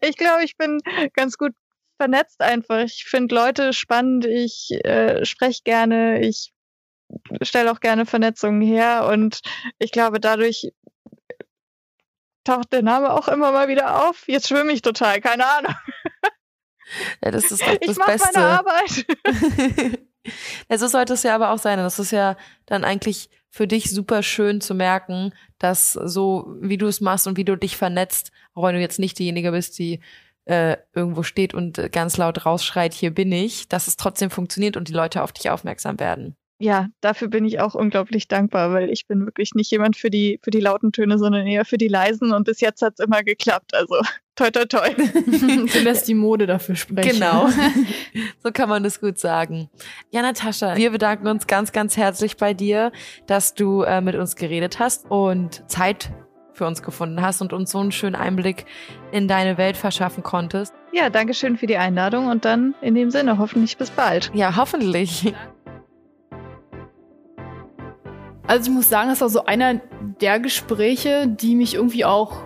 Ich 0.00 0.16
glaube, 0.16 0.42
ich 0.42 0.56
bin 0.56 0.80
ganz 1.12 1.36
gut 1.36 1.52
vernetzt 1.98 2.40
einfach. 2.40 2.78
Ich 2.78 3.04
finde 3.04 3.34
Leute 3.34 3.74
spannend, 3.74 4.24
ich 4.24 4.70
äh, 4.84 5.24
spreche 5.24 5.60
gerne, 5.64 6.26
ich 6.26 6.52
stelle 7.42 7.70
auch 7.70 7.80
gerne 7.80 8.06
Vernetzungen 8.06 8.62
her 8.62 9.06
und 9.06 9.40
ich 9.78 9.92
glaube, 9.92 10.18
dadurch 10.18 10.72
taucht 12.44 12.72
der 12.72 12.82
Name 12.82 13.12
auch 13.12 13.28
immer 13.28 13.52
mal 13.52 13.68
wieder 13.68 14.08
auf. 14.08 14.26
Jetzt 14.26 14.48
schwimme 14.48 14.72
ich 14.72 14.80
total, 14.80 15.20
keine 15.20 15.46
Ahnung. 15.46 15.74
Ja, 17.24 17.30
das 17.30 17.50
ist 17.50 17.62
doch 17.62 17.74
das 17.74 17.90
ich 17.90 17.96
mache 17.98 18.12
Beste. 18.12 18.28
meine 18.34 18.46
Arbeit. 18.46 19.06
ja, 20.70 20.78
so 20.78 20.86
sollte 20.86 21.14
es 21.14 21.22
ja 21.22 21.34
aber 21.34 21.50
auch 21.50 21.58
sein. 21.58 21.78
Und 21.78 21.84
das 21.84 21.98
ist 21.98 22.10
ja 22.10 22.36
dann 22.66 22.84
eigentlich 22.84 23.30
für 23.50 23.66
dich 23.66 23.90
super 23.90 24.22
schön 24.22 24.60
zu 24.60 24.74
merken, 24.74 25.32
dass 25.58 25.92
so, 25.92 26.54
wie 26.60 26.78
du 26.78 26.86
es 26.86 27.00
machst 27.00 27.26
und 27.26 27.36
wie 27.36 27.44
du 27.44 27.56
dich 27.56 27.76
vernetzt, 27.76 28.30
auch 28.54 28.64
wenn 28.64 28.74
du 28.74 28.80
jetzt 28.80 28.98
nicht 28.98 29.18
diejenige 29.18 29.50
bist, 29.50 29.78
die 29.78 30.00
äh, 30.44 30.76
irgendwo 30.94 31.22
steht 31.22 31.54
und 31.54 31.92
ganz 31.92 32.16
laut 32.16 32.46
rausschreit, 32.46 32.94
hier 32.94 33.12
bin 33.12 33.30
ich, 33.32 33.68
dass 33.68 33.86
es 33.86 33.96
trotzdem 33.96 34.30
funktioniert 34.30 34.76
und 34.76 34.88
die 34.88 34.92
Leute 34.92 35.22
auf 35.22 35.32
dich 35.32 35.50
aufmerksam 35.50 36.00
werden. 36.00 36.36
Ja, 36.62 36.88
dafür 37.00 37.28
bin 37.28 37.46
ich 37.46 37.58
auch 37.58 37.74
unglaublich 37.74 38.28
dankbar, 38.28 38.70
weil 38.74 38.90
ich 38.90 39.06
bin 39.06 39.24
wirklich 39.24 39.54
nicht 39.54 39.70
jemand 39.70 39.96
für 39.96 40.10
die, 40.10 40.38
für 40.42 40.50
die 40.50 40.60
lauten 40.60 40.92
Töne, 40.92 41.18
sondern 41.18 41.46
eher 41.46 41.64
für 41.64 41.78
die 41.78 41.88
leisen 41.88 42.32
und 42.34 42.44
bis 42.44 42.60
jetzt 42.60 42.82
hat's 42.82 43.00
immer 43.00 43.22
geklappt. 43.22 43.74
Also 43.74 43.94
toi 44.36 44.50
toi 44.50 44.66
toi. 44.66 44.90
du 44.94 45.78
lässt 45.82 46.06
die 46.06 46.14
Mode 46.14 46.46
dafür 46.46 46.76
sprechen. 46.76 47.12
Genau. 47.12 47.48
so 48.42 48.50
kann 48.52 48.68
man 48.68 48.82
das 48.82 49.00
gut 49.00 49.18
sagen. 49.18 49.70
Ja, 50.10 50.20
Natascha, 50.20 50.76
wir 50.76 50.90
bedanken 50.90 51.28
uns 51.28 51.46
ganz, 51.46 51.72
ganz 51.72 51.96
herzlich 51.96 52.36
bei 52.36 52.52
dir, 52.52 52.92
dass 53.26 53.54
du 53.54 53.80
äh, 53.80 54.02
mit 54.02 54.14
uns 54.14 54.36
geredet 54.36 54.78
hast 54.78 55.10
und 55.10 55.64
Zeit 55.66 56.12
für 56.52 56.66
uns 56.66 56.82
gefunden 56.82 57.22
hast 57.22 57.40
und 57.40 57.54
uns 57.54 57.70
so 57.70 57.78
einen 57.78 57.90
schönen 57.90 58.16
Einblick 58.16 58.66
in 59.12 59.28
deine 59.28 59.56
Welt 59.56 59.78
verschaffen 59.78 60.22
konntest. 60.22 60.74
Ja, 60.92 61.08
danke 61.08 61.32
schön 61.32 61.56
für 61.56 61.66
die 61.66 61.78
Einladung 61.78 62.26
und 62.26 62.44
dann 62.44 62.74
in 62.82 62.94
dem 62.94 63.10
Sinne 63.10 63.38
hoffentlich 63.38 63.78
bis 63.78 63.90
bald. 63.90 64.30
Ja, 64.34 64.56
hoffentlich. 64.56 65.32
Also 68.50 68.68
ich 68.68 68.74
muss 68.74 68.88
sagen, 68.88 69.10
das 69.10 69.20
war 69.20 69.28
so 69.28 69.46
einer 69.46 69.74
der 70.20 70.40
Gespräche, 70.40 71.28
die 71.28 71.54
mich 71.54 71.74
irgendwie 71.74 72.04
auch 72.04 72.38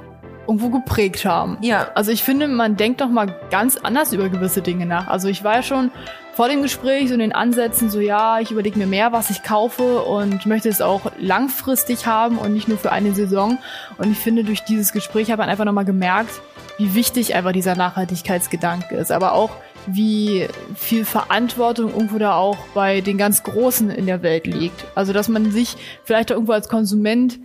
irgendwo 0.46 0.68
geprägt 0.68 1.24
haben. 1.24 1.56
Ja. 1.62 1.88
Also 1.94 2.10
ich 2.10 2.22
finde, 2.22 2.46
man 2.46 2.76
denkt 2.76 3.00
doch 3.00 3.08
mal 3.08 3.34
ganz 3.50 3.78
anders 3.78 4.12
über 4.12 4.28
gewisse 4.28 4.60
Dinge 4.60 4.84
nach. 4.84 5.08
Also 5.08 5.28
ich 5.28 5.44
war 5.44 5.54
ja 5.54 5.62
schon 5.62 5.90
vor 6.34 6.50
dem 6.50 6.60
Gespräch 6.60 7.08
so 7.08 7.14
in 7.14 7.20
den 7.20 7.32
Ansätzen 7.32 7.88
so, 7.88 8.00
ja, 8.00 8.38
ich 8.38 8.50
überlege 8.50 8.78
mir 8.78 8.86
mehr, 8.86 9.12
was 9.12 9.30
ich 9.30 9.42
kaufe 9.44 10.02
und 10.02 10.44
möchte 10.44 10.68
es 10.68 10.82
auch 10.82 11.10
langfristig 11.18 12.06
haben 12.06 12.36
und 12.36 12.52
nicht 12.52 12.68
nur 12.68 12.76
für 12.76 12.92
eine 12.92 13.14
Saison. 13.14 13.56
Und 13.96 14.12
ich 14.12 14.18
finde, 14.18 14.44
durch 14.44 14.62
dieses 14.62 14.92
Gespräch 14.92 15.30
hat 15.30 15.38
man 15.38 15.48
einfach 15.48 15.64
nochmal 15.64 15.86
gemerkt, 15.86 16.38
wie 16.76 16.94
wichtig 16.94 17.34
einfach 17.34 17.52
dieser 17.52 17.76
Nachhaltigkeitsgedanke 17.76 18.94
ist. 18.96 19.10
Aber 19.10 19.32
auch, 19.32 19.52
wie 19.86 20.48
viel 20.74 21.04
Verantwortung 21.04 21.92
irgendwo 21.92 22.18
da 22.18 22.34
auch 22.36 22.56
bei 22.74 23.00
den 23.00 23.18
ganz 23.18 23.42
Großen 23.42 23.90
in 23.90 24.06
der 24.06 24.22
Welt 24.22 24.46
liegt. 24.46 24.84
Also, 24.94 25.12
dass 25.12 25.28
man 25.28 25.50
sich 25.50 25.76
vielleicht 26.04 26.30
irgendwo 26.30 26.52
als 26.52 26.68
Konsument 26.68 27.38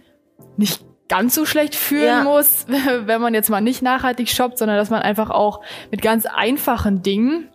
nicht 0.57 0.83
ganz 1.09 1.33
so 1.35 1.45
schlecht 1.45 1.75
fühlen 1.75 2.05
Ja. 2.05 2.23
muss, 2.23 2.65
wenn 3.05 3.21
man 3.21 3.33
jetzt 3.33 3.49
mal 3.49 3.61
nicht 3.61 3.81
nachhaltig 3.81 4.29
shoppt, 4.29 4.57
sondern 4.57 4.77
dass 4.77 4.89
man 4.89 5.01
einfach 5.01 5.29
auch 5.31 5.61
mit 5.91 6.01
ganz 6.01 6.25
einfachen 6.25 7.01
Dingen, 7.01 7.49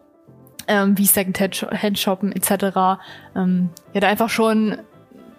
ähm, 0.66 0.96
wie 0.98 1.06
Second-Hand 1.06 1.98
shoppen 1.98 2.32
etc., 2.32 2.98
ähm, 3.36 3.70
ja, 3.92 4.00
da 4.00 4.08
einfach 4.08 4.30
schon 4.30 4.78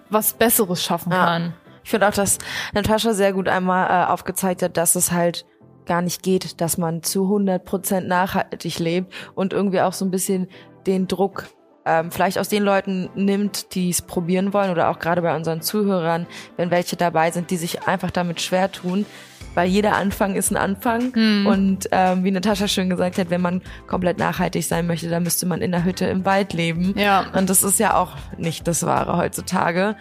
was 0.10 0.34
Besseres 0.34 0.84
schaffen 0.84 1.12
Ja. 1.12 1.26
kann. 1.26 1.54
Ich 1.84 1.90
finde 1.92 2.08
auch, 2.08 2.14
dass 2.14 2.38
Natascha 2.74 3.14
sehr 3.14 3.34
gut 3.34 3.48
einmal 3.48 3.88
äh, 3.90 4.12
aufgezeigt 4.12 4.62
hat, 4.64 4.78
dass 4.78 4.96
es 4.96 5.12
halt 5.12 5.46
gar 5.86 6.02
nicht 6.02 6.24
geht, 6.24 6.62
dass 6.62 6.78
man 6.78 7.04
zu 7.04 7.24
100% 7.26 8.02
nachhaltig 8.02 8.80
lebt 8.80 9.14
und 9.36 9.54
irgendwie 9.54 9.82
auch 9.82 9.94
so 9.94 10.06
ein 10.06 10.12
bisschen 10.12 10.48
den 10.88 11.08
Druck 11.08 11.46
ähm, 11.86 12.12
vielleicht 12.12 12.40
aus 12.40 12.50
den 12.50 12.64
Leuten 12.64 13.10
nimmt, 13.16 13.76
die 13.76 13.90
es 13.92 14.02
probieren 14.02 14.54
wollen 14.54 14.72
oder 14.72 14.90
auch 14.90 14.98
gerade 15.00 15.22
bei 15.22 15.36
unseren 15.36 15.62
Zuhörern, 15.62 16.26
wenn 16.58 16.72
welche 16.72 16.96
dabei 16.96 17.30
sind, 17.32 17.52
die 17.52 17.58
sich 17.58 17.84
einfach 17.88 18.10
damit 18.10 18.42
schwer 18.42 18.72
tun, 18.72 19.06
weil 19.54 19.70
jeder 19.70 19.96
Anfang 19.96 20.36
ist 20.36 20.52
ein 20.52 20.58
Anfang 20.58 21.14
Mhm. 21.16 21.46
und 21.48 21.90
ähm, 21.92 22.24
wie 22.24 22.32
Natascha 22.32 22.68
schön 22.68 22.90
gesagt 22.90 23.18
hat, 23.20 23.30
wenn 23.30 23.42
man 23.42 23.62
komplett 23.88 24.18
nachhaltig 24.18 24.66
sein 24.66 24.88
möchte, 24.88 25.10
dann 25.10 25.22
müsste 25.24 25.46
man 25.46 25.62
in 25.62 25.72
der 25.72 25.86
Hütte 25.86 26.06
im 26.06 26.26
Wald 26.26 26.54
leben. 26.54 26.94
Ja. 26.98 27.26
Und 27.34 27.50
das 27.52 27.64
ist 27.64 27.80
ja 27.80 27.96
auch 27.96 28.14
nicht 28.38 28.68
das 28.68 28.84
Wahre 28.86 29.16
heutzutage. 29.18 29.96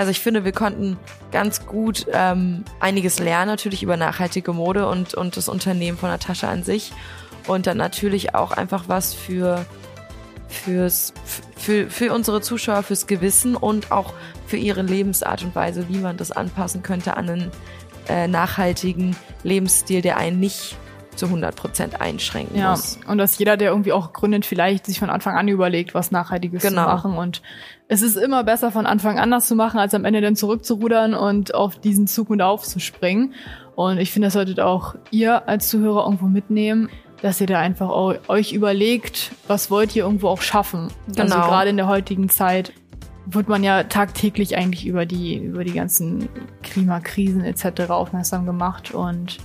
Also 0.00 0.12
ich 0.12 0.20
finde, 0.20 0.46
wir 0.46 0.52
konnten 0.52 0.96
ganz 1.30 1.66
gut 1.66 2.06
ähm, 2.10 2.64
einiges 2.80 3.18
lernen, 3.18 3.48
natürlich 3.48 3.82
über 3.82 3.98
nachhaltige 3.98 4.54
Mode 4.54 4.88
und, 4.88 5.12
und 5.12 5.36
das 5.36 5.46
Unternehmen 5.46 5.98
von 5.98 6.08
Natascha 6.08 6.48
an 6.48 6.62
sich. 6.62 6.90
Und 7.46 7.66
dann 7.66 7.76
natürlich 7.76 8.34
auch 8.34 8.52
einfach 8.52 8.84
was 8.86 9.12
für, 9.12 9.66
fürs, 10.48 11.12
für, 11.54 11.90
für 11.90 12.14
unsere 12.14 12.40
Zuschauer, 12.40 12.82
fürs 12.82 13.06
Gewissen 13.08 13.54
und 13.56 13.92
auch 13.92 14.14
für 14.46 14.56
ihre 14.56 14.80
Lebensart 14.80 15.42
und 15.42 15.54
Weise, 15.54 15.90
wie 15.90 15.98
man 15.98 16.16
das 16.16 16.30
anpassen 16.30 16.82
könnte 16.82 17.18
an 17.18 17.28
einen 17.28 17.50
äh, 18.08 18.26
nachhaltigen 18.26 19.14
Lebensstil, 19.42 20.00
der 20.00 20.16
einen 20.16 20.40
nicht 20.40 20.78
zu 21.16 21.26
100 21.26 21.54
Prozent 21.56 22.00
einschränken 22.00 22.56
Ja, 22.58 22.70
muss. 22.70 22.98
und 23.06 23.18
dass 23.18 23.38
jeder, 23.38 23.56
der 23.56 23.70
irgendwie 23.70 23.92
auch 23.92 24.12
gründet, 24.12 24.46
vielleicht 24.46 24.86
sich 24.86 24.98
von 24.98 25.10
Anfang 25.10 25.36
an 25.36 25.48
überlegt, 25.48 25.94
was 25.94 26.10
Nachhaltiges 26.10 26.62
Genau. 26.62 26.82
zu 26.84 26.88
machen. 26.88 27.16
Und 27.18 27.42
es 27.88 28.02
ist 28.02 28.16
immer 28.16 28.44
besser, 28.44 28.70
von 28.70 28.86
Anfang 28.86 29.18
an 29.18 29.30
das 29.30 29.46
zu 29.48 29.54
machen, 29.54 29.78
als 29.80 29.94
am 29.94 30.04
Ende 30.04 30.20
dann 30.20 30.36
zurückzurudern 30.36 31.14
und 31.14 31.54
auf 31.54 31.76
diesen 31.76 32.06
Zug 32.06 32.30
mit 32.30 32.40
aufzuspringen. 32.42 33.34
Und 33.74 33.98
ich 33.98 34.12
finde, 34.12 34.26
das 34.28 34.34
solltet 34.34 34.60
auch 34.60 34.94
ihr 35.10 35.48
als 35.48 35.68
Zuhörer 35.68 36.04
irgendwo 36.04 36.26
mitnehmen, 36.26 36.88
dass 37.22 37.40
ihr 37.40 37.46
da 37.46 37.58
einfach 37.58 37.88
eu- 37.90 38.18
euch 38.28 38.52
überlegt, 38.52 39.32
was 39.46 39.70
wollt 39.70 39.94
ihr 39.96 40.04
irgendwo 40.04 40.28
auch 40.28 40.40
schaffen. 40.42 40.88
Also 41.08 41.22
Genau. 41.22 41.46
gerade 41.46 41.70
in 41.70 41.76
der 41.76 41.86
heutigen 41.88 42.28
Zeit 42.28 42.72
wird 43.26 43.48
man 43.48 43.62
ja 43.62 43.82
tagtäglich 43.84 44.56
eigentlich 44.56 44.86
über 44.86 45.04
die, 45.06 45.36
über 45.36 45.62
die 45.64 45.72
ganzen 45.74 46.28
Klimakrisen 46.62 47.44
etc. 47.44 47.90
aufmerksam 47.90 48.46
gemacht. 48.46 48.92
Und 48.92 49.38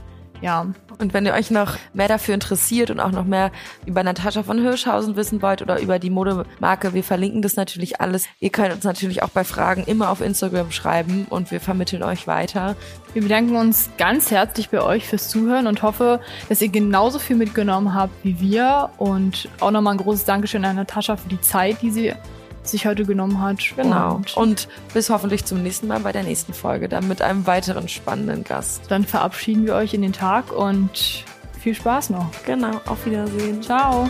ja, 0.45 0.67
Und 0.99 1.15
wenn 1.15 1.25
ihr 1.25 1.33
euch 1.33 1.49
noch 1.49 1.75
mehr 1.95 2.07
dafür 2.07 2.35
interessiert 2.35 2.91
und 2.91 2.99
auch 2.99 3.09
noch 3.09 3.25
mehr 3.25 3.51
über 3.87 4.03
Natascha 4.03 4.43
von 4.43 4.61
Hirschhausen 4.61 5.15
wissen 5.15 5.41
wollt 5.41 5.63
oder 5.63 5.79
über 5.79 5.97
die 5.97 6.11
Modemarke, 6.11 6.93
wir 6.93 7.03
verlinken 7.03 7.41
das 7.41 7.55
natürlich 7.55 7.99
alles. 7.99 8.27
Ihr 8.39 8.51
könnt 8.51 8.71
uns 8.71 8.83
natürlich 8.83 9.23
auch 9.23 9.29
bei 9.29 9.43
Fragen 9.43 9.85
immer 9.85 10.11
auf 10.11 10.21
Instagram 10.21 10.69
schreiben 10.69 11.25
und 11.31 11.49
wir 11.49 11.59
vermitteln 11.59 12.03
euch 12.03 12.27
weiter. 12.27 12.75
Wir 13.13 13.23
bedanken 13.23 13.55
uns 13.55 13.89
ganz 13.97 14.29
herzlich 14.29 14.69
bei 14.69 14.83
euch 14.83 15.07
fürs 15.07 15.29
Zuhören 15.29 15.65
und 15.65 15.81
hoffe, 15.81 16.19
dass 16.47 16.61
ihr 16.61 16.69
genauso 16.69 17.17
viel 17.17 17.37
mitgenommen 17.37 17.95
habt 17.95 18.13
wie 18.23 18.39
wir. 18.39 18.91
Und 18.97 19.49
auch 19.61 19.71
nochmal 19.71 19.95
ein 19.95 19.97
großes 19.97 20.25
Dankeschön 20.25 20.63
an 20.63 20.75
Natascha 20.75 21.17
für 21.17 21.29
die 21.29 21.41
Zeit, 21.41 21.81
die 21.81 21.89
sie 21.89 22.13
sich 22.68 22.86
heute 22.86 23.05
genommen 23.05 23.41
hat. 23.41 23.59
Genau. 23.76 24.16
Und 24.16 24.38
Und 24.38 24.68
bis 24.93 25.09
hoffentlich 25.09 25.45
zum 25.45 25.63
nächsten 25.63 25.88
Mal 25.88 25.99
bei 25.99 26.11
der 26.11 26.24
nächsten 26.24 26.53
Folge, 26.53 26.89
dann 26.89 27.07
mit 27.07 27.22
einem 27.22 27.45
weiteren 27.47 27.88
spannenden 27.88 28.43
Gast. 28.43 28.84
dann 28.89 29.03
verabschieden 29.03 29.66
wir 29.66 29.76
euch 29.76 29.93
in 29.93 30.01
den 30.01 30.13
Tag 30.13 30.51
und 30.51 31.26
viel 31.59 31.76
Spaß 31.76 32.11
noch. 32.11 32.30
Genau, 32.45 32.80
auf 32.86 33.05
Wiedersehen. 33.05 33.61
Ciao. 33.61 34.09